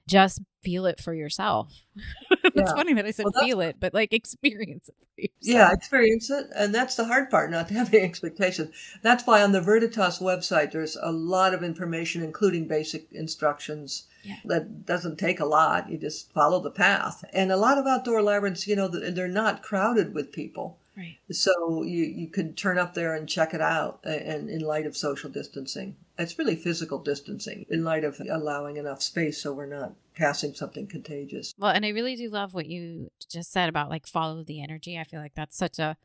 just 0.07 0.43
feel 0.63 0.87
it 0.87 1.01
for 1.01 1.15
yourself. 1.15 1.73
it's 2.31 2.53
yeah. 2.55 2.75
funny 2.75 2.95
that 2.95 3.07
I 3.07 3.11
said 3.11 3.27
well, 3.33 3.45
feel 3.45 3.61
it, 3.61 3.77
but 3.81 3.95
like 3.95 4.13
experience 4.13 4.91
it. 5.17 5.31
Yeah, 5.41 5.73
experience 5.73 6.31
it. 6.31 6.47
And 6.55 6.75
that's 6.75 6.97
the 6.97 7.05
hard 7.05 7.31
part, 7.31 7.51
not 7.51 7.69
to 7.69 7.75
have 7.75 7.93
any 7.95 8.03
expectations. 8.03 8.75
That's 9.03 9.27
why 9.27 9.43
on 9.43 9.53
the 9.53 9.61
Veriditas 9.61 10.21
website, 10.21 10.73
there's 10.73 10.97
a 10.97 11.13
lot 11.13 11.55
of 11.55 11.63
information, 11.63 12.23
including 12.23 12.67
basic 12.67 13.07
instructions. 13.13 14.05
Yeah. 14.25 14.37
That 14.47 14.87
doesn't 14.87 15.19
take 15.19 15.41
a 15.41 15.47
lot. 15.47 15.91
You 15.91 15.99
just 15.99 16.33
follow 16.33 16.61
the 16.61 16.71
path. 16.71 17.25
And 17.33 17.53
a 17.53 17.57
lot 17.57 17.79
of 17.79 17.87
outdoor 17.87 18.23
labyrinths, 18.23 18.67
you 18.67 18.77
know, 18.77 18.89
they're 18.89 19.29
not 19.29 19.63
crowded 19.63 20.15
with 20.15 20.33
people. 20.33 20.79
Right. 20.97 21.19
So 21.31 21.83
you, 21.83 22.05
you 22.05 22.29
could 22.29 22.57
turn 22.57 22.79
up 22.79 22.95
there 22.95 23.15
and 23.15 23.29
check 23.29 23.53
it 23.53 23.61
out 23.61 24.01
and 24.05 24.49
in 24.49 24.61
light 24.61 24.87
of 24.87 24.97
social 24.97 25.29
distancing. 25.29 25.97
It's 26.19 26.39
really 26.39 26.55
physical 26.55 27.01
distancing 27.01 27.67
in 27.69 27.83
light 27.83 28.05
of 28.05 28.21
allowing 28.31 28.77
enough 28.77 29.03
space 29.03 29.43
so 29.43 29.53
we're 29.53 29.67
not 29.67 29.95
passing 30.15 30.55
something 30.55 30.87
contagious. 30.87 31.53
Well, 31.59 31.73
and 31.73 31.85
I 31.85 31.89
really 31.89 32.15
do 32.15 32.31
love 32.31 32.55
what 32.55 32.67
you 32.67 33.11
just 33.29 33.53
said 33.53 33.69
about 33.69 33.91
like 33.91 34.07
follow 34.07 34.45
the 34.45 34.63
energy. 34.63 34.99
I 34.99 35.05
feel 35.05 35.21
like 35.21 35.35
that's 35.35 35.57
such 35.57 35.79
a 35.79 35.97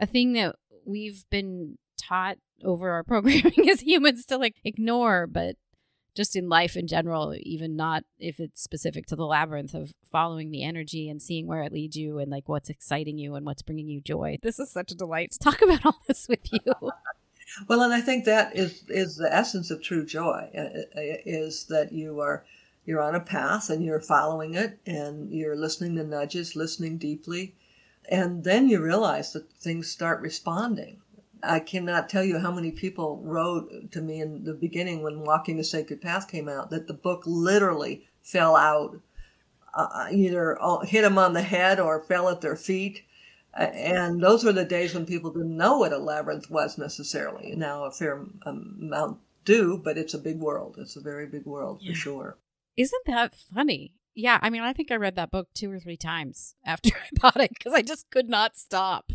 a 0.00 0.06
thing 0.06 0.32
that 0.32 0.56
we've 0.84 1.24
been 1.30 1.78
taught 1.96 2.38
over 2.64 2.90
our 2.90 3.04
programming 3.04 3.68
as 3.70 3.80
humans 3.80 4.24
to 4.26 4.38
like 4.38 4.56
ignore, 4.64 5.26
but 5.26 5.56
just 6.14 6.36
in 6.36 6.48
life 6.48 6.76
in 6.76 6.86
general, 6.86 7.34
even 7.40 7.76
not 7.76 8.04
if 8.18 8.38
it's 8.38 8.62
specific 8.62 9.06
to 9.06 9.16
the 9.16 9.26
labyrinth 9.26 9.74
of 9.74 9.92
following 10.10 10.50
the 10.50 10.62
energy 10.62 11.08
and 11.08 11.22
seeing 11.22 11.46
where 11.46 11.62
it 11.62 11.72
leads 11.72 11.96
you 11.96 12.18
and 12.18 12.30
like 12.30 12.48
what's 12.48 12.68
exciting 12.68 13.18
you 13.18 13.34
and 13.34 13.46
what's 13.46 13.62
bringing 13.62 13.88
you 13.88 14.00
joy. 14.00 14.38
This 14.42 14.58
is 14.58 14.70
such 14.70 14.92
a 14.92 14.96
delight 14.96 15.32
to 15.32 15.38
talk 15.38 15.62
about 15.62 15.86
all 15.86 16.00
this 16.06 16.28
with 16.28 16.52
you. 16.52 16.60
well, 17.68 17.82
and 17.82 17.92
I 17.92 18.00
think 18.00 18.24
that 18.24 18.54
is 18.54 18.84
is 18.88 19.16
the 19.16 19.32
essence 19.32 19.70
of 19.70 19.82
true 19.82 20.04
joy 20.04 20.50
uh, 20.54 20.60
uh, 20.60 21.16
is 21.24 21.64
that 21.66 21.92
you 21.92 22.20
are 22.20 22.44
you're 22.84 23.02
on 23.02 23.14
a 23.14 23.20
path 23.20 23.70
and 23.70 23.84
you're 23.84 24.00
following 24.00 24.54
it 24.54 24.78
and 24.86 25.32
you're 25.32 25.56
listening 25.56 25.96
to 25.96 26.04
nudges, 26.04 26.56
listening 26.56 26.98
deeply, 26.98 27.54
and 28.08 28.44
then 28.44 28.68
you 28.68 28.82
realize 28.82 29.32
that 29.32 29.50
things 29.52 29.88
start 29.88 30.20
responding 30.20 31.00
I 31.42 31.60
cannot 31.60 32.08
tell 32.08 32.24
you 32.24 32.38
how 32.38 32.52
many 32.52 32.70
people 32.70 33.20
wrote 33.24 33.90
to 33.92 34.00
me 34.00 34.20
in 34.20 34.44
the 34.44 34.54
beginning 34.54 35.02
when 35.02 35.24
Walking 35.24 35.56
the 35.56 35.64
Sacred 35.64 36.00
Path 36.00 36.28
came 36.28 36.48
out 36.48 36.70
that 36.70 36.86
the 36.86 36.94
book 36.94 37.22
literally 37.26 38.06
fell 38.20 38.56
out, 38.56 39.00
uh, 39.74 40.08
either 40.12 40.58
hit 40.84 41.02
them 41.02 41.18
on 41.18 41.32
the 41.32 41.42
head 41.42 41.80
or 41.80 42.02
fell 42.02 42.28
at 42.28 42.40
their 42.40 42.56
feet. 42.56 43.02
And 43.54 44.22
those 44.22 44.44
were 44.44 44.52
the 44.52 44.64
days 44.64 44.94
when 44.94 45.04
people 45.04 45.30
didn't 45.30 45.56
know 45.56 45.78
what 45.78 45.92
a 45.92 45.98
labyrinth 45.98 46.50
was 46.50 46.78
necessarily. 46.78 47.54
Now 47.54 47.84
a 47.84 47.90
fair 47.90 48.24
amount 48.46 49.18
do, 49.44 49.80
but 49.82 49.98
it's 49.98 50.14
a 50.14 50.18
big 50.18 50.38
world. 50.38 50.76
It's 50.78 50.96
a 50.96 51.00
very 51.00 51.26
big 51.26 51.44
world 51.44 51.78
yeah. 51.80 51.92
for 51.92 51.98
sure. 51.98 52.38
Isn't 52.76 53.04
that 53.06 53.34
funny? 53.34 53.92
Yeah, 54.14 54.38
I 54.42 54.50
mean, 54.50 54.62
I 54.62 54.72
think 54.72 54.90
I 54.90 54.96
read 54.96 55.16
that 55.16 55.30
book 55.30 55.48
two 55.54 55.70
or 55.70 55.80
three 55.80 55.96
times 55.96 56.54
after 56.64 56.90
I 56.96 57.08
bought 57.20 57.40
it 57.40 57.50
because 57.50 57.72
I 57.72 57.82
just 57.82 58.10
could 58.10 58.28
not 58.28 58.56
stop. 58.56 59.12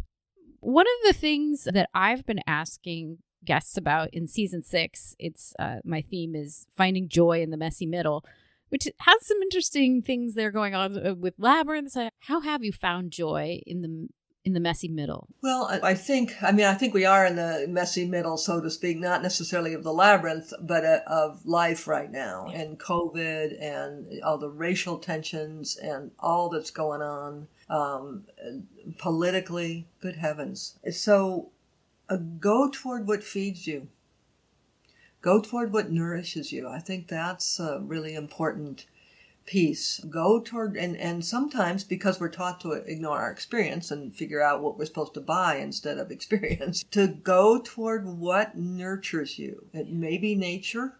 One 0.67 0.85
of 0.85 1.07
the 1.07 1.17
things 1.17 1.63
that 1.63 1.89
I've 1.93 2.25
been 2.25 2.41
asking 2.45 3.19
guests 3.45 3.77
about 3.77 4.09
in 4.11 4.27
season 4.27 4.63
six, 4.63 5.15
it's 5.17 5.53
uh, 5.57 5.77
my 5.85 6.01
theme 6.01 6.35
is 6.35 6.67
finding 6.75 7.07
joy 7.07 7.41
in 7.41 7.51
the 7.51 7.57
messy 7.57 7.85
middle, 7.85 8.25
which 8.67 8.83
has 8.99 9.25
some 9.25 9.41
interesting 9.41 10.01
things 10.01 10.33
there 10.33 10.51
going 10.51 10.75
on 10.75 11.07
uh, 11.07 11.13
with 11.13 11.35
labyrinths. 11.37 11.95
How 12.19 12.41
have 12.41 12.65
you 12.65 12.73
found 12.73 13.11
joy 13.11 13.61
in 13.65 13.81
the 13.81 14.09
in 14.47 14.53
the 14.53 14.61
messy 14.61 14.87
middle? 14.87 15.27
Well, 15.43 15.67
I 15.83 15.93
think, 15.93 16.41
I 16.41 16.53
mean, 16.53 16.65
I 16.65 16.73
think 16.73 16.93
we 16.93 17.03
are 17.03 17.25
in 17.25 17.35
the 17.35 17.65
messy 17.67 18.07
middle, 18.07 18.37
so 18.37 18.61
to 18.61 18.71
speak, 18.71 18.97
not 18.97 19.21
necessarily 19.21 19.73
of 19.73 19.83
the 19.83 19.91
labyrinth, 19.91 20.53
but 20.61 20.85
uh, 20.85 21.01
of 21.05 21.45
life 21.45 21.85
right 21.85 22.09
now 22.09 22.47
and 22.53 22.79
COVID 22.79 23.61
and 23.61 24.23
all 24.23 24.37
the 24.37 24.49
racial 24.49 24.99
tensions 24.99 25.75
and 25.75 26.11
all 26.17 26.47
that's 26.47 26.71
going 26.71 27.01
on 27.01 27.49
um, 27.69 28.23
politically. 28.97 29.85
Good 29.99 30.15
heavens. 30.15 30.79
So 30.91 31.49
uh, 32.07 32.15
go 32.15 32.69
toward 32.69 33.05
what 33.05 33.25
feeds 33.25 33.67
you. 33.67 33.89
Go 35.21 35.41
toward 35.41 35.73
what 35.73 35.91
nourishes 35.91 36.53
you. 36.53 36.69
I 36.69 36.79
think 36.79 37.09
that's 37.09 37.59
a 37.59 37.81
really 37.83 38.15
important 38.15 38.85
piece. 39.47 39.99
Go 40.09 40.39
toward, 40.39 40.77
and, 40.77 40.95
and 40.97 41.25
sometimes 41.25 41.83
because 41.83 42.19
we're 42.19 42.29
taught 42.29 42.59
to 42.61 42.73
ignore 42.73 43.17
our 43.17 43.31
experience 43.31 43.89
and 43.89 44.15
figure 44.15 44.41
out 44.41 44.61
what 44.61 44.77
we're 44.77 44.85
supposed 44.85 45.15
to 45.15 45.21
buy 45.21 45.55
instead 45.55 45.97
of 45.97 46.11
experience, 46.11 46.83
to 46.91 47.07
go 47.07 47.59
toward 47.59 48.05
what 48.05 48.55
nurtures 48.55 49.39
you. 49.39 49.65
It 49.73 49.89
may 49.89 50.19
be 50.19 50.35
nature, 50.35 50.99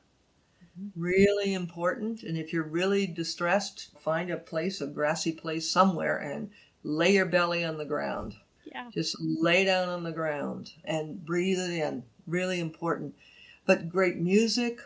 really 0.95 1.53
important. 1.53 2.23
And 2.23 2.37
if 2.37 2.51
you're 2.51 2.63
really 2.63 3.05
distressed, 3.05 3.91
find 3.99 4.31
a 4.31 4.37
place, 4.37 4.81
a 4.81 4.87
grassy 4.87 5.31
place 5.31 5.69
somewhere, 5.69 6.17
and 6.17 6.49
lay 6.83 7.13
your 7.13 7.25
belly 7.25 7.63
on 7.63 7.77
the 7.77 7.85
ground. 7.85 8.35
Yeah. 8.65 8.89
Just 8.93 9.17
lay 9.19 9.65
down 9.65 9.89
on 9.89 10.03
the 10.03 10.11
ground 10.11 10.71
and 10.83 11.23
breathe 11.23 11.59
it 11.59 11.71
in. 11.71 12.03
Really 12.25 12.59
important. 12.59 13.15
But 13.65 13.89
great 13.89 14.17
music, 14.17 14.79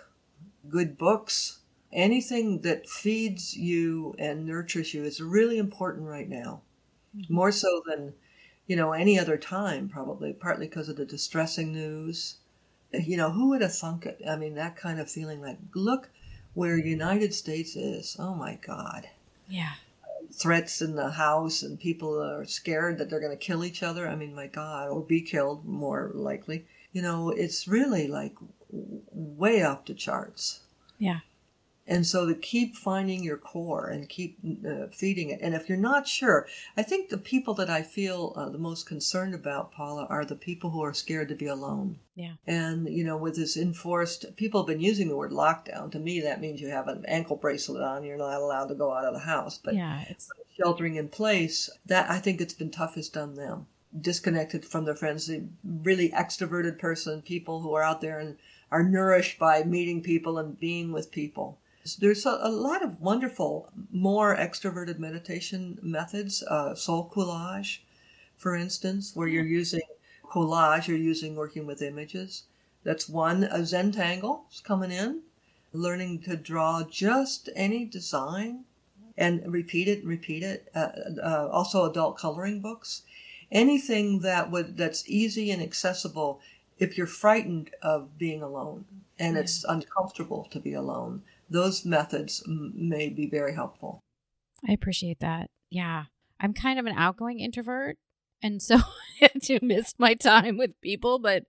good 0.70 0.98
books, 0.98 1.60
anything 1.94 2.62
that 2.62 2.88
feeds 2.88 3.56
you 3.56 4.16
and 4.18 4.46
nurtures 4.46 4.94
you 4.94 5.04
is 5.04 5.22
really 5.22 5.58
important 5.58 6.08
right 6.08 6.30
now. 6.30 6.62
Mm-hmm. 7.16 7.34
More 7.34 7.52
so 7.52 7.82
than, 7.86 8.14
you 8.68 8.76
know, 8.76 8.94
any 8.94 9.20
other 9.20 9.38
time, 9.38 9.90
probably, 9.90 10.34
partly 10.34 10.68
because 10.68 10.90
of 10.90 10.96
the 10.96 11.06
distressing 11.06 11.74
news. 11.74 12.36
You 12.94 13.18
know, 13.18 13.32
who 13.32 13.50
would 13.50 13.62
have 13.62 13.76
thunk 13.76 14.06
it? 14.06 14.22
I 14.28 14.36
mean, 14.36 14.56
that 14.56 14.76
kind 14.76 15.00
of 15.00 15.10
feeling 15.10 15.42
like, 15.42 15.58
look 15.76 16.10
where 16.54 16.78
United 16.78 17.34
States 17.34 17.76
is. 17.76 18.16
Oh 18.20 18.36
my 18.36 18.60
God. 18.66 19.08
Yeah. 19.48 19.72
Threats 20.34 20.82
in 20.82 20.96
the 20.96 21.12
house 21.12 21.64
and 21.64 21.80
people 21.80 22.22
are 22.22 22.46
scared 22.46 22.98
that 22.98 23.10
they're 23.10 23.20
going 23.20 23.38
to 23.38 23.46
kill 23.46 23.64
each 23.66 23.84
other. 23.84 24.08
I 24.08 24.16
mean, 24.16 24.36
my 24.36 24.48
God, 24.48 24.90
or 24.90 25.02
be 25.02 25.22
killed 25.22 25.66
more 25.66 26.12
likely. 26.14 26.66
You 26.94 27.02
know, 27.02 27.30
it's 27.30 27.68
really 27.68 28.08
like 28.08 28.36
way 28.70 29.64
off 29.64 29.86
the 29.86 29.94
charts. 29.94 30.62
Yeah. 30.98 31.20
And 31.88 32.06
so 32.06 32.28
to 32.28 32.36
keep 32.36 32.76
finding 32.76 33.24
your 33.24 33.38
core 33.38 33.88
and 33.88 34.08
keep 34.08 34.38
uh, 34.66 34.88
feeding 34.92 35.32
it. 35.32 35.40
And 35.42 35.56
if 35.56 35.68
you're 35.68 35.78
not 35.78 36.08
sure, 36.08 36.48
I 36.78 36.84
think 36.84 37.10
the 37.10 37.18
people 37.18 37.54
that 37.56 37.70
I 37.70 37.82
feel 37.82 38.34
uh, 38.36 38.50
the 38.50 38.58
most 38.60 38.86
concerned 38.86 39.34
about, 39.34 39.72
Paula, 39.72 40.06
are 40.10 40.24
the 40.24 40.36
people 40.36 40.70
who 40.70 40.84
are 40.84 40.94
scared 40.94 41.30
to 41.30 41.36
be 41.36 41.48
alone. 41.48 41.98
Yeah. 42.16 42.34
And, 42.46 42.88
you 42.88 43.04
know, 43.04 43.18
with 43.18 43.36
this 43.36 43.58
enforced, 43.58 44.36
people 44.38 44.62
have 44.62 44.68
been 44.68 44.80
using 44.80 45.10
the 45.10 45.18
word 45.18 45.32
lockdown. 45.32 45.92
To 45.92 46.00
me, 46.00 46.22
that 46.22 46.40
means 46.40 46.62
you 46.62 46.70
have 46.70 46.88
an 46.88 47.04
ankle 47.08 47.36
bracelet 47.36 47.82
on, 47.82 48.04
you're 48.04 48.18
not 48.18 48.42
allowed 48.42 48.68
to 48.68 48.76
go 48.76 48.94
out 48.94 49.06
of 49.06 49.14
the 49.14 49.20
house. 49.20 49.58
But 49.58 49.76
yeah, 49.76 50.06
it's 50.08 50.30
sheltering 50.58 50.96
in 50.96 51.10
place, 51.10 51.70
that 51.88 52.10
I 52.10 52.20
think 52.20 52.40
it's 52.40 52.54
been 52.54 52.72
toughest 52.72 53.18
on 53.18 53.36
them. 53.36 53.66
Disconnected 54.00 54.64
from 54.64 54.86
their 54.86 54.96
friends, 54.96 55.28
the 55.28 55.44
really 55.64 56.10
extroverted 56.12 56.78
person, 56.78 57.22
people 57.22 57.62
who 57.62 57.74
are 57.74 57.84
out 57.84 58.02
there 58.02 58.20
and 58.20 58.38
are 58.72 58.84
nourished 58.84 59.38
by 59.38 59.64
meeting 59.64 60.02
people 60.02 60.38
and 60.38 60.58
being 60.58 60.94
with 60.94 61.12
people 61.12 61.58
there's 62.00 62.26
a, 62.26 62.40
a, 62.42 62.50
lot 62.50 62.84
of 62.84 63.02
wonderful, 63.02 63.70
more 63.92 64.36
extroverted 64.36 65.00
meditation 65.00 65.80
methods, 65.82 66.44
uh, 66.44 66.76
soul 66.76 67.12
collage, 67.14 67.80
for 68.36 68.56
instance, 68.56 69.12
where 69.16 69.28
you're 69.28 69.46
using 69.46 69.82
collage, 70.30 70.88
you're 70.88 70.98
using 70.98 71.36
working 71.36 71.66
with 71.66 71.82
images. 71.82 72.44
That's 72.84 73.10
one. 73.10 73.44
A 73.44 73.60
Zentangle 73.60 74.42
is 74.52 74.60
coming 74.60 74.92
in, 74.92 75.22
learning 75.74 76.22
to 76.22 76.36
draw 76.36 76.84
just 76.84 77.50
any 77.56 77.86
design 77.86 78.66
and 79.18 79.44
repeat 79.52 79.88
it, 79.88 80.04
repeat 80.04 80.44
it. 80.44 80.70
Uh, 80.74 80.90
uh, 81.22 81.50
also, 81.52 81.90
adult 81.90 82.18
coloring 82.18 82.62
books, 82.62 83.04
anything 83.52 84.20
that 84.20 84.50
would 84.50 84.78
that's 84.78 85.08
easy 85.10 85.52
and 85.52 85.62
accessible. 85.62 86.40
If 86.80 86.98
you're 86.98 87.08
frightened 87.08 87.70
of 87.84 88.18
being 88.18 88.42
alone 88.42 88.86
and 89.20 89.36
yeah. 89.36 89.42
it's 89.42 89.64
uncomfortable 89.64 90.48
to 90.50 90.60
be 90.60 90.74
alone, 90.74 91.22
those 91.52 91.86
methods 91.86 92.44
may 92.48 93.10
be 93.10 93.30
very 93.30 93.54
helpful. 93.54 94.00
I 94.68 94.72
appreciate 94.72 95.20
that. 95.20 95.50
Yeah. 95.70 96.06
I'm 96.40 96.54
kind 96.54 96.80
of 96.80 96.86
an 96.86 96.96
outgoing 96.96 97.40
introvert. 97.40 97.98
And 98.42 98.62
so 98.62 98.78
I 99.22 99.30
do 99.40 99.60
miss 99.62 99.94
my 100.00 100.14
time 100.16 100.58
with 100.58 100.80
people, 100.82 101.20
but 101.20 101.44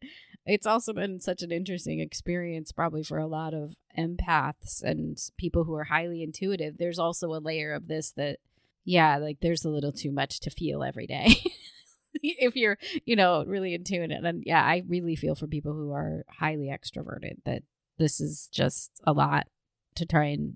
it's 0.45 0.67
also 0.67 0.93
been 0.93 1.21
such 1.21 1.43
an 1.43 1.53
interesting 1.53 2.01
experience, 2.01 2.73
probably 2.73 3.05
for 3.05 3.19
a 3.19 3.29
lot 3.29 3.55
of 3.55 3.75
empaths 3.97 4.83
and 4.83 5.19
people 5.39 5.65
who 5.65 5.75
are 5.75 5.85
highly 5.85 6.23
intuitive. 6.23 6.79
There's 6.79 6.99
also 6.99 7.29
a 7.29 7.39
layer 7.39 7.73
of 7.73 7.87
this 7.87 8.13
that, 8.17 8.39
yeah, 8.85 9.19
like 9.19 9.39
there's 9.41 9.65
a 9.65 9.71
little 9.71 9.93
too 9.93 10.11
much 10.11 10.41
to 10.41 10.51
feel 10.51 10.83
every 10.83 11.07
day. 11.07 11.37
if 12.15 12.57
you're, 12.57 12.77
you 13.05 13.15
know, 13.15 13.45
really 13.47 13.73
intuitive. 13.73 14.25
And 14.25 14.43
yeah, 14.45 14.63
I 14.63 14.83
really 14.89 15.15
feel 15.15 15.37
for 15.37 15.47
people 15.47 15.73
who 15.73 15.93
are 15.93 16.25
highly 16.29 16.67
extroverted 16.67 17.37
that 17.45 17.63
this 17.99 18.21
is 18.21 18.49
just 18.53 18.91
a 19.07 19.13
lot 19.13 19.47
to 19.95 20.07
try 20.07 20.27
and 20.27 20.55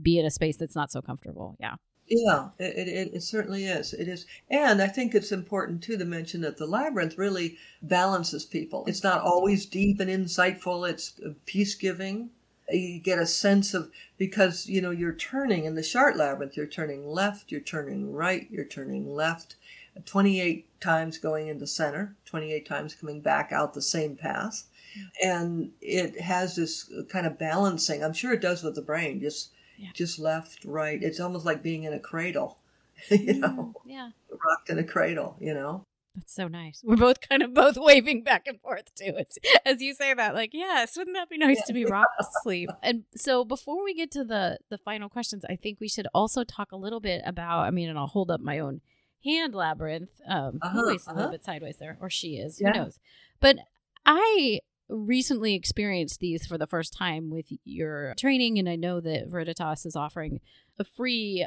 be 0.00 0.18
in 0.18 0.26
a 0.26 0.30
space 0.30 0.56
that's 0.56 0.76
not 0.76 0.90
so 0.90 1.02
comfortable. 1.02 1.56
Yeah. 1.60 1.74
Yeah, 2.12 2.48
it, 2.58 2.88
it, 2.88 3.14
it, 3.14 3.22
certainly 3.22 3.66
is. 3.66 3.92
It 3.92 4.08
is. 4.08 4.26
And 4.50 4.82
I 4.82 4.88
think 4.88 5.14
it's 5.14 5.30
important 5.30 5.80
too 5.80 5.96
to 5.96 6.04
mention 6.04 6.40
that 6.40 6.56
the 6.56 6.66
labyrinth 6.66 7.16
really 7.16 7.56
balances 7.82 8.44
people. 8.44 8.84
It's 8.88 9.04
not 9.04 9.22
always 9.22 9.64
deep 9.64 10.00
and 10.00 10.10
insightful, 10.10 10.90
it's 10.90 11.20
uh, 11.24 11.30
peace 11.46 11.76
giving. 11.76 12.30
You 12.68 12.98
get 12.98 13.20
a 13.20 13.26
sense 13.26 13.74
of, 13.74 13.90
because, 14.18 14.68
you 14.68 14.80
know, 14.80 14.90
you're 14.90 15.14
turning 15.14 15.66
in 15.66 15.76
the 15.76 15.82
Chartres 15.82 16.18
labyrinth, 16.18 16.56
you're 16.56 16.66
turning 16.66 17.06
left, 17.06 17.52
you're 17.52 17.60
turning 17.60 18.12
right, 18.12 18.48
you're 18.50 18.64
turning 18.64 19.14
left, 19.14 19.54
28 20.04 20.80
times 20.80 21.18
going 21.18 21.48
into 21.48 21.66
center, 21.66 22.16
28 22.26 22.66
times 22.66 22.94
coming 22.94 23.20
back 23.20 23.52
out 23.52 23.74
the 23.74 23.82
same 23.82 24.16
path 24.16 24.64
and 25.22 25.70
it 25.80 26.20
has 26.20 26.56
this 26.56 26.90
kind 27.08 27.26
of 27.26 27.38
balancing. 27.38 28.02
I'm 28.02 28.12
sure 28.12 28.32
it 28.32 28.40
does 28.40 28.62
with 28.62 28.74
the 28.74 28.82
brain, 28.82 29.20
just 29.20 29.50
yeah. 29.78 29.90
just 29.94 30.18
left, 30.18 30.64
right. 30.64 31.02
It's 31.02 31.20
almost 31.20 31.46
like 31.46 31.62
being 31.62 31.84
in 31.84 31.92
a 31.92 32.00
cradle, 32.00 32.58
you 33.10 33.18
mm-hmm. 33.18 33.40
know, 33.40 33.74
yeah, 33.86 34.10
rocked 34.30 34.70
in 34.70 34.78
a 34.78 34.84
cradle, 34.84 35.36
you 35.40 35.54
know. 35.54 35.84
That's 36.16 36.34
so 36.34 36.48
nice. 36.48 36.82
We're 36.84 36.96
both 36.96 37.20
kind 37.20 37.40
of 37.40 37.54
both 37.54 37.76
waving 37.80 38.24
back 38.24 38.48
and 38.48 38.60
forth 38.60 38.92
too. 38.96 39.14
It's, 39.16 39.38
as 39.64 39.80
you 39.80 39.94
say 39.94 40.12
that, 40.12 40.34
like, 40.34 40.50
yes, 40.52 40.96
wouldn't 40.96 41.16
that 41.16 41.30
be 41.30 41.38
nice 41.38 41.58
yeah. 41.58 41.64
to 41.66 41.72
be 41.72 41.84
rocked 41.84 42.18
to 42.18 42.26
sleep? 42.42 42.70
And 42.82 43.04
so, 43.16 43.44
before 43.44 43.84
we 43.84 43.94
get 43.94 44.10
to 44.12 44.24
the 44.24 44.58
the 44.70 44.78
final 44.78 45.08
questions, 45.08 45.44
I 45.48 45.56
think 45.56 45.78
we 45.80 45.88
should 45.88 46.08
also 46.12 46.44
talk 46.44 46.72
a 46.72 46.76
little 46.76 47.00
bit 47.00 47.22
about. 47.24 47.60
I 47.60 47.70
mean, 47.70 47.88
and 47.88 47.98
I'll 47.98 48.08
hold 48.08 48.30
up 48.30 48.40
my 48.40 48.58
own 48.58 48.80
hand 49.24 49.54
labyrinth. 49.54 50.10
Um, 50.28 50.58
uh-huh, 50.62 50.78
uh-huh. 50.78 50.80
a 50.80 50.86
little 50.86 50.98
uh-huh. 51.08 51.30
bit 51.30 51.44
sideways 51.44 51.78
there, 51.78 51.98
or 52.00 52.10
she 52.10 52.36
is. 52.36 52.60
Yeah. 52.60 52.72
Who 52.72 52.78
knows? 52.78 52.98
But 53.40 53.56
I 54.04 54.60
recently 54.88 55.54
experienced 55.54 56.20
these 56.20 56.46
for 56.46 56.58
the 56.58 56.66
first 56.66 56.96
time 56.96 57.30
with 57.30 57.46
your 57.64 58.14
training, 58.18 58.58
and 58.58 58.68
I 58.68 58.76
know 58.76 59.00
that 59.00 59.30
Veriditas 59.30 59.86
is 59.86 59.96
offering 59.96 60.40
a 60.78 60.84
free, 60.84 61.46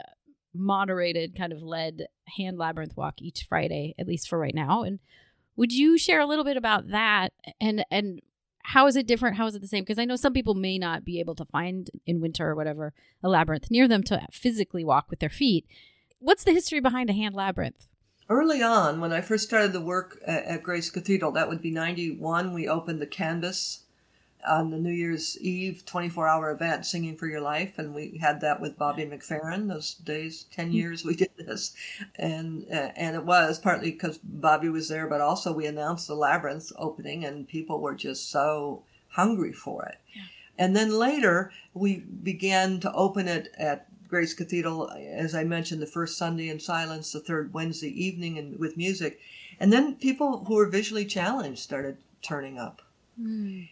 moderated, 0.54 1.36
kind 1.38 1.52
of 1.52 1.62
led 1.62 2.08
hand 2.38 2.58
labyrinth 2.58 2.96
walk 2.96 3.16
each 3.22 3.46
Friday, 3.48 3.96
at 3.98 4.08
least 4.08 4.28
for 4.30 4.40
right 4.40 4.56
now. 4.56 4.84
And 4.84 5.00
would 5.56 5.72
you 5.72 5.98
share 5.98 6.20
a 6.20 6.26
little 6.26 6.46
bit 6.46 6.58
about 6.58 6.90
that 6.90 7.34
and 7.62 7.86
and 7.92 8.22
how 8.64 8.88
is 8.88 8.96
it 8.96 9.08
different? 9.08 9.36
How 9.36 9.46
is 9.46 9.56
it 9.56 9.62
the 9.62 9.68
same? 9.68 9.84
Because 9.84 10.00
I 10.00 10.06
know 10.06 10.16
some 10.16 10.32
people 10.32 10.54
may 10.54 10.78
not 10.78 11.04
be 11.04 11.20
able 11.20 11.36
to 11.36 11.46
find 11.46 11.90
in 12.06 12.22
winter 12.22 12.50
or 12.50 12.56
whatever 12.56 12.94
a 13.22 13.28
labyrinth 13.28 13.70
near 13.70 13.90
them 13.90 14.04
to 14.04 14.26
physically 14.32 14.86
walk 14.86 15.08
with 15.10 15.20
their 15.20 15.30
feet. 15.30 15.66
What's 16.24 16.46
the 16.46 16.54
history 16.54 16.80
behind 16.80 17.10
a 17.10 17.14
hand 17.14 17.36
labyrinth? 17.36 17.90
early 18.30 18.64
on, 18.64 19.02
when 19.02 19.12
I 19.12 19.20
first 19.20 19.44
started 19.44 19.74
the 19.74 19.82
work 19.82 20.22
at, 20.26 20.46
at 20.46 20.64
Grace 20.64 20.90
Cathedral, 20.90 21.34
that 21.34 21.50
would 21.50 21.62
be 21.62 21.70
91, 21.70 22.54
we 22.54 22.66
opened 22.66 23.02
the 23.02 23.06
canvas 23.06 23.84
on 24.48 24.72
the 24.72 24.78
New 24.78 24.94
Year's 24.94 25.38
Eve 25.42 25.86
24 25.86 26.26
hour 26.30 26.50
event, 26.50 26.86
Singing 26.86 27.18
for 27.18 27.28
Your 27.28 27.42
Life. 27.42 27.78
And 27.78 27.94
we 27.94 28.20
had 28.22 28.40
that 28.40 28.62
with 28.62 28.78
Bobby 28.78 29.04
McFerrin 29.04 29.68
those 29.68 29.96
days, 29.96 30.46
10 30.54 30.68
hmm. 30.68 30.74
years 30.74 31.04
we 31.04 31.16
did 31.18 31.32
this. 31.38 31.76
And, 32.16 32.68
uh, 32.72 32.92
and 32.96 33.18
it 33.18 33.26
was 33.26 33.60
partly 33.60 33.92
because 33.92 34.18
Bobby 34.18 34.70
was 34.70 34.88
there, 34.88 35.08
but 35.08 35.20
also 35.20 35.52
we 35.52 35.66
announced 35.66 36.08
the 36.08 36.16
Labyrinth 36.16 36.72
opening 36.78 37.26
and 37.26 37.50
people 37.50 37.82
were 37.82 37.96
just 37.96 38.32
so 38.32 38.84
hungry 39.10 39.52
for 39.52 39.84
it. 39.88 39.98
Yeah. 40.16 40.22
And 40.58 40.74
then 40.74 40.98
later 40.98 41.52
we 41.74 41.98
began 41.98 42.80
to 42.80 42.94
open 42.94 43.28
it 43.28 43.52
at 43.58 43.88
Grace 44.14 44.36
Cathedral, 44.36 44.92
as 44.92 45.34
I 45.34 45.44
mentioned, 45.44 45.82
the 45.82 45.88
first 45.88 46.20
Sunday 46.20 46.48
in 46.48 46.60
silence, 46.60 47.12
the 47.12 47.20
third 47.20 47.52
Wednesday 47.52 47.90
evening 47.90 48.38
and 48.38 48.60
with 48.60 48.78
music. 48.78 49.20
And 49.60 49.74
then 49.74 49.96
people 49.96 50.46
who 50.46 50.54
were 50.54 50.68
visually 50.68 51.04
challenged 51.04 51.64
started 51.64 51.98
turning 52.22 52.60
up. 52.60 52.84
Mm. 53.20 53.70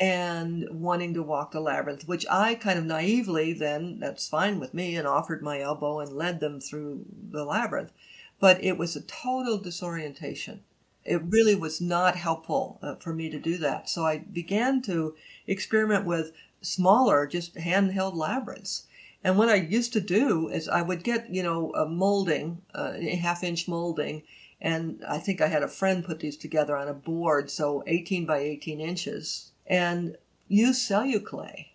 And 0.00 0.66
wanting 0.70 1.12
to 1.12 1.22
walk 1.22 1.52
the 1.52 1.60
labyrinth, 1.60 2.08
which 2.08 2.24
I 2.30 2.54
kind 2.54 2.78
of 2.78 2.86
naively 2.86 3.52
then, 3.52 4.00
that's 4.00 4.26
fine 4.26 4.58
with 4.58 4.72
me, 4.72 4.96
and 4.96 5.06
offered 5.06 5.42
my 5.42 5.60
elbow 5.60 6.00
and 6.00 6.10
led 6.10 6.40
them 6.40 6.58
through 6.58 7.04
the 7.30 7.44
labyrinth. 7.44 7.92
But 8.40 8.64
it 8.64 8.78
was 8.78 8.96
a 8.96 9.02
total 9.02 9.58
disorientation 9.58 10.62
it 11.04 11.20
really 11.28 11.54
was 11.54 11.80
not 11.80 12.16
helpful 12.16 12.78
uh, 12.80 12.94
for 12.94 13.12
me 13.12 13.28
to 13.28 13.38
do 13.38 13.58
that. 13.58 13.88
So 13.88 14.06
I 14.06 14.18
began 14.18 14.80
to 14.82 15.14
experiment 15.46 16.06
with 16.06 16.32
smaller, 16.60 17.26
just 17.26 17.56
handheld 17.56 18.14
labyrinths. 18.14 18.86
And 19.24 19.38
what 19.38 19.48
I 19.48 19.54
used 19.54 19.92
to 19.92 20.00
do 20.00 20.48
is 20.48 20.68
I 20.68 20.82
would 20.82 21.04
get, 21.04 21.32
you 21.32 21.42
know, 21.42 21.72
a 21.74 21.86
molding, 21.86 22.62
uh, 22.74 22.94
a 22.96 23.16
half 23.16 23.44
inch 23.44 23.68
molding, 23.68 24.22
and 24.60 25.04
I 25.08 25.18
think 25.18 25.40
I 25.40 25.48
had 25.48 25.62
a 25.62 25.68
friend 25.68 26.04
put 26.04 26.20
these 26.20 26.36
together 26.36 26.76
on 26.76 26.88
a 26.88 26.94
board, 26.94 27.50
so 27.50 27.82
18 27.86 28.26
by 28.26 28.38
18 28.38 28.80
inches, 28.80 29.52
and 29.66 30.16
use 30.48 30.80
celluclay. 30.80 31.72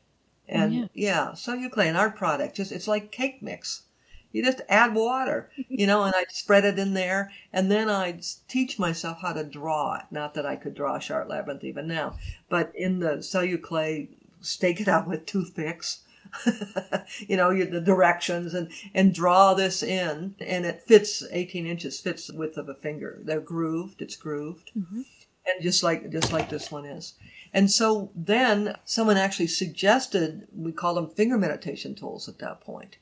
And 0.47 0.73
yeah, 0.73 0.87
yeah 0.93 1.33
celluclay, 1.33 1.87
an 1.87 1.95
art 1.95 2.15
product, 2.15 2.55
just 2.55 2.71
it's 2.71 2.87
like 2.87 3.11
cake 3.11 3.41
mix. 3.41 3.83
You 4.31 4.43
just 4.43 4.61
add 4.69 4.93
water, 4.93 5.49
you 5.55 5.87
know, 5.87 6.03
and 6.03 6.13
I'd 6.15 6.31
spread 6.31 6.65
it 6.65 6.77
in 6.77 6.93
there, 6.93 7.31
and 7.51 7.71
then 7.71 7.89
I'd 7.89 8.23
teach 8.47 8.77
myself 8.77 9.19
how 9.21 9.33
to 9.33 9.43
draw 9.43 9.95
it. 9.95 10.03
Not 10.11 10.33
that 10.33 10.45
I 10.45 10.55
could 10.57 10.75
draw 10.75 10.95
a 10.95 10.99
Chartres 10.99 11.29
Labyrinth 11.29 11.63
even 11.63 11.87
now, 11.87 12.17
but 12.49 12.71
in 12.75 12.99
the 12.99 13.23
celluclay, 13.23 14.09
stake 14.41 14.79
it 14.79 14.87
out 14.87 15.07
with 15.07 15.25
toothpicks. 15.25 16.01
you 17.27 17.37
know, 17.37 17.53
the 17.53 17.81
directions 17.81 18.53
and, 18.53 18.69
and 18.93 19.13
draw 19.13 19.53
this 19.53 19.83
in 19.83 20.35
and 20.39 20.65
it 20.65 20.83
fits 20.83 21.23
18 21.31 21.65
inches, 21.65 21.99
fits 21.99 22.27
the 22.27 22.35
width 22.35 22.57
of 22.57 22.69
a 22.69 22.75
finger. 22.75 23.19
They're 23.23 23.39
grooved. 23.39 24.01
It's 24.01 24.15
grooved. 24.15 24.71
Mm-hmm. 24.77 25.01
And 25.45 25.63
just 25.63 25.83
like, 25.83 26.09
just 26.11 26.33
like 26.33 26.49
this 26.49 26.71
one 26.71 26.85
is. 26.85 27.13
And 27.53 27.71
so 27.71 28.11
then 28.15 28.75
someone 28.83 29.17
actually 29.17 29.47
suggested, 29.47 30.47
we 30.53 30.71
call 30.71 30.95
them 30.95 31.09
finger 31.09 31.37
meditation 31.37 31.95
tools 31.95 32.27
at 32.27 32.39
that 32.39 32.61
point. 32.61 32.97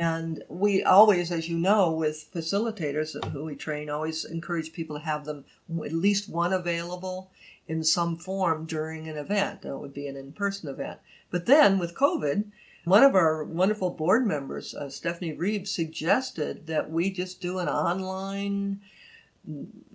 And 0.00 0.44
we 0.48 0.84
always, 0.84 1.32
as 1.32 1.48
you 1.48 1.58
know, 1.58 1.90
with 1.90 2.30
facilitators 2.32 3.16
who 3.32 3.44
we 3.44 3.56
train, 3.56 3.90
always 3.90 4.24
encourage 4.24 4.72
people 4.72 4.96
to 4.96 5.04
have 5.04 5.24
them 5.24 5.44
at 5.84 5.92
least 5.92 6.28
one 6.28 6.52
available 6.52 7.30
in 7.66 7.82
some 7.82 8.16
form 8.16 8.64
during 8.64 9.08
an 9.08 9.16
event. 9.16 9.64
It 9.64 9.76
would 9.76 9.94
be 9.94 10.06
an 10.06 10.16
in 10.16 10.32
person 10.32 10.68
event. 10.68 11.00
But 11.30 11.46
then 11.46 11.78
with 11.78 11.94
COVID, 11.94 12.44
one 12.84 13.04
of 13.04 13.14
our 13.14 13.44
wonderful 13.44 13.90
board 13.90 14.26
members, 14.26 14.74
uh, 14.74 14.88
Stephanie 14.88 15.32
Reeves, 15.32 15.70
suggested 15.70 16.66
that 16.66 16.90
we 16.90 17.10
just 17.10 17.40
do 17.40 17.58
an 17.58 17.68
online 17.68 18.80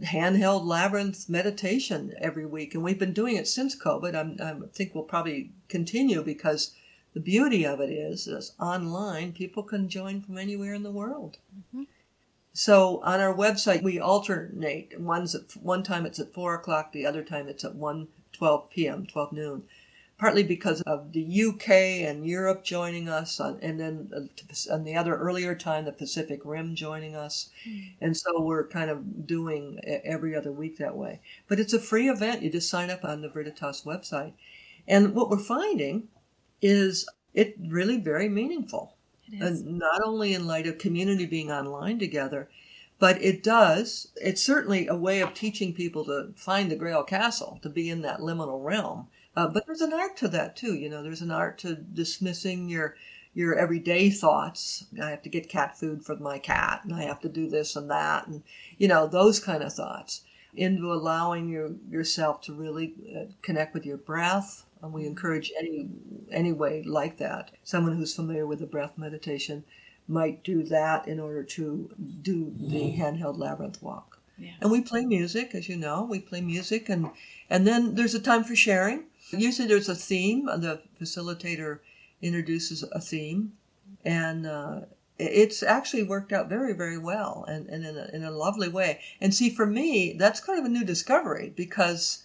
handheld 0.03 0.65
labyrinth 0.65 1.29
meditation 1.29 2.13
every 2.19 2.45
week. 2.45 2.73
And 2.73 2.83
we've 2.83 2.99
been 2.99 3.13
doing 3.13 3.35
it 3.35 3.47
since 3.47 3.79
COVID. 3.79 4.15
I'm, 4.15 4.37
I 4.41 4.67
think 4.73 4.93
we'll 4.93 5.03
probably 5.03 5.51
continue 5.69 6.23
because 6.23 6.73
the 7.13 7.19
beauty 7.19 7.65
of 7.65 7.79
it 7.79 7.91
is, 7.91 8.27
is 8.27 8.53
online, 8.59 9.33
people 9.33 9.63
can 9.63 9.89
join 9.89 10.21
from 10.21 10.37
anywhere 10.37 10.73
in 10.73 10.83
the 10.83 10.91
world. 10.91 11.37
Mm-hmm. 11.55 11.83
So 12.53 13.01
on 13.03 13.19
our 13.19 13.33
website, 13.33 13.81
we 13.81 13.99
alternate. 13.99 14.99
One's 14.99 15.33
at 15.33 15.55
one 15.55 15.83
time 15.83 16.05
it's 16.05 16.19
at 16.19 16.33
four 16.33 16.53
o'clock, 16.53 16.91
the 16.91 17.05
other 17.05 17.23
time 17.23 17.47
it's 17.47 17.63
at 17.63 17.75
1, 17.75 18.07
12 18.31 18.69
p.m., 18.69 19.05
12 19.07 19.31
noon. 19.31 19.63
Partly 20.23 20.43
because 20.43 20.79
of 20.83 21.11
the 21.11 21.43
UK 21.43 21.69
and 22.07 22.25
Europe 22.25 22.63
joining 22.63 23.09
us, 23.09 23.41
on, 23.41 23.59
and 23.61 23.77
then 23.77 24.09
uh, 24.15 24.73
on 24.73 24.85
the 24.85 24.95
other 24.95 25.17
earlier 25.17 25.53
time, 25.53 25.83
the 25.83 25.91
Pacific 25.91 26.39
Rim 26.45 26.75
joining 26.75 27.13
us. 27.13 27.49
Mm. 27.67 27.89
And 27.99 28.15
so 28.15 28.39
we're 28.39 28.65
kind 28.69 28.89
of 28.89 29.27
doing 29.27 29.81
every 29.83 30.33
other 30.33 30.53
week 30.53 30.77
that 30.77 30.95
way. 30.95 31.19
But 31.49 31.59
it's 31.59 31.73
a 31.73 31.79
free 31.79 32.07
event. 32.07 32.41
You 32.41 32.49
just 32.49 32.69
sign 32.69 32.89
up 32.89 33.03
on 33.03 33.19
the 33.19 33.27
Veriditas 33.27 33.83
website. 33.83 34.31
And 34.87 35.13
what 35.13 35.29
we're 35.29 35.39
finding 35.39 36.07
is 36.61 37.05
it 37.33 37.57
really 37.59 37.97
very 37.97 38.29
meaningful. 38.29 38.95
And 39.41 39.77
not 39.77 39.99
only 40.05 40.33
in 40.33 40.47
light 40.47 40.67
of 40.67 40.77
community 40.77 41.25
being 41.25 41.51
online 41.51 41.99
together, 41.99 42.47
but 42.97 43.21
it 43.21 43.43
does, 43.43 44.07
it's 44.15 44.41
certainly 44.41 44.87
a 44.87 44.95
way 44.95 45.19
of 45.19 45.33
teaching 45.33 45.73
people 45.73 46.05
to 46.05 46.31
find 46.37 46.71
the 46.71 46.77
Grail 46.77 47.03
Castle, 47.03 47.59
to 47.61 47.67
be 47.67 47.89
in 47.89 48.03
that 48.03 48.21
liminal 48.21 48.63
realm. 48.63 49.09
Uh, 49.35 49.47
but 49.47 49.65
there's 49.65 49.81
an 49.81 49.93
art 49.93 50.15
to 50.17 50.27
that 50.27 50.55
too. 50.55 50.75
You 50.75 50.89
know, 50.89 51.01
there's 51.01 51.21
an 51.21 51.31
art 51.31 51.57
to 51.59 51.75
dismissing 51.75 52.69
your 52.69 52.95
your 53.33 53.55
everyday 53.57 54.09
thoughts. 54.09 54.85
I 55.01 55.09
have 55.09 55.23
to 55.23 55.29
get 55.29 55.49
cat 55.49 55.77
food 55.77 56.05
for 56.05 56.15
my 56.15 56.37
cat, 56.37 56.81
and 56.83 56.93
I 56.93 57.03
have 57.03 57.19
to 57.21 57.29
do 57.29 57.49
this 57.49 57.75
and 57.75 57.89
that, 57.89 58.27
and 58.27 58.43
you 58.77 58.87
know 58.87 59.07
those 59.07 59.39
kind 59.39 59.63
of 59.63 59.73
thoughts. 59.73 60.21
Into 60.55 60.93
allowing 60.93 61.49
your 61.49 61.71
yourself 61.89 62.41
to 62.41 62.53
really 62.53 62.93
uh, 63.17 63.31
connect 63.41 63.73
with 63.73 63.87
your 63.87 63.97
breath, 63.97 64.65
and 64.83 64.93
we 64.93 65.07
encourage 65.07 65.51
any 65.57 65.89
any 66.29 66.53
way 66.53 66.83
like 66.83 67.17
that. 67.17 67.49
Someone 67.63 67.95
who's 67.97 68.15
familiar 68.15 68.45
with 68.45 68.59
the 68.59 68.67
breath 68.67 68.95
meditation 68.95 69.63
might 70.07 70.43
do 70.43 70.61
that 70.63 71.07
in 71.07 71.19
order 71.19 71.43
to 71.43 71.89
do 72.21 72.53
the 72.59 72.95
handheld 72.95 73.39
labyrinth 73.39 73.81
walk. 73.81 74.19
Yeah. 74.37 74.51
And 74.61 74.71
we 74.71 74.81
play 74.81 75.05
music, 75.05 75.55
as 75.55 75.69
you 75.69 75.75
know. 75.75 76.03
We 76.03 76.19
play 76.19 76.41
music, 76.41 76.87
and 76.87 77.09
and 77.49 77.65
then 77.65 77.95
there's 77.95 78.13
a 78.13 78.19
time 78.19 78.43
for 78.43 78.55
sharing. 78.55 79.05
Usually, 79.37 79.67
there's 79.67 79.89
a 79.89 79.95
theme. 79.95 80.45
The 80.45 80.81
facilitator 80.99 81.79
introduces 82.21 82.83
a 82.83 83.01
theme, 83.01 83.53
and 84.05 84.45
uh, 84.45 84.81
it's 85.19 85.63
actually 85.63 86.03
worked 86.03 86.33
out 86.33 86.49
very, 86.49 86.73
very 86.73 86.97
well, 86.97 87.45
and, 87.47 87.67
and 87.67 87.85
in, 87.85 87.97
a, 87.97 88.09
in 88.13 88.23
a 88.23 88.31
lovely 88.31 88.69
way. 88.69 88.99
And 89.21 89.33
see, 89.33 89.49
for 89.49 89.65
me, 89.65 90.15
that's 90.17 90.39
kind 90.39 90.59
of 90.59 90.65
a 90.65 90.69
new 90.69 90.83
discovery 90.83 91.53
because 91.55 92.23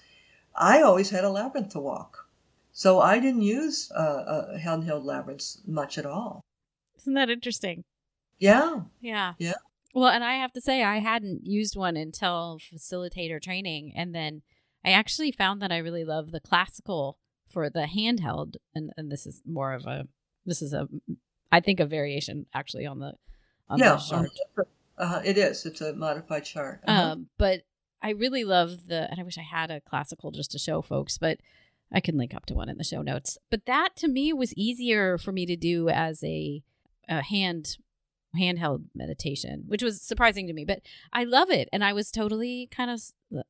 I 0.54 0.82
always 0.82 1.10
had 1.10 1.24
a 1.24 1.30
labyrinth 1.30 1.70
to 1.70 1.80
walk. 1.80 2.26
So 2.72 3.00
I 3.00 3.18
didn't 3.18 3.42
use 3.42 3.90
uh, 3.94 3.98
uh, 3.98 4.58
handheld 4.58 5.04
labyrinths 5.04 5.60
much 5.66 5.98
at 5.98 6.06
all. 6.06 6.40
Isn't 6.98 7.14
that 7.14 7.30
interesting? 7.30 7.84
Yeah. 8.38 8.82
Yeah. 9.00 9.34
Yeah. 9.38 9.54
Well, 9.94 10.08
and 10.08 10.22
I 10.22 10.34
have 10.34 10.52
to 10.52 10.60
say, 10.60 10.84
I 10.84 10.98
hadn't 10.98 11.44
used 11.44 11.76
one 11.76 11.96
until 11.96 12.58
facilitator 12.72 13.42
training. 13.42 13.92
And 13.96 14.14
then 14.14 14.42
I 14.84 14.90
actually 14.90 15.32
found 15.32 15.60
that 15.62 15.72
I 15.72 15.78
really 15.78 16.04
love 16.04 16.30
the 16.30 16.40
classical 16.40 17.18
for 17.48 17.70
the 17.70 17.86
handheld. 17.86 18.56
And, 18.74 18.90
and 18.96 19.10
this 19.10 19.26
is 19.26 19.42
more 19.46 19.72
of 19.72 19.86
a, 19.86 20.06
this 20.46 20.62
is 20.62 20.72
a, 20.72 20.88
I 21.50 21.60
think 21.60 21.80
a 21.80 21.86
variation 21.86 22.46
actually 22.54 22.86
on 22.86 22.98
the, 22.98 23.14
on 23.68 23.78
yeah, 23.78 23.94
the 23.94 23.98
Chartres. 23.98 24.38
Uh, 24.96 25.22
it 25.24 25.38
is. 25.38 25.64
It's 25.66 25.80
a 25.80 25.92
modified 25.92 26.44
Chartres. 26.44 26.84
Uh-huh. 26.86 27.12
Um, 27.12 27.28
but 27.38 27.62
I 28.02 28.10
really 28.10 28.44
love 28.44 28.86
the, 28.86 29.10
and 29.10 29.18
I 29.18 29.22
wish 29.22 29.38
I 29.38 29.42
had 29.42 29.70
a 29.70 29.80
classical 29.80 30.30
just 30.30 30.52
to 30.52 30.58
show 30.58 30.82
folks, 30.82 31.18
but 31.18 31.38
I 31.92 32.00
can 32.00 32.18
link 32.18 32.34
up 32.34 32.46
to 32.46 32.54
one 32.54 32.68
in 32.68 32.78
the 32.78 32.84
show 32.84 33.02
notes. 33.02 33.38
But 33.50 33.66
that 33.66 33.96
to 33.96 34.08
me 34.08 34.32
was 34.32 34.54
easier 34.54 35.18
for 35.18 35.32
me 35.32 35.46
to 35.46 35.56
do 35.56 35.88
as 35.88 36.22
a, 36.22 36.62
a 37.08 37.22
hand 37.22 37.78
handheld 38.38 38.84
meditation, 38.94 39.64
which 39.66 39.82
was 39.82 40.00
surprising 40.00 40.46
to 40.46 40.52
me. 40.52 40.64
But 40.64 40.80
I 41.12 41.24
love 41.24 41.50
it, 41.50 41.68
and 41.72 41.84
I 41.84 41.92
was 41.92 42.10
totally 42.10 42.68
kind 42.70 42.90
of 42.90 43.02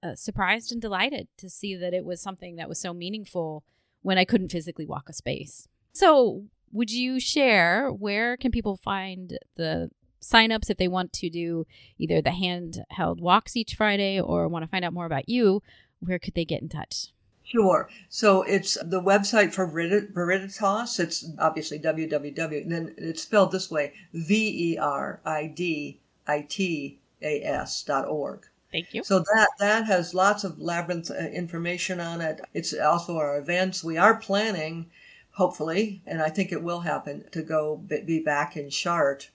uh, 0.03 0.15
surprised 0.15 0.73
and 0.73 0.81
delighted 0.81 1.29
to 1.39 1.49
see 1.49 1.75
that 1.77 1.95
it 1.95 2.05
was 2.05 2.21
something 2.21 2.57
that 2.57 2.69
was 2.69 2.81
so 2.81 2.93
meaningful 2.93 3.65
when 4.03 4.19
I 4.19 4.25
couldn't 4.25 4.53
physically 4.53 4.87
walk 4.87 5.09
a 5.09 5.13
space. 5.13 5.69
So, 5.93 6.45
would 6.73 6.91
you 6.91 7.19
share 7.19 7.91
where 7.91 8.37
can 8.37 8.51
people 8.51 8.77
find 8.77 9.39
the 9.57 9.91
signups 10.23 10.71
if 10.71 10.77
they 10.77 10.89
want 10.89 11.13
to 11.15 11.31
do 11.31 11.67
either 11.99 12.21
the 12.21 12.31
handheld 12.31 13.21
walks 13.21 13.57
each 13.57 13.75
Friday 13.75 14.21
or 14.21 14.49
want 14.49 14.65
to 14.65 14.71
find 14.71 14.85
out 14.85 14.93
more 14.93 15.07
about 15.07 15.29
you? 15.29 15.63
Where 16.01 16.19
could 16.19 16.35
they 16.35 16.45
get 16.45 16.63
in 16.63 16.69
touch? 16.69 17.13
Sure. 17.51 17.89
So 18.11 18.43
it's 18.43 18.75
the 18.75 19.01
website 19.01 19.55
for 19.55 19.67
Veriditas. 19.67 21.01
It's 21.01 21.31
obviously 21.39 21.79
www. 21.79 22.63
And 22.63 22.71
then 22.71 22.95
it's 22.99 23.23
spelled 23.23 23.53
this 23.53 23.71
way: 23.71 23.95
V 24.13 24.73
E 24.75 24.79
R 24.79 25.21
I 25.25 25.47
D 25.47 25.99
I 26.27 26.47
T 26.47 26.99
A 27.23 27.43
S 27.43 27.83
dot 27.83 28.07
org. 28.07 28.47
Thank 28.71 28.93
you. 28.93 29.03
So 29.03 29.21
that 29.21 29.49
that 29.59 29.87
has 29.87 30.13
lots 30.13 30.45
of 30.45 30.61
labyrinth 30.61 31.11
uh, 31.11 31.15
information 31.15 32.01
on 32.01 32.21
it. 32.21 32.43
It's 32.53 32.75
also 32.75 33.17
our 33.17 33.39
events. 33.39 33.83
We 33.83 33.97
are 33.97 34.17
planning, 34.17 34.91
hopefully, 35.33 36.03
and 36.07 36.21
I 36.21 36.29
think 36.29 36.53
it 36.53 36.63
will 36.63 36.81
happen 36.81 37.25
to 37.33 37.43
go 37.43 37.77
be 37.77 38.21
back 38.21 38.59
in 38.59 38.69
Chartres 38.69 39.31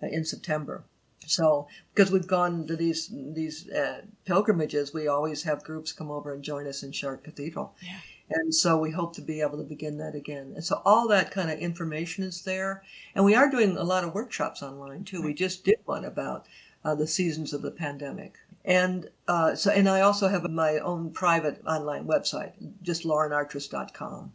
uh, 0.00 0.06
in 0.06 0.24
September. 0.24 0.84
So, 1.26 1.68
because 1.94 2.10
we've 2.10 2.26
gone 2.26 2.66
to 2.66 2.76
these 2.76 3.10
these 3.12 3.68
uh, 3.70 4.02
pilgrimages, 4.24 4.94
we 4.94 5.08
always 5.08 5.42
have 5.42 5.64
groups 5.64 5.92
come 5.92 6.10
over 6.10 6.32
and 6.32 6.42
join 6.42 6.66
us 6.66 6.82
in 6.82 6.92
Chartres 6.92 7.24
Cathedral. 7.24 7.74
Yeah. 7.82 7.98
And 8.28 8.54
so 8.54 8.76
we 8.76 8.90
hope 8.90 9.14
to 9.14 9.22
be 9.22 9.40
able 9.40 9.58
to 9.58 9.64
begin 9.64 9.98
that 9.98 10.14
again. 10.14 10.52
And 10.54 10.64
so 10.64 10.82
all 10.84 11.06
that 11.08 11.30
kind 11.30 11.50
of 11.50 11.58
information 11.58 12.24
is 12.24 12.42
there. 12.42 12.82
And 13.14 13.24
we 13.24 13.36
are 13.36 13.48
doing 13.48 13.76
a 13.76 13.84
lot 13.84 14.02
of 14.02 14.14
workshops 14.14 14.62
online 14.62 15.04
too. 15.04 15.18
Right. 15.18 15.26
We 15.26 15.34
just 15.34 15.64
did 15.64 15.78
one 15.84 16.04
about 16.04 16.46
uh, 16.84 16.94
the 16.94 17.06
seasons 17.06 17.52
of 17.52 17.62
the 17.62 17.70
pandemic. 17.70 18.34
And 18.64 19.10
uh, 19.28 19.54
so, 19.54 19.70
and 19.70 19.88
I 19.88 20.00
also 20.00 20.26
have 20.26 20.42
my 20.50 20.78
own 20.78 21.12
private 21.12 21.62
online 21.64 22.06
website, 22.06 22.52
just 22.82 23.04
laurenartress.com. 23.04 24.32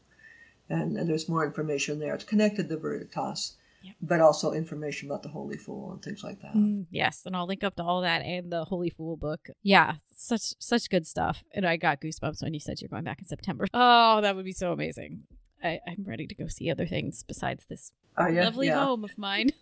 And, 0.70 0.98
and 0.98 1.10
there's 1.10 1.28
more 1.28 1.46
information 1.46 2.00
there. 2.00 2.16
It's 2.16 2.24
connected 2.24 2.70
to 2.70 2.78
Veriditas 2.78 3.56
Yep. 3.84 3.96
but 4.02 4.22
also 4.22 4.52
information 4.54 5.10
about 5.10 5.24
the 5.24 5.30
Holy 5.30 5.58
Fool 5.58 5.92
and 5.92 6.02
things 6.04 6.24
like 6.24 6.40
that. 6.42 6.54
Mm, 6.54 6.86
yes, 6.92 7.24
and 7.26 7.36
I'll 7.36 7.48
link 7.48 7.64
up 7.64 7.76
to 7.78 7.84
all 7.84 8.02
that 8.02 8.22
and 8.22 8.52
the 8.52 8.64
Holy 8.66 8.92
Fool 8.92 9.18
book. 9.18 9.50
Yeah, 9.64 9.96
such 10.16 10.54
such 10.60 10.90
good 10.90 11.08
stuff. 11.08 11.44
And 11.54 11.66
I 11.66 11.78
got 11.78 12.00
goosebumps 12.00 12.44
when 12.44 12.54
you 12.54 12.60
said 12.60 12.80
you're 12.80 12.90
going 12.90 13.04
back 13.04 13.20
in 13.20 13.26
September. 13.26 13.66
Oh, 13.74 14.22
that 14.22 14.36
would 14.36 14.46
be 14.46 14.52
so 14.52 14.72
amazing. 14.72 15.24
I, 15.64 15.80
I'm 15.88 16.04
ready 16.06 16.28
to 16.28 16.36
go 16.36 16.48
see 16.48 16.70
other 16.70 16.86
things 16.86 17.24
besides 17.28 17.66
this 17.70 17.92
Are 18.18 18.30
ya? 18.30 18.44
lovely 18.44 18.68
yeah. 18.68 18.84
home 18.84 19.04
of 19.04 19.18
mine. 19.18 19.50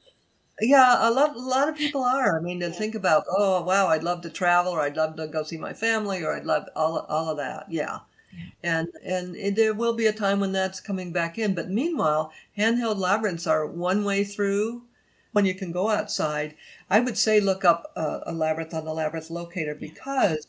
Yeah, 0.61 1.07
a 1.07 1.11
lot, 1.11 1.37
a 1.37 1.39
lot 1.39 1.69
of 1.69 1.77
people 1.77 2.03
are. 2.03 2.37
I 2.37 2.41
mean, 2.41 2.59
to 2.59 2.69
think 2.69 2.93
about, 2.93 3.23
oh 3.29 3.61
wow, 3.63 3.87
I'd 3.87 4.03
love 4.03 4.21
to 4.23 4.29
travel, 4.29 4.73
or 4.73 4.81
I'd 4.81 4.97
love 4.97 5.15
to 5.15 5.25
go 5.27 5.43
see 5.43 5.57
my 5.57 5.71
family, 5.71 6.21
or 6.21 6.35
I'd 6.35 6.43
love 6.45 6.67
all, 6.75 6.99
all 7.07 7.29
of 7.29 7.37
that. 7.37 7.67
Yeah, 7.69 7.99
Yeah. 8.31 8.85
and 9.03 9.35
and 9.35 9.55
there 9.55 9.73
will 9.73 9.93
be 9.93 10.05
a 10.05 10.13
time 10.13 10.39
when 10.39 10.51
that's 10.51 10.79
coming 10.79 11.11
back 11.11 11.37
in. 11.37 11.55
But 11.55 11.69
meanwhile, 11.69 12.31
handheld 12.57 12.97
labyrinths 12.97 13.47
are 13.47 13.65
one 13.65 14.03
way 14.03 14.23
through. 14.23 14.83
When 15.31 15.45
you 15.45 15.53
can 15.53 15.71
go 15.71 15.89
outside, 15.89 16.55
I 16.89 16.99
would 16.99 17.17
say 17.17 17.39
look 17.39 17.63
up 17.63 17.91
a, 17.95 18.21
a 18.25 18.33
labyrinth 18.33 18.73
on 18.73 18.85
the 18.85 18.93
labyrinth 18.93 19.29
locator 19.29 19.75
because 19.75 20.47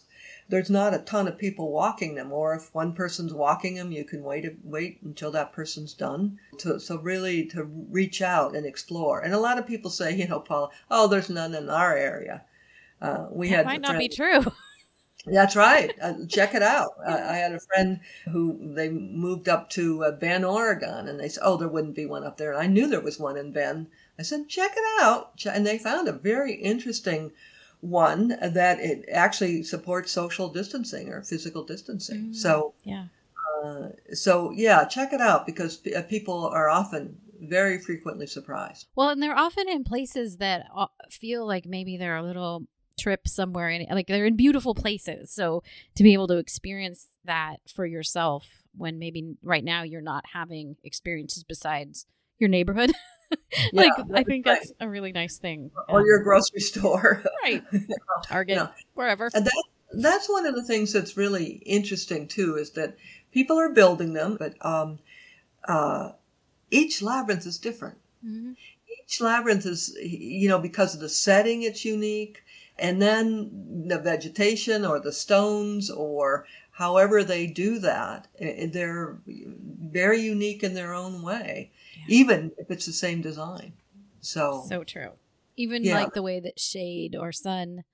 there's 0.49 0.70
not 0.70 0.95
a 0.95 0.99
ton 0.99 1.28
of 1.28 1.39
people 1.39 1.70
walking 1.70 2.14
them. 2.14 2.33
Or 2.33 2.55
if 2.55 2.74
one 2.74 2.93
person's 2.93 3.33
walking 3.33 3.76
them, 3.76 3.93
you 3.93 4.05
can 4.05 4.22
wait 4.22 4.47
wait 4.64 4.99
until 5.03 5.31
that 5.33 5.53
person's 5.53 5.95
done. 5.95 6.39
To, 6.59 6.81
so 6.81 6.99
really 6.99 7.45
to 7.47 7.64
reach 7.64 8.20
out 8.20 8.57
and 8.57 8.66
explore. 8.66 9.20
And 9.20 9.33
a 9.33 9.41
lot 9.41 9.59
of 9.59 9.66
people 9.66 9.91
say, 9.91 10.14
you 10.16 10.26
know, 10.26 10.41
Paula, 10.41 10.70
oh, 10.91 11.07
there's 11.07 11.31
none 11.31 11.55
in 11.55 11.70
our 11.70 11.97
area. 11.97 12.43
Uh, 13.01 13.26
we 13.31 13.49
That 13.49 13.57
had 13.59 13.66
might 13.66 13.81
not 13.81 13.99
be 13.99 14.09
true. 14.09 14.45
That's 15.27 15.55
right. 15.57 15.93
Uh, 16.01 16.14
check 16.29 16.55
it 16.55 16.62
out. 16.62 16.91
I, 17.07 17.12
I 17.12 17.37
had 17.37 17.53
a 17.53 17.61
friend 17.61 18.01
who 18.31 18.59
they 18.75 18.89
moved 18.89 19.49
up 19.49 19.68
to 19.71 20.05
uh, 20.05 20.12
Bend, 20.12 20.45
Oregon, 20.45 21.09
and 21.09 21.21
they 21.21 21.29
said, 21.29 21.43
"Oh, 21.45 21.57
there 21.57 21.68
wouldn't 21.68 21.95
be 21.95 22.07
one 22.07 22.25
up 22.25 22.37
there." 22.39 22.53
And 22.53 22.61
I 22.61 22.66
knew 22.66 22.87
there 22.87 23.01
was 23.01 23.18
one 23.18 23.37
in 23.37 23.53
Bend. 23.53 23.89
I 24.18 24.23
said, 24.23 24.49
"Check 24.49 24.73
it 24.77 25.03
out," 25.03 25.45
and 25.47 25.66
they 25.66 25.79
found 25.79 26.09
a 26.09 26.12
very 26.12 26.55
interesting 26.55 27.33
one 27.81 28.29
that 28.29 28.79
it 28.81 29.07
actually 29.11 29.62
supports 29.62 30.12
social 30.12 30.49
distancing 30.49 31.09
or 31.09 31.23
physical 31.23 31.64
distancing. 31.64 32.29
Mm. 32.29 32.35
So, 32.35 32.75
Yeah. 32.85 33.07
uh, 33.64 33.89
so 34.12 34.51
yeah, 34.53 34.85
check 34.85 35.12
it 35.12 35.21
out 35.21 35.47
because 35.47 35.77
p- 35.79 35.95
uh, 35.95 36.03
people 36.03 36.47
are 36.47 36.68
often 36.68 37.16
very 37.41 37.79
frequently 37.79 38.27
surprised. 38.27 38.87
Well, 38.95 39.09
and 39.11 39.23
they're 39.23 39.39
often 39.39 39.68
in 39.68 39.85
places 39.85 40.37
that 40.39 40.66
uh, 40.75 40.87
feel 41.11 41.47
like 41.47 41.64
maybe 41.66 41.97
they're 41.97 42.16
a 42.16 42.23
little 42.23 42.66
trip 43.01 43.26
somewhere 43.26 43.68
and 43.68 43.86
like 43.90 44.07
they're 44.07 44.26
in 44.26 44.36
beautiful 44.36 44.74
places. 44.74 45.30
So 45.32 45.62
to 45.96 46.03
be 46.03 46.12
able 46.12 46.28
to 46.28 46.36
experience 46.38 47.09
that 47.24 47.57
for 47.74 47.86
yourself 47.86 48.46
when 48.76 48.98
maybe 48.98 49.34
right 49.42 49.64
now 49.64 49.82
you're 49.82 50.01
not 50.01 50.24
having 50.32 50.76
experiences 50.84 51.42
besides 51.44 52.07
your 52.38 52.48
neighborhood. 52.48 52.92
like 53.72 53.92
Yeah, 53.96 54.05
I 54.14 54.24
think 54.24 54.46
right. 54.46 54.59
that's 54.59 54.72
a 54.80 54.88
really 54.88 55.12
nice 55.12 55.38
thing. 55.38 55.70
Or 55.88 56.01
Um, 56.01 56.07
your 56.07 56.22
grocery 56.22 56.61
store. 56.61 57.24
right. 57.42 57.62
Target, 58.24 58.57
Yeah. 58.57 58.68
wherever. 58.94 59.30
And 59.34 59.44
that 59.46 59.64
that's 59.92 60.28
one 60.28 60.46
of 60.46 60.55
the 60.55 60.62
things 60.62 60.92
that's 60.92 61.16
really 61.16 61.62
interesting 61.66 62.28
too 62.28 62.57
is 62.57 62.70
that 62.72 62.96
people 63.32 63.59
are 63.59 63.70
building 63.70 64.12
them, 64.12 64.36
but 64.38 64.55
um, 64.64 64.98
uh, 65.68 66.12
each 66.70 67.03
labyrinth 67.03 67.46
is 67.46 67.59
different. 67.59 67.98
Mhm. 68.24 68.55
Each 69.03 69.20
labyrinth 69.20 69.66
is, 69.66 69.96
you 70.01 70.48
know, 70.48 70.59
because 70.61 70.94
of 70.94 71.01
the 71.01 71.09
setting, 71.09 71.62
it's 71.62 71.84
unique, 71.84 72.42
and 72.81 73.01
then 73.01 73.87
the 73.87 73.99
vegetation 73.99 74.85
or 74.85 74.99
the 74.99 75.12
stones 75.12 75.91
or 75.91 76.47
however 76.72 77.22
they 77.22 77.47
do 77.47 77.78
that, 77.78 78.28
they're 78.41 79.18
very 79.26 80.20
unique 80.20 80.62
in 80.64 80.74
their 80.74 80.95
own 80.95 81.22
way, 81.22 81.70
Yeah. 81.97 82.05
even 82.09 82.53
if 82.59 82.70
it's 82.70 82.87
the 82.87 82.93
same 82.93 83.20
design. 83.22 83.74
So, 84.20 84.64
So 84.68 84.85
true. 84.85 85.12
Even 85.57 85.85
Yeah. 85.85 86.01
like 86.01 86.14
the 86.14 86.22
way 86.22 86.41
that 86.41 86.59
shade 86.59 87.14
or 87.14 87.33
sun 87.33 87.85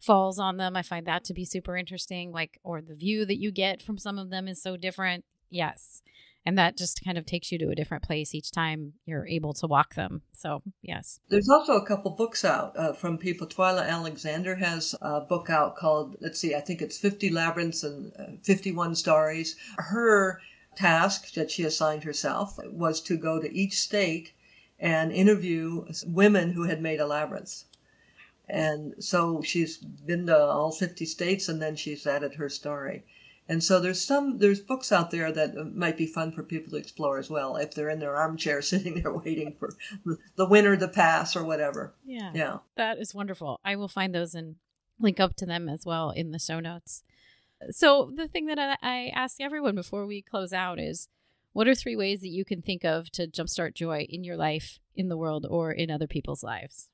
falls 0.00 0.38
on 0.38 0.56
them, 0.56 0.76
I 0.76 0.82
find 0.82 1.06
that 1.06 1.24
to 1.24 1.34
be 1.34 1.44
super 1.44 1.76
interesting. 1.76 2.30
Like, 2.30 2.60
or 2.62 2.80
the 2.80 2.94
view 2.94 3.24
that 3.26 3.38
you 3.38 3.50
get 3.50 3.82
from 3.82 3.98
some 3.98 4.18
of 4.18 4.30
them 4.30 4.46
is 4.46 4.62
so 4.62 4.76
different. 4.76 5.24
Yes. 5.50 6.02
And 6.46 6.56
that 6.56 6.78
just 6.78 7.04
kind 7.04 7.18
of 7.18 7.26
takes 7.26 7.52
you 7.52 7.58
to 7.58 7.68
a 7.68 7.74
different 7.74 8.04
place 8.04 8.34
each 8.34 8.50
time 8.50 8.94
you're 9.04 9.26
able 9.26 9.52
to 9.54 9.66
walk 9.66 9.94
them. 9.94 10.22
So, 10.32 10.62
yes. 10.82 11.20
There's 11.28 11.48
also 11.48 11.74
a 11.74 11.84
couple 11.84 12.10
books 12.12 12.44
out 12.44 12.76
uh, 12.78 12.92
from 12.94 13.18
people. 13.18 13.46
Twylla 13.46 13.86
Alexander 13.86 14.54
has 14.54 14.94
a 15.02 15.20
book 15.20 15.50
out 15.50 15.76
called, 15.76 16.16
let's 16.20 16.38
see, 16.38 16.54
I 16.54 16.60
think 16.60 16.80
it's 16.80 16.96
50 16.96 17.30
Labyrinths 17.30 17.82
and 17.82 18.12
uh, 18.18 18.24
51 18.42 18.94
Stories. 18.94 19.56
Her 19.76 20.40
task 20.74 21.34
that 21.34 21.50
she 21.50 21.64
assigned 21.64 22.04
herself 22.04 22.58
was 22.70 23.00
to 23.02 23.16
go 23.16 23.40
to 23.40 23.52
each 23.52 23.74
state 23.74 24.32
and 24.78 25.12
interview 25.12 25.84
women 26.06 26.52
who 26.52 26.62
had 26.62 26.80
made 26.80 27.00
a 27.00 27.06
labyrinth. 27.06 27.64
And 28.48 28.94
so 28.98 29.42
she's 29.42 29.76
been 29.76 30.26
to 30.26 30.38
all 30.38 30.70
50 30.70 31.04
states 31.04 31.48
and 31.48 31.60
then 31.60 31.76
she's 31.76 32.06
added 32.06 32.34
her 32.34 32.48
story. 32.48 33.04
And 33.48 33.64
so 33.64 33.80
there's 33.80 34.04
some 34.04 34.38
there's 34.38 34.60
books 34.60 34.92
out 34.92 35.10
there 35.10 35.32
that 35.32 35.74
might 35.74 35.96
be 35.96 36.06
fun 36.06 36.32
for 36.32 36.42
people 36.42 36.70
to 36.72 36.76
explore 36.76 37.18
as 37.18 37.30
well 37.30 37.56
if 37.56 37.74
they're 37.74 37.90
in 37.90 37.98
their 37.98 38.16
armchair 38.16 38.60
sitting 38.62 39.00
there 39.00 39.12
waiting 39.12 39.56
for 39.58 39.70
the 40.36 40.46
winter 40.46 40.76
to 40.76 40.88
pass 40.88 41.34
or 41.34 41.44
whatever. 41.44 41.94
Yeah. 42.04 42.30
Yeah. 42.34 42.58
That 42.76 42.98
is 42.98 43.14
wonderful. 43.14 43.60
I 43.64 43.76
will 43.76 43.88
find 43.88 44.14
those 44.14 44.34
and 44.34 44.56
link 45.00 45.20
up 45.20 45.36
to 45.36 45.46
them 45.46 45.68
as 45.68 45.86
well 45.86 46.10
in 46.10 46.32
the 46.32 46.38
show 46.38 46.60
notes. 46.60 47.02
So, 47.70 48.12
the 48.14 48.28
thing 48.28 48.46
that 48.46 48.58
I, 48.58 48.76
I 48.82 49.12
ask 49.14 49.40
everyone 49.40 49.74
before 49.74 50.06
we 50.06 50.22
close 50.22 50.52
out 50.52 50.78
is 50.78 51.08
what 51.52 51.66
are 51.66 51.74
three 51.74 51.96
ways 51.96 52.20
that 52.20 52.28
you 52.28 52.44
can 52.44 52.62
think 52.62 52.84
of 52.84 53.10
to 53.12 53.26
jumpstart 53.26 53.74
joy 53.74 54.06
in 54.08 54.22
your 54.22 54.36
life, 54.36 54.78
in 54.94 55.08
the 55.08 55.16
world, 55.16 55.44
or 55.48 55.72
in 55.72 55.90
other 55.90 56.06
people's 56.06 56.44
lives? 56.44 56.88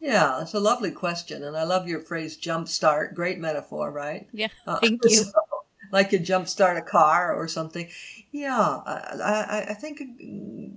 Yeah, 0.00 0.42
it's 0.42 0.54
a 0.54 0.60
lovely 0.60 0.90
question. 0.90 1.44
And 1.44 1.56
I 1.56 1.64
love 1.64 1.88
your 1.88 2.00
phrase 2.00 2.40
"jumpstart." 2.40 3.14
Great 3.14 3.38
metaphor, 3.38 3.90
right? 3.92 4.28
Yeah. 4.32 4.48
Uh, 4.66 4.78
Thank 4.80 5.00
you. 5.04 5.10
so, 5.10 5.32
like 5.90 6.12
you 6.12 6.18
jump 6.18 6.48
start 6.48 6.76
a 6.76 6.82
car 6.82 7.34
or 7.34 7.48
something. 7.48 7.88
Yeah, 8.30 8.58
I, 8.58 9.16
I, 9.22 9.66
I 9.70 9.74
think 9.74 10.02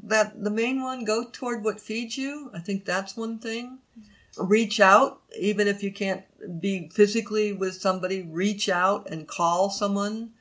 that 0.04 0.44
the 0.44 0.50
main 0.50 0.82
one, 0.82 1.04
go 1.04 1.26
toward 1.32 1.64
what 1.64 1.80
feeds 1.80 2.18
you. 2.18 2.50
I 2.54 2.60
think 2.60 2.86
that's 2.86 3.18
one 3.18 3.40
thing. 3.40 3.80
Reach 4.38 4.80
out, 4.80 5.22
even 5.38 5.68
if 5.68 5.84
you 5.84 5.92
can't 5.92 6.24
be 6.62 6.90
physically 6.90 7.52
with 7.52 7.74
somebody, 7.76 8.22
reach 8.22 8.70
out 8.70 9.10
and 9.10 9.28
call 9.28 9.70
someone, 9.70 10.32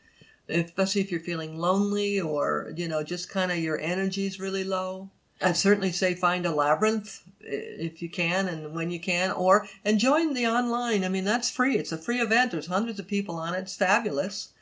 especially 0.48 1.00
if 1.00 1.10
you're 1.10 1.20
feeling 1.20 1.58
lonely 1.58 2.20
or, 2.20 2.72
you 2.76 2.86
know, 2.86 3.02
just 3.02 3.28
kind 3.28 3.50
of 3.50 3.58
your 3.58 3.80
energy's 3.80 4.38
really 4.38 4.62
low. 4.62 5.10
I'd 5.42 5.56
certainly 5.56 5.90
say 5.90 6.14
find 6.14 6.46
a 6.46 6.54
labyrinth 6.54 7.22
if 7.40 8.02
you 8.02 8.10
can 8.10 8.46
and 8.46 8.74
when 8.74 8.90
you 8.90 9.00
can, 9.00 9.32
or 9.32 9.66
and 9.84 9.98
join 9.98 10.34
the 10.34 10.46
online. 10.46 11.02
I 11.02 11.08
mean, 11.08 11.24
that's 11.24 11.50
free. 11.50 11.76
It's 11.76 11.92
a 11.92 11.98
free 11.98 12.20
event. 12.20 12.52
There's 12.52 12.66
hundreds 12.66 13.00
of 13.00 13.08
people 13.08 13.36
on 13.36 13.54
it. 13.54 13.60
It's 13.60 13.74
fabulous, 13.74 14.52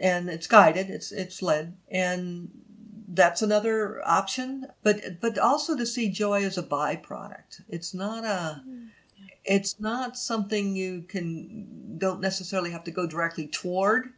and 0.00 0.28
it's 0.28 0.46
guided. 0.46 0.90
It's 0.90 1.12
it's 1.12 1.42
led, 1.42 1.76
and 1.90 2.50
that's 3.08 3.42
another 3.42 4.02
option. 4.06 4.66
But 4.82 5.20
but 5.20 5.38
also 5.38 5.76
to 5.76 5.86
see 5.86 6.10
joy 6.10 6.44
as 6.44 6.58
a 6.58 6.62
byproduct. 6.62 7.62
It's 7.68 7.94
not 7.94 8.24
a. 8.24 8.62
It's 9.44 9.80
not 9.80 10.16
something 10.16 10.76
you 10.76 11.02
can 11.02 11.98
don't 11.98 12.20
necessarily 12.20 12.70
have 12.70 12.84
to 12.84 12.92
go 12.92 13.06
directly 13.06 13.48
toward. 13.48 14.12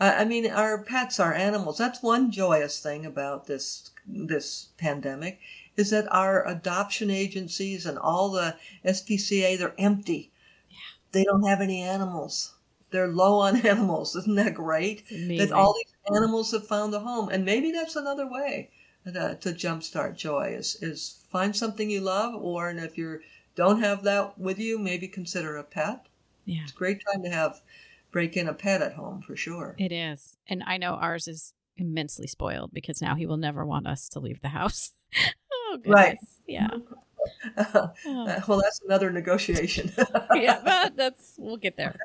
Uh, 0.00 0.14
I 0.18 0.24
mean, 0.24 0.50
our 0.50 0.82
pets, 0.84 1.20
our 1.20 1.32
animals. 1.34 1.78
That's 1.78 2.02
one 2.02 2.30
joyous 2.32 2.80
thing 2.80 3.06
about 3.06 3.46
this 3.46 3.90
this 4.06 4.70
pandemic 4.78 5.40
is 5.76 5.90
that 5.90 6.12
our 6.12 6.46
adoption 6.48 7.10
agencies 7.10 7.86
and 7.86 7.98
all 7.98 8.30
the 8.30 8.56
SPCA 8.84 9.56
they're 9.56 9.74
empty. 9.78 10.32
Yeah. 10.70 10.76
They 11.12 11.24
don't 11.24 11.46
have 11.48 11.60
any 11.60 11.82
animals. 11.82 12.54
They're 12.90 13.08
low 13.08 13.40
on 13.40 13.56
animals. 13.66 14.16
Isn't 14.16 14.36
that 14.36 14.54
great? 14.54 15.04
That 15.08 15.52
all 15.52 15.74
these 15.74 16.16
animals 16.16 16.52
have 16.52 16.66
found 16.66 16.94
a 16.94 17.00
home, 17.00 17.28
and 17.28 17.44
maybe 17.44 17.72
that's 17.72 17.96
another 17.96 18.26
way 18.26 18.70
to, 19.04 19.20
uh, 19.20 19.34
to 19.36 19.50
jumpstart 19.50 20.16
joy 20.16 20.54
is 20.56 20.76
is 20.82 21.24
find 21.30 21.54
something 21.54 21.90
you 21.90 22.00
love, 22.00 22.34
or 22.34 22.68
and 22.68 22.80
if 22.80 22.98
you 22.98 23.20
don't 23.54 23.80
have 23.80 24.02
that 24.04 24.38
with 24.38 24.58
you, 24.58 24.78
maybe 24.78 25.08
consider 25.08 25.56
a 25.56 25.64
pet. 25.64 26.06
yeah. 26.44 26.62
It's 26.62 26.72
a 26.72 26.76
great 26.76 27.02
time 27.12 27.22
to 27.24 27.30
have 27.30 27.60
break 28.10 28.36
in 28.36 28.48
a 28.48 28.54
pet 28.54 28.82
at 28.82 28.94
home 28.94 29.22
for 29.22 29.36
sure. 29.36 29.74
It 29.78 29.92
is. 29.92 30.36
And 30.46 30.62
I 30.64 30.76
know 30.78 30.94
ours 30.94 31.28
is 31.28 31.52
immensely 31.76 32.26
spoiled 32.26 32.72
because 32.72 33.02
now 33.02 33.14
he 33.14 33.26
will 33.26 33.36
never 33.36 33.64
want 33.64 33.86
us 33.86 34.08
to 34.10 34.20
leave 34.20 34.40
the 34.40 34.48
house. 34.48 34.92
oh, 35.52 35.76
goodness. 35.76 35.94
Right. 35.94 36.18
Yeah. 36.46 36.68
Uh, 37.56 37.88
Oh. 38.06 38.42
well, 38.48 38.60
that's 38.62 38.80
another 38.84 39.10
negotiation. 39.10 39.92
yeah, 40.34 40.60
but 40.64 40.96
that's 40.96 41.34
we'll 41.38 41.56
get 41.56 41.76
there. 41.76 41.96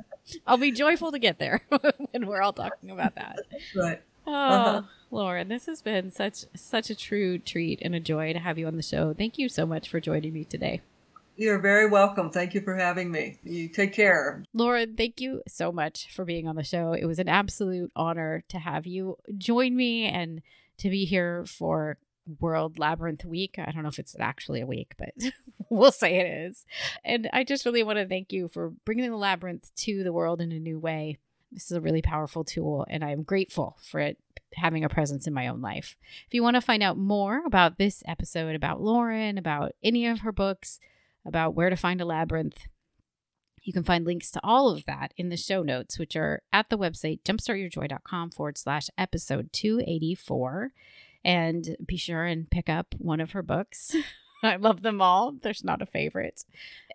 I'll 0.47 0.57
be 0.57 0.71
joyful 0.71 1.11
to 1.11 1.19
get 1.19 1.39
there 1.39 1.61
when 2.11 2.25
we're 2.27 2.41
all 2.41 2.53
talking 2.53 2.89
about 2.91 3.15
that. 3.15 3.39
right. 3.75 4.01
Oh, 4.25 4.31
Uh-huh. 4.33 4.81
Lauren, 5.11 5.47
this 5.49 5.65
has 5.67 5.81
been 5.81 6.09
such 6.11 6.45
such 6.55 6.89
a 6.89 6.95
true 6.95 7.37
treat 7.37 7.79
and 7.81 7.93
a 7.93 7.99
joy 7.99 8.33
to 8.33 8.39
have 8.39 8.57
you 8.57 8.67
on 8.67 8.77
the 8.77 8.81
show. 8.83 9.13
Thank 9.13 9.37
you 9.37 9.49
so 9.49 9.65
much 9.65 9.89
for 9.89 9.99
joining 9.99 10.33
me 10.33 10.43
today. 10.45 10.81
You're 11.35 11.59
very 11.59 11.87
welcome. 11.89 12.29
Thank 12.29 12.53
you 12.53 12.61
for 12.61 12.75
having 12.75 13.11
me. 13.11 13.37
You 13.43 13.67
take 13.67 13.91
care. 13.93 14.43
Lauren, 14.53 14.95
thank 14.95 15.19
you 15.19 15.41
so 15.47 15.71
much 15.71 16.13
for 16.13 16.25
being 16.25 16.47
on 16.47 16.55
the 16.55 16.63
show. 16.63 16.93
It 16.93 17.05
was 17.05 17.17
an 17.19 17.27
absolute 17.27 17.91
honor 17.95 18.43
to 18.49 18.59
have 18.59 18.85
you 18.85 19.17
join 19.37 19.75
me 19.75 20.05
and 20.05 20.41
to 20.77 20.89
be 20.91 21.05
here 21.05 21.43
for 21.45 21.97
World 22.39 22.79
Labyrinth 22.79 23.25
Week. 23.25 23.55
I 23.57 23.71
don't 23.71 23.83
know 23.83 23.89
if 23.89 23.99
it's 23.99 24.15
actually 24.19 24.61
a 24.61 24.65
week, 24.65 24.93
but 24.97 25.13
we'll 25.69 25.91
say 25.91 26.15
it 26.15 26.27
is. 26.27 26.65
And 27.03 27.29
I 27.33 27.43
just 27.43 27.65
really 27.65 27.83
want 27.83 27.99
to 27.99 28.07
thank 28.07 28.31
you 28.31 28.47
for 28.47 28.69
bringing 28.85 29.09
the 29.09 29.17
labyrinth 29.17 29.73
to 29.77 30.03
the 30.03 30.13
world 30.13 30.41
in 30.41 30.51
a 30.51 30.59
new 30.59 30.79
way. 30.79 31.17
This 31.51 31.65
is 31.65 31.77
a 31.77 31.81
really 31.81 32.01
powerful 32.01 32.43
tool, 32.43 32.85
and 32.89 33.03
I'm 33.03 33.21
grateful 33.21 33.77
for 33.83 33.99
it 33.99 34.17
having 34.55 34.83
a 34.83 34.89
presence 34.89 35.27
in 35.27 35.33
my 35.33 35.47
own 35.47 35.61
life. 35.61 35.95
If 36.27 36.33
you 36.33 36.41
want 36.41 36.55
to 36.55 36.61
find 36.61 36.81
out 36.81 36.97
more 36.97 37.43
about 37.45 37.77
this 37.77 38.03
episode, 38.07 38.55
about 38.55 38.81
Lauren, 38.81 39.37
about 39.37 39.73
any 39.83 40.07
of 40.07 40.19
her 40.21 40.31
books, 40.31 40.79
about 41.25 41.53
where 41.53 41.69
to 41.69 41.75
find 41.75 42.01
a 42.01 42.05
labyrinth, 42.05 42.67
you 43.61 43.71
can 43.71 43.83
find 43.83 44.05
links 44.05 44.29
to 44.31 44.41
all 44.43 44.69
of 44.69 44.85
that 44.85 45.13
in 45.15 45.29
the 45.29 45.37
show 45.37 45.63
notes, 45.63 45.97
which 45.97 46.15
are 46.15 46.41
at 46.51 46.69
the 46.69 46.77
website 46.77 47.21
jumpstartyourjoy.com 47.23 48.31
forward 48.31 48.57
slash 48.57 48.89
episode 48.97 49.51
284. 49.53 50.71
And 51.25 51.77
be 51.85 51.97
sure 51.97 52.25
and 52.25 52.49
pick 52.49 52.69
up 52.69 52.95
one 52.97 53.19
of 53.19 53.31
her 53.31 53.43
books. 53.43 53.95
I 54.43 54.57
love 54.57 54.81
them 54.81 55.01
all. 55.01 55.31
There's 55.31 55.63
not 55.63 55.81
a 55.81 55.85
favorite. 55.85 56.43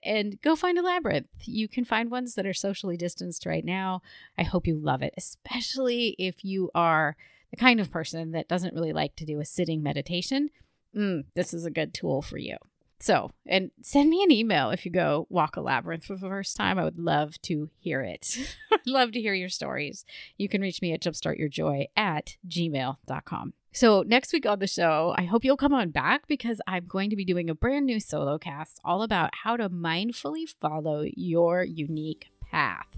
And 0.05 0.41
go 0.43 0.55
find 0.55 0.79
a 0.79 0.83
labyrinth. 0.83 1.29
You 1.45 1.67
can 1.67 1.85
find 1.85 2.11
ones 2.11 2.35
that 2.35 2.47
are 2.47 2.55
socially 2.55 2.97
distanced 2.97 3.47
right 3.47 3.65
now. 3.65 4.03
I 4.37 4.43
hope 4.43 4.67
you 4.67 4.77
love 4.77 5.03
it, 5.03 5.15
especially 5.17 6.15
if 6.19 6.45
you 6.45 6.71
are 6.75 7.17
the 7.51 7.57
kind 7.57 7.81
of 7.81 7.91
person 7.91 8.33
that 8.33 8.49
doesn't 8.49 8.75
really 8.75 8.93
like 8.93 9.17
to 9.17 9.25
do 9.25 9.41
a 9.41 9.47
sitting 9.47 9.83
meditation. 9.83 10.51
Mm, 10.95 11.25
this 11.35 11.55
is 11.55 11.65
a 11.65 11.71
good 11.71 11.95
tool 11.95 12.21
for 12.21 12.37
you. 12.37 12.57
So, 13.01 13.31
and 13.47 13.71
send 13.81 14.11
me 14.11 14.25
an 14.25 14.33
email 14.33 14.71
if 14.71 14.85
you 14.85 14.91
go 14.91 15.27
walk 15.31 15.57
a 15.57 15.61
labyrinth 15.61 16.05
for 16.05 16.17
the 16.17 16.29
first 16.29 16.57
time. 16.57 16.79
I 16.79 16.85
would 16.85 16.99
love 16.99 17.41
to 17.43 17.71
hear 17.79 18.03
it. 18.03 18.37
I'd 18.73 18.87
love 18.87 19.13
to 19.13 19.21
hear 19.21 19.35
your 19.35 19.49
stories. 19.49 20.05
You 20.37 20.49
can 20.49 20.61
reach 20.61 20.83
me 20.83 20.93
at 20.93 21.01
jumpstartyourjoy 21.01 21.87
at 21.97 22.37
gmail.com. 22.49 23.55
So, 23.73 24.03
next 24.03 24.33
week 24.33 24.47
on 24.47 24.59
the 24.59 24.67
show, 24.67 25.15
I 25.17 25.25
hope 25.25 25.45
you'll 25.45 25.57
come 25.57 25.75
on 25.75 25.91
back 25.91 26.27
because 26.27 26.61
I'm 26.67 26.87
going 26.87 27.11
to 27.11 27.17
be 27.17 27.25
doing 27.25 27.49
a 27.49 27.55
brand 27.55 27.87
new 27.87 28.01
solo 28.01 28.37
cast 28.37 28.81
all 28.85 29.03
about 29.03 29.31
how 29.45 29.57
to 29.57 29.71
mindfully 29.71 30.49
follow 30.61 31.05
your 31.15 31.63
unique 31.63 32.27
path. 32.51 32.97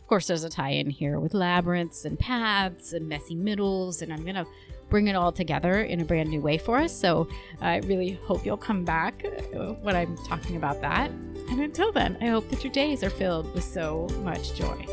Of 0.00 0.06
course, 0.06 0.28
there's 0.28 0.44
a 0.44 0.50
tie 0.50 0.70
in 0.70 0.88
here 0.88 1.20
with 1.20 1.34
labyrinths 1.34 2.04
and 2.06 2.18
paths 2.18 2.92
and 2.92 3.08
messy 3.08 3.34
middles, 3.34 4.00
and 4.00 4.12
I'm 4.12 4.22
going 4.22 4.36
to 4.36 4.46
bring 4.92 5.08
it 5.08 5.16
all 5.16 5.32
together 5.32 5.84
in 5.84 6.02
a 6.02 6.04
brand 6.04 6.28
new 6.28 6.42
way 6.42 6.58
for 6.58 6.76
us. 6.76 6.94
So, 6.94 7.26
I 7.62 7.78
really 7.78 8.20
hope 8.24 8.44
you'll 8.44 8.58
come 8.58 8.84
back 8.84 9.24
uh, 9.24 9.72
when 9.80 9.96
I'm 9.96 10.18
talking 10.28 10.56
about 10.56 10.82
that. 10.82 11.10
And 11.48 11.60
until 11.60 11.92
then, 11.92 12.18
I 12.20 12.26
hope 12.26 12.50
that 12.50 12.62
your 12.62 12.72
days 12.74 13.02
are 13.02 13.08
filled 13.08 13.52
with 13.54 13.64
so 13.64 14.06
much 14.22 14.54
joy. 14.54 14.86